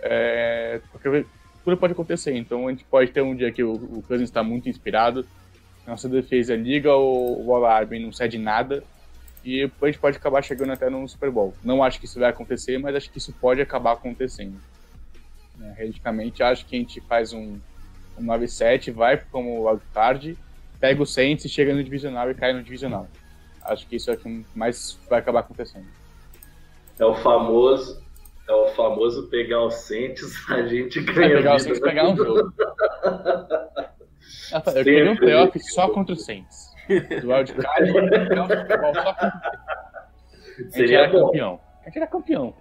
é, 0.00 0.80
porque 0.90 1.24
tudo 1.64 1.76
pode 1.76 1.92
acontecer. 1.92 2.36
Então 2.36 2.68
a 2.68 2.70
gente 2.70 2.84
pode 2.84 3.10
ter 3.10 3.22
um 3.22 3.34
dia 3.34 3.50
que 3.52 3.62
o, 3.62 3.72
o 3.72 4.04
Cousins 4.06 4.28
está 4.28 4.42
muito 4.42 4.68
inspirado, 4.68 5.26
nossa 5.86 6.08
defesa 6.08 6.54
liga 6.54 6.94
o, 6.94 7.44
o 7.46 7.54
alarme 7.54 7.98
e 7.98 8.04
não 8.04 8.12
cede 8.12 8.38
nada, 8.38 8.84
e 9.44 9.62
a 9.62 9.86
gente 9.86 9.98
pode 9.98 10.16
acabar 10.16 10.42
chegando 10.42 10.72
até 10.72 10.88
no 10.88 11.06
Super 11.08 11.30
Bowl. 11.30 11.54
Não 11.64 11.82
acho 11.82 11.98
que 11.98 12.06
isso 12.06 12.20
vai 12.20 12.30
acontecer, 12.30 12.78
mas 12.78 12.94
acho 12.94 13.10
que 13.10 13.18
isso 13.18 13.32
pode 13.32 13.60
acabar 13.60 13.92
acontecendo. 13.92 14.56
É, 15.60 15.72
realisticamente, 15.72 16.42
acho 16.42 16.64
que 16.66 16.76
a 16.76 16.78
gente 16.78 17.00
faz 17.02 17.32
um, 17.32 17.58
um 18.18 18.24
9-7, 18.24 18.92
vai 18.92 19.16
como 19.30 19.68
wildcard, 19.68 20.38
pega 20.78 21.02
o 21.02 21.06
Saints 21.06 21.44
e 21.44 21.48
chega 21.48 21.74
no 21.74 21.82
divisional 21.82 22.30
e 22.30 22.34
cai 22.34 22.52
no 22.52 22.62
divisional. 22.62 23.08
Acho 23.62 23.86
que 23.86 23.96
isso 23.96 24.10
é 24.10 24.14
o 24.14 24.16
que 24.16 24.44
mais 24.54 24.98
vai 25.08 25.20
acabar 25.20 25.40
acontecendo. 25.40 25.86
É 26.98 27.04
o 27.04 27.14
famoso, 27.14 28.02
é 28.48 28.52
o 28.52 28.68
famoso 28.68 29.28
pegar 29.28 29.60
o 29.60 29.70
Saints, 29.70 30.34
a 30.50 30.66
gente 30.66 31.00
ganha. 31.00 31.34
É 31.34 31.36
pegar 31.36 31.56
o 31.56 31.58
Saints 31.58 31.80
pegar 31.80 32.08
um 32.08 32.16
jogo. 32.16 32.52
Eu 34.52 34.84
queria 34.84 35.10
um 35.10 35.16
playoff 35.16 35.58
só 35.60 35.88
contra 35.88 36.14
o 36.14 36.16
Saints. 36.16 36.71
Do 37.00 37.32
wildcard, 37.32 37.92
só 37.92 38.00
contra 38.00 38.52
o 38.52 39.14
Saints. 39.14 39.42
A 40.58 40.62
gente 40.62 40.72
Seria 40.72 40.98
era 40.98 41.12
bom. 41.12 41.26
campeão. 41.26 41.60
A 41.80 41.84
gente 41.86 41.96
era 41.96 42.06
campeão. 42.06 42.54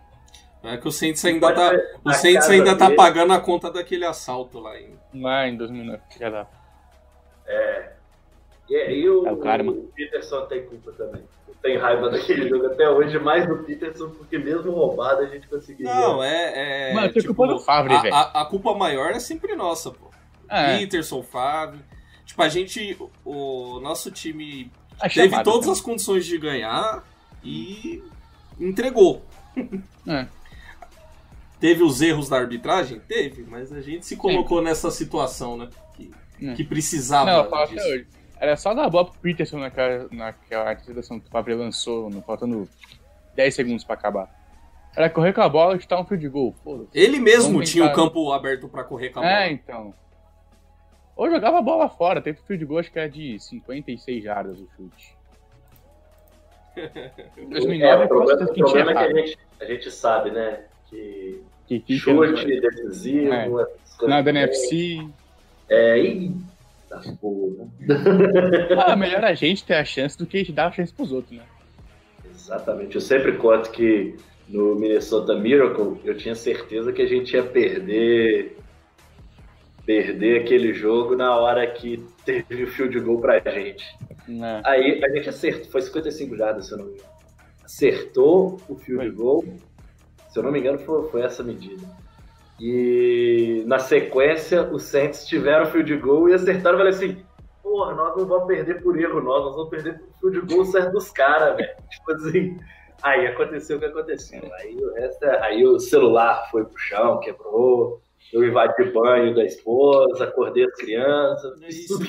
É 0.63 0.77
que 0.77 0.87
o 0.87 0.91
Saints 0.91 1.25
ainda 1.25 1.53
tá, 1.53 1.71
o 2.05 2.13
Saints 2.13 2.49
ainda 2.49 2.77
tá 2.77 2.91
pagando 2.91 3.33
a 3.33 3.39
conta 3.39 3.71
daquele 3.71 4.05
assalto 4.05 4.59
lá 4.59 4.79
em, 4.79 4.95
lá 5.15 5.47
em 5.47 5.57
2009. 5.57 6.01
Já 6.19 6.29
dá. 6.29 6.47
É. 7.47 7.91
E, 8.69 9.01
e 9.01 9.09
o, 9.09 9.27
é 9.27 9.31
o, 9.31 9.69
o 9.69 9.87
Peterson 9.95 10.45
tem 10.45 10.65
culpa 10.65 10.91
também. 10.93 11.23
Tem 11.61 11.77
raiva 11.77 12.09
daquele 12.09 12.47
jogo 12.47 12.67
até 12.67 12.89
hoje, 12.89 13.19
mais 13.19 13.47
do 13.47 13.57
Peterson, 13.63 14.09
porque 14.11 14.37
mesmo 14.37 14.71
roubado 14.71 15.21
a 15.21 15.27
gente 15.27 15.47
conseguiria. 15.47 15.93
Não, 15.93 16.23
é. 16.23 16.89
é 16.89 16.93
Mano, 16.93 17.11
tipo, 17.11 17.35
culpa 17.35 17.53
do 17.53 17.59
Favre, 17.59 17.99
velho. 17.99 18.13
A, 18.13 18.41
a, 18.41 18.45
culpa 18.45 18.73
maior 18.73 19.11
é 19.11 19.19
sempre 19.19 19.55
nossa, 19.55 19.91
pô. 19.91 20.09
É. 20.49 20.77
Peterson, 20.77 21.21
Favre. 21.21 21.79
Tipo, 22.31 22.43
a 22.43 22.49
gente. 22.49 22.97
O 23.25 23.79
nosso 23.81 24.09
time 24.09 24.71
a 24.97 25.09
teve 25.09 25.43
todas 25.43 25.61
também. 25.61 25.71
as 25.73 25.81
condições 25.81 26.25
de 26.25 26.37
ganhar 26.37 27.03
e 27.43 28.01
entregou. 28.57 29.25
É. 30.07 30.27
Teve 31.59 31.83
os 31.83 32.01
erros 32.01 32.29
da 32.29 32.37
arbitragem? 32.37 32.99
Teve, 33.01 33.43
mas 33.43 33.71
a 33.71 33.81
gente 33.81 34.05
se 34.05 34.15
colocou 34.15 34.59
Sim. 34.59 34.63
nessa 34.63 34.89
situação, 34.89 35.57
né? 35.57 35.69
Que, 35.95 36.11
é. 36.41 36.53
que 36.53 36.63
precisava 36.63 37.49
Não, 37.49 37.65
disso. 37.67 38.05
Era 38.39 38.55
só 38.55 38.73
dar 38.73 38.85
a 38.85 38.89
bola 38.89 39.11
pro 39.11 39.19
Peterson 39.19 39.59
naquela, 39.59 40.07
naquela 40.09 40.71
interceptação 40.71 41.19
que 41.19 41.27
o 41.27 41.29
Favre 41.29 41.53
lançou, 41.53 42.09
no, 42.09 42.21
faltando 42.21 42.67
10 43.35 43.53
segundos 43.53 43.83
pra 43.83 43.93
acabar. 43.93 44.33
Era 44.95 45.09
correr 45.09 45.33
com 45.33 45.41
a 45.41 45.49
bola 45.49 45.75
e 45.75 45.81
chutar 45.81 45.99
um 45.99 46.05
field 46.05 46.29
goal. 46.29 46.55
Pô, 46.63 46.87
Ele 46.93 47.19
mesmo 47.19 47.61
tinha 47.61 47.85
o 47.85 47.93
campo 47.93 48.31
aberto 48.31 48.69
pra 48.69 48.83
correr 48.83 49.09
com 49.09 49.19
a 49.19 49.25
é, 49.25 49.29
bola. 49.29 49.43
É, 49.43 49.51
então. 49.51 49.93
Ou 51.15 51.29
jogava 51.29 51.59
a 51.59 51.61
bola 51.61 51.89
fora. 51.89 52.21
Teve 52.21 52.39
o 52.39 52.43
field 52.43 52.65
goal, 52.65 52.79
acho 52.79 52.91
que 52.91 52.99
era 52.99 53.09
de 53.09 53.39
56 53.39 54.23
jardas 54.23 54.59
o 54.59 54.67
chute. 54.75 55.15
2009 57.49 57.83
é, 57.83 58.05
o 58.05 58.07
problema, 58.07 58.43
o 58.43 58.53
problema 58.53 58.91
é 58.91 58.93
que 58.93 58.99
a 58.99 59.13
gente, 59.13 59.37
a 59.59 59.65
gente 59.65 59.91
sabe, 59.91 60.31
né? 60.31 60.63
Que, 60.89 61.43
que 61.67 61.97
chute 61.97 62.59
decisivo, 62.61 63.33
é. 63.33 63.67
nada 64.07 64.29
NFC. 64.29 65.07
É, 65.69 65.99
e 65.99 66.35
Tá 66.91 67.01
porra. 67.21 67.69
ah, 68.85 68.95
melhor 68.97 69.23
a 69.23 69.33
gente 69.33 69.63
ter 69.63 69.75
a 69.75 69.85
chance 69.85 70.17
do 70.17 70.25
que 70.25 70.35
a 70.35 70.39
gente 70.41 70.51
dar 70.51 70.67
a 70.67 70.71
chance 70.73 70.93
pros 70.93 71.13
outros, 71.13 71.37
né? 71.37 71.43
Exatamente. 72.29 72.95
Eu 72.95 73.01
sempre 73.01 73.37
conto 73.37 73.71
que 73.71 74.17
no 74.49 74.75
Minnesota 74.75 75.33
Miracle 75.33 76.01
eu 76.03 76.17
tinha 76.17 76.35
certeza 76.35 76.91
que 76.91 77.01
a 77.01 77.07
gente 77.07 77.33
ia 77.33 77.43
perder 77.43 78.57
perder 79.91 80.41
aquele 80.41 80.73
jogo 80.73 81.17
na 81.17 81.35
hora 81.35 81.67
que 81.67 82.01
teve 82.23 82.63
o 82.63 82.67
field 82.67 82.97
goal 83.01 83.19
pra 83.19 83.39
gente. 83.39 83.85
Não. 84.25 84.45
É. 84.45 84.61
Aí 84.65 85.03
a 85.03 85.09
gente 85.09 85.27
acertou, 85.27 85.69
foi 85.69 85.81
55 85.81 86.37
jardas, 86.37 86.67
se 86.67 86.71
eu 86.71 86.77
não 86.77 86.85
me 86.85 86.93
engano. 86.93 87.09
Acertou 87.65 88.57
o 88.69 88.75
field 88.77 89.07
foi. 89.07 89.11
goal, 89.11 89.43
se 90.29 90.39
eu 90.39 90.43
não 90.43 90.51
me 90.51 90.59
engano, 90.59 90.79
foi, 90.79 91.09
foi 91.09 91.21
essa 91.23 91.43
medida. 91.43 91.85
E 92.57 93.63
na 93.67 93.79
sequência, 93.79 94.63
os 94.63 94.83
Saints 94.83 95.25
tiveram 95.25 95.65
field 95.65 95.97
goal 95.97 96.29
e 96.29 96.33
acertaram. 96.35 96.77
Falei 96.77 96.93
assim: 96.93 97.25
porra, 97.61 97.93
nós 97.93 98.15
não 98.15 98.25
vamos 98.25 98.47
perder 98.47 98.81
por 98.81 98.97
erro, 98.97 99.21
nós, 99.21 99.43
nós 99.43 99.55
vamos 99.55 99.69
perder 99.69 99.99
por 99.99 100.31
field 100.31 100.53
goal 100.53 100.65
certo 100.65 100.93
dos 100.93 101.09
caras, 101.09 101.57
velho. 101.57 101.75
Tipo 101.91 102.11
assim. 102.13 102.57
Aí 103.03 103.25
aconteceu 103.27 103.77
o 103.77 103.79
que 103.79 103.87
aconteceu. 103.87 104.41
Aí 104.59 104.75
o 104.75 104.93
resto 104.93 105.25
é... 105.25 105.43
Aí 105.43 105.65
o 105.65 105.79
celular 105.79 106.47
foi 106.51 106.63
pro 106.63 106.77
chão, 106.77 107.19
quebrou. 107.19 107.99
Eu 108.33 108.45
invadi 108.45 108.91
banho 108.91 109.35
da 109.35 109.43
esposa, 109.43 110.23
acordei 110.23 110.63
as 110.63 110.75
crianças. 110.75 111.61
Isso, 111.67 111.99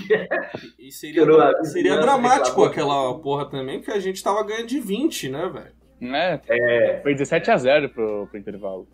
e 0.79 0.93
seria, 0.93 1.25
seria 1.65 1.97
dramático 2.01 2.63
aquela 2.65 3.19
porra 3.19 3.51
também, 3.51 3.79
porque 3.79 3.91
a 3.91 4.01
gente 4.01 4.23
tava 4.23 4.45
ganhando 4.45 4.67
de 4.67 4.79
20, 4.79 5.29
né, 5.29 5.49
velho? 5.53 5.83
É, 6.15 6.41
é, 6.49 7.01
foi 7.03 7.13
17 7.13 7.51
a 7.51 7.57
0 7.57 7.89
pro, 7.91 8.27
pro 8.27 8.39
intervalo. 8.39 8.87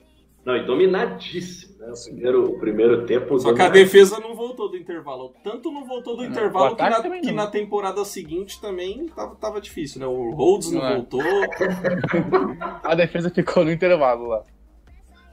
Não, 0.45 0.57
e 0.57 0.64
dominadíssimo, 0.64 1.77
né? 1.79 1.93
O 1.93 2.05
primeiro, 2.05 2.45
o 2.45 2.59
primeiro 2.59 3.07
tempo. 3.07 3.39
Só 3.39 3.53
que 3.53 3.61
a 3.61 3.69
defesa 3.69 4.19
não 4.19 4.35
voltou 4.35 4.71
do 4.71 4.77
intervalo. 4.77 5.35
Tanto 5.45 5.71
não 5.71 5.87
voltou 5.87 6.16
do 6.16 6.25
intervalo 6.25 6.75
que 6.75 6.83
na, 6.83 7.21
que 7.21 7.33
na, 7.33 7.47
temporada 7.47 8.03
seguinte 8.05 8.59
também 8.61 9.07
tava, 9.09 9.37
tava 9.37 9.61
difícil, 9.61 10.01
né? 10.01 10.07
O 10.07 10.31
Rhodes 10.31 10.71
não, 10.71 10.81
não 10.81 10.89
é. 10.89 10.95
voltou. 10.95 11.21
a 12.83 12.95
defesa 12.95 13.29
ficou 13.29 13.64
no 13.64 13.71
intervalo 13.71 14.29
lá. 14.29 14.43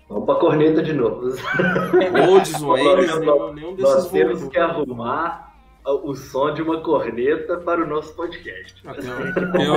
Vamos 0.07 0.25
pra 0.25 0.35
corneta 0.35 0.83
de 0.83 0.93
novo. 0.93 1.29
Rhodes, 1.29 2.61
o 2.61 2.75
nenhum, 2.75 3.53
nenhum 3.53 3.75
desses 3.75 3.95
Nós 3.95 4.11
temos 4.11 4.47
que 4.47 4.57
arrumar 4.57 5.55
o 5.83 6.15
som 6.15 6.53
de 6.53 6.61
uma 6.61 6.81
corneta 6.81 7.57
para 7.57 7.83
o 7.83 7.87
nosso 7.87 8.13
podcast. 8.15 8.81
Eu 8.85 9.51
tenho, 9.51 9.73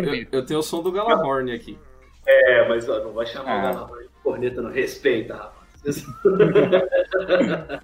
eu, 0.00 0.26
eu 0.32 0.44
tenho 0.46 0.60
o 0.60 0.62
som 0.62 0.82
do 0.82 0.92
Galahorn 0.92 1.52
aqui. 1.52 1.78
É, 2.26 2.68
mas 2.68 2.88
ó, 2.88 3.02
não 3.04 3.12
vai 3.12 3.26
chamar 3.26 3.50
ah. 3.50 3.58
o 3.58 3.62
Galahorn 3.62 4.10
corneta 4.22 4.62
não 4.62 4.70
respeita, 4.70 5.34
rapaz. 5.34 6.06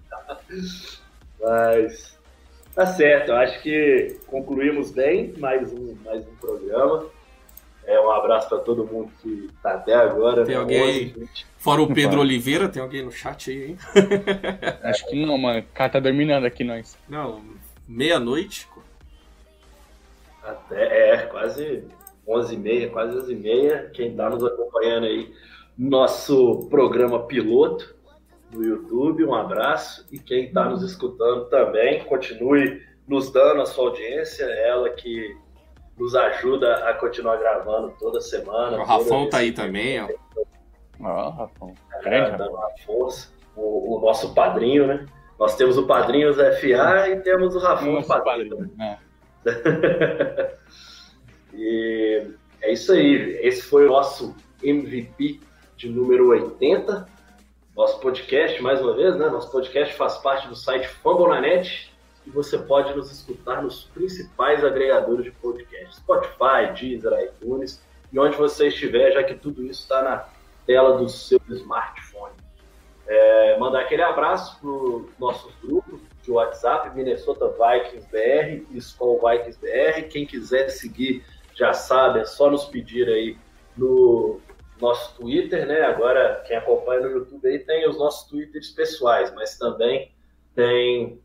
Mas 1.40 2.18
tá 2.74 2.86
certo, 2.86 3.30
eu 3.30 3.36
acho 3.36 3.62
que 3.62 4.18
concluímos 4.26 4.90
bem 4.90 5.34
mais 5.38 5.72
um, 5.72 5.96
mais 6.04 6.26
um 6.26 6.34
programa. 6.36 7.06
É, 7.86 8.00
um 8.00 8.10
abraço 8.10 8.48
para 8.48 8.58
todo 8.58 8.84
mundo 8.84 9.10
que 9.22 9.48
tá 9.62 9.74
até 9.74 9.94
agora. 9.94 10.44
Tem 10.44 10.56
né? 10.56 10.60
alguém, 10.60 11.14
11, 11.16 11.28
fora 11.56 11.80
o 11.80 11.94
Pedro 11.94 12.20
Oliveira, 12.20 12.68
tem 12.68 12.82
alguém 12.82 13.04
no 13.04 13.12
chat 13.12 13.50
aí, 13.50 13.70
hein? 13.70 13.78
Acho 14.82 15.06
que 15.06 15.24
não, 15.24 15.38
mano. 15.38 15.60
O 15.60 15.74
cara 15.74 15.90
tá 15.90 16.00
dominando 16.00 16.44
aqui 16.44 16.64
nós. 16.64 16.98
Não, 17.08 17.42
meia-noite. 17.86 18.68
Até, 20.42 21.12
é, 21.12 21.16
quase 21.26 21.84
11h30, 22.26 22.90
quase 22.90 23.16
11h30. 23.18 23.90
Quem 23.92 24.16
tá 24.16 24.28
nos 24.28 24.44
acompanhando 24.44 25.06
aí 25.06 25.32
nosso 25.78 26.66
programa 26.68 27.24
piloto 27.24 27.94
no 28.52 28.64
YouTube. 28.64 29.24
Um 29.24 29.34
abraço 29.34 30.06
e 30.10 30.18
quem 30.18 30.46
está 30.46 30.68
nos 30.68 30.82
escutando 30.82 31.46
também, 31.46 32.04
continue 32.04 32.82
nos 33.06 33.30
dando 33.30 33.62
a 33.62 33.66
sua 33.66 33.88
audiência, 33.88 34.44
ela 34.44 34.90
que 34.90 35.36
nos 35.98 36.14
ajuda 36.14 36.88
a 36.88 36.94
continuar 36.94 37.36
gravando 37.36 37.94
toda 37.98 38.20
semana. 38.20 38.78
O 38.78 38.84
Rafão 38.84 39.28
tá 39.28 39.38
aí 39.38 39.52
também, 39.52 40.00
ó. 40.00 40.08
Ó, 41.00 41.30
Rafão. 41.30 41.74
É, 42.04 42.30
dando 42.30 42.50
uma 42.50 42.70
força. 42.84 43.30
O, 43.56 43.96
o, 43.96 44.00
nosso 44.00 44.34
padrinho, 44.34 44.86
né? 44.86 45.06
Nós 45.38 45.56
temos 45.56 45.78
o 45.78 45.86
padrinho 45.86 46.34
FA 46.34 47.08
e 47.08 47.20
temos 47.20 47.54
o 47.54 47.58
Rafão 47.58 47.98
o 47.98 48.06
padrinho. 48.06 48.56
padrinho 48.56 48.72
né? 48.76 48.98
e 51.54 52.26
é 52.60 52.72
isso 52.72 52.92
aí. 52.92 53.38
Esse 53.42 53.62
foi 53.62 53.86
o 53.86 53.90
nosso 53.90 54.34
MVP 54.62 55.40
de 55.76 55.88
número 55.88 56.28
80. 56.28 57.08
Nosso 57.74 58.00
podcast, 58.00 58.62
mais 58.62 58.80
uma 58.80 58.94
vez, 58.94 59.16
né? 59.16 59.28
Nosso 59.28 59.50
podcast 59.50 59.94
faz 59.94 60.16
parte 60.18 60.48
do 60.48 60.56
site 60.56 60.88
Fambonanet 60.88 61.94
e 62.26 62.30
você 62.30 62.58
pode 62.58 62.94
nos 62.94 63.10
escutar 63.10 63.62
nos 63.62 63.84
principais 63.84 64.64
agregadores 64.64 65.24
de 65.24 65.30
podcast: 65.30 65.96
Spotify, 65.96 66.72
Deezer, 66.74 67.12
iTunes 67.24 67.82
e 68.12 68.18
onde 68.18 68.36
você 68.36 68.68
estiver, 68.68 69.12
já 69.12 69.22
que 69.22 69.34
tudo 69.34 69.64
isso 69.64 69.82
está 69.82 70.02
na 70.02 70.28
tela 70.66 70.98
do 70.98 71.08
seu 71.08 71.40
smartphone. 71.48 72.34
É, 73.06 73.56
mandar 73.58 73.82
aquele 73.82 74.02
abraço 74.02 74.58
para 74.60 74.68
os 74.68 75.18
nossos 75.18 75.54
grupos 75.62 76.00
de 76.22 76.30
WhatsApp, 76.32 76.94
Minnesota 76.96 77.48
Vikings 77.48 78.08
BR 78.10 78.66
e 78.72 78.78
Skull 78.78 79.20
Vikings 79.20 79.58
BR. 79.60 80.08
Quem 80.08 80.26
quiser 80.26 80.68
seguir 80.70 81.24
já 81.54 81.72
sabe, 81.72 82.20
é 82.20 82.24
só 82.24 82.50
nos 82.50 82.64
pedir 82.64 83.08
aí 83.08 83.38
no 83.76 84.40
nosso 84.80 85.14
Twitter, 85.14 85.66
né? 85.66 85.82
Agora, 85.82 86.42
quem 86.46 86.56
acompanha 86.56 87.02
no 87.02 87.10
YouTube 87.10 87.46
aí 87.48 87.60
tem 87.60 87.88
os 87.88 87.96
nossos 87.96 88.28
Twitters 88.28 88.70
pessoais, 88.70 89.32
mas 89.34 89.56
também 89.56 90.10
tem 90.54 91.20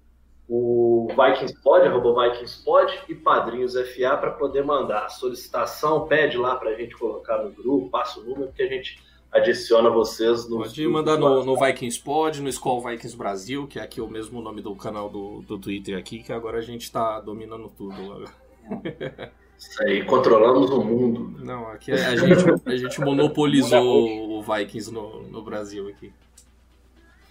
o 0.54 1.08
Vikingspod, 1.08 1.88
arroba 1.88 2.30
Vikingspod 2.30 2.91
e 3.08 3.16
Padrinhos 3.16 3.74
FA 3.74 4.18
para 4.18 4.32
poder 4.32 4.66
mandar 4.66 5.06
a 5.06 5.10
solicitação, 5.10 6.08
pede 6.08 6.38
lá 6.38 6.58
para 6.58 6.72
a 6.72 6.76
gente 6.76 6.93
colocar 6.97 7.38
no 7.38 7.52
grupo, 7.52 7.89
passa 7.89 8.20
o 8.20 8.24
número 8.24 8.52
que 8.52 8.62
a 8.62 8.68
gente 8.68 9.02
adiciona 9.32 9.89
vocês 9.89 10.49
no. 10.49 10.58
Pode 10.58 10.86
mandar 10.89 11.18
no, 11.18 11.45
no 11.45 11.58
Vikingspod, 11.58 12.41
no 12.41 12.49
Skull 12.49 12.82
Vikings 12.82 13.16
Brasil, 13.16 13.66
que 13.66 13.80
é 13.80 13.82
aqui 13.82 14.02
o 14.02 14.10
mesmo 14.10 14.41
nome 14.41 14.62
do 14.62 14.76
canal 14.76 15.10
do, 15.10 15.39
do 15.39 15.58
Twitter 15.58 15.97
aqui, 15.97 16.22
que 16.22 16.34
agora 16.34 16.58
a 16.58 16.62
gente 16.62 16.82
está 16.82 17.22
dominando 17.22 17.70
tudo. 17.70 18.30
Isso 19.58 19.84
aí, 19.84 20.04
controlamos 20.04 20.70
o 20.70 20.84
mundo. 20.84 21.45
Não, 21.45 21.70
aqui 21.70 21.93
a 21.93 22.16
gente, 22.18 22.43
a 22.66 22.76
gente 22.76 22.99
monopolizou 22.99 24.38
o 24.38 24.41
Vikings 24.41 24.91
no, 24.91 25.22
no 25.22 25.41
Brasil 25.41 25.88
aqui. 25.88 26.12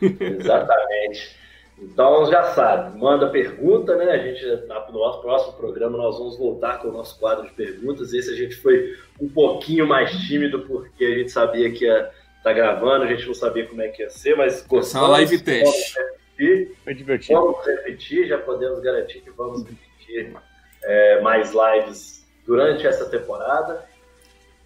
Exatamente. 0.00 1.39
Então 1.80 2.26
já 2.26 2.44
sabe, 2.52 2.98
manda 2.98 3.30
pergunta, 3.30 3.96
né? 3.96 4.10
A 4.10 4.18
gente, 4.18 4.44
no 4.92 4.98
nosso 4.98 5.22
próximo 5.22 5.54
programa, 5.54 5.96
nós 5.96 6.18
vamos 6.18 6.36
voltar 6.36 6.78
com 6.78 6.88
o 6.88 6.92
nosso 6.92 7.18
quadro 7.18 7.46
de 7.46 7.52
perguntas. 7.52 8.12
Esse 8.12 8.30
a 8.30 8.36
gente 8.36 8.54
foi 8.56 8.94
um 9.18 9.28
pouquinho 9.28 9.86
mais 9.86 10.12
tímido, 10.26 10.60
porque 10.66 11.04
a 11.04 11.14
gente 11.18 11.30
sabia 11.30 11.70
que 11.72 11.86
ia 11.86 12.00
estar 12.00 12.12
tá 12.42 12.52
gravando, 12.52 13.04
a 13.04 13.06
gente 13.06 13.26
não 13.26 13.34
sabia 13.34 13.66
como 13.66 13.80
é 13.80 13.88
que 13.88 14.02
ia 14.02 14.10
ser, 14.10 14.36
mas 14.36 14.60
gostamos. 14.66 14.88
Essa 14.88 14.98
é 14.98 15.00
uma 15.00 15.08
live 15.08 15.42
teste. 15.42 15.94
Foi 16.84 16.94
divertido. 16.94 17.40
Vamos 17.40 17.66
repetir, 17.66 18.26
já 18.26 18.38
podemos 18.38 18.80
garantir 18.80 19.20
que 19.20 19.30
vamos 19.30 19.64
repetir 19.64 20.34
é, 20.82 21.20
mais 21.20 21.52
lives 21.52 22.26
durante 22.46 22.86
essa 22.86 23.06
temporada. 23.08 23.88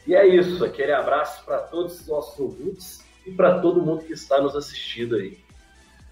E 0.07 0.15
é 0.15 0.27
isso, 0.27 0.65
aquele 0.65 0.93
abraço 0.93 1.45
para 1.45 1.59
todos 1.59 2.01
os 2.01 2.07
nossos 2.07 2.39
ouvintes 2.39 3.05
e 3.27 3.31
para 3.31 3.61
todo 3.61 3.81
mundo 3.81 4.05
que 4.05 4.13
está 4.13 4.41
nos 4.41 4.55
assistindo 4.55 5.17
aí. 5.17 5.44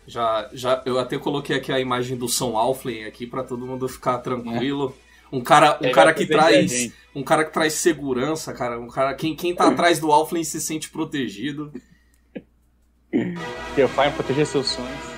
Já, 0.07 0.49
já, 0.53 0.83
eu 0.85 0.99
até 0.99 1.17
coloquei 1.17 1.57
aqui 1.57 1.73
a 1.73 1.79
imagem 1.79 2.17
do 2.17 2.29
São 2.29 2.57
Alflen 2.57 3.05
aqui 3.05 3.27
para 3.27 3.45
todo 3.45 3.67
mundo 3.67 3.89
ficar 3.89 4.19
tranquilo. 4.19 4.97
Um 5.33 5.41
cara, 5.41 5.79
um 5.81 5.91
cara 5.93 6.13
que 6.13 6.27
traz, 6.27 6.93
um 7.15 7.23
cara 7.23 7.45
que 7.45 7.53
traz 7.53 7.73
segurança, 7.75 8.53
cara, 8.53 8.79
um 8.79 8.89
cara 8.89 9.15
quem 9.15 9.35
quem 9.35 9.55
tá 9.55 9.69
atrás 9.69 9.99
do 9.99 10.13
Alflen 10.13 10.45
se 10.45 10.61
sente 10.61 10.91
protegido. 10.91 11.73
Teu 13.75 13.89
pai 13.91 14.13
proteger 14.13 14.47
seus 14.47 14.69
sonhos. 14.69 15.12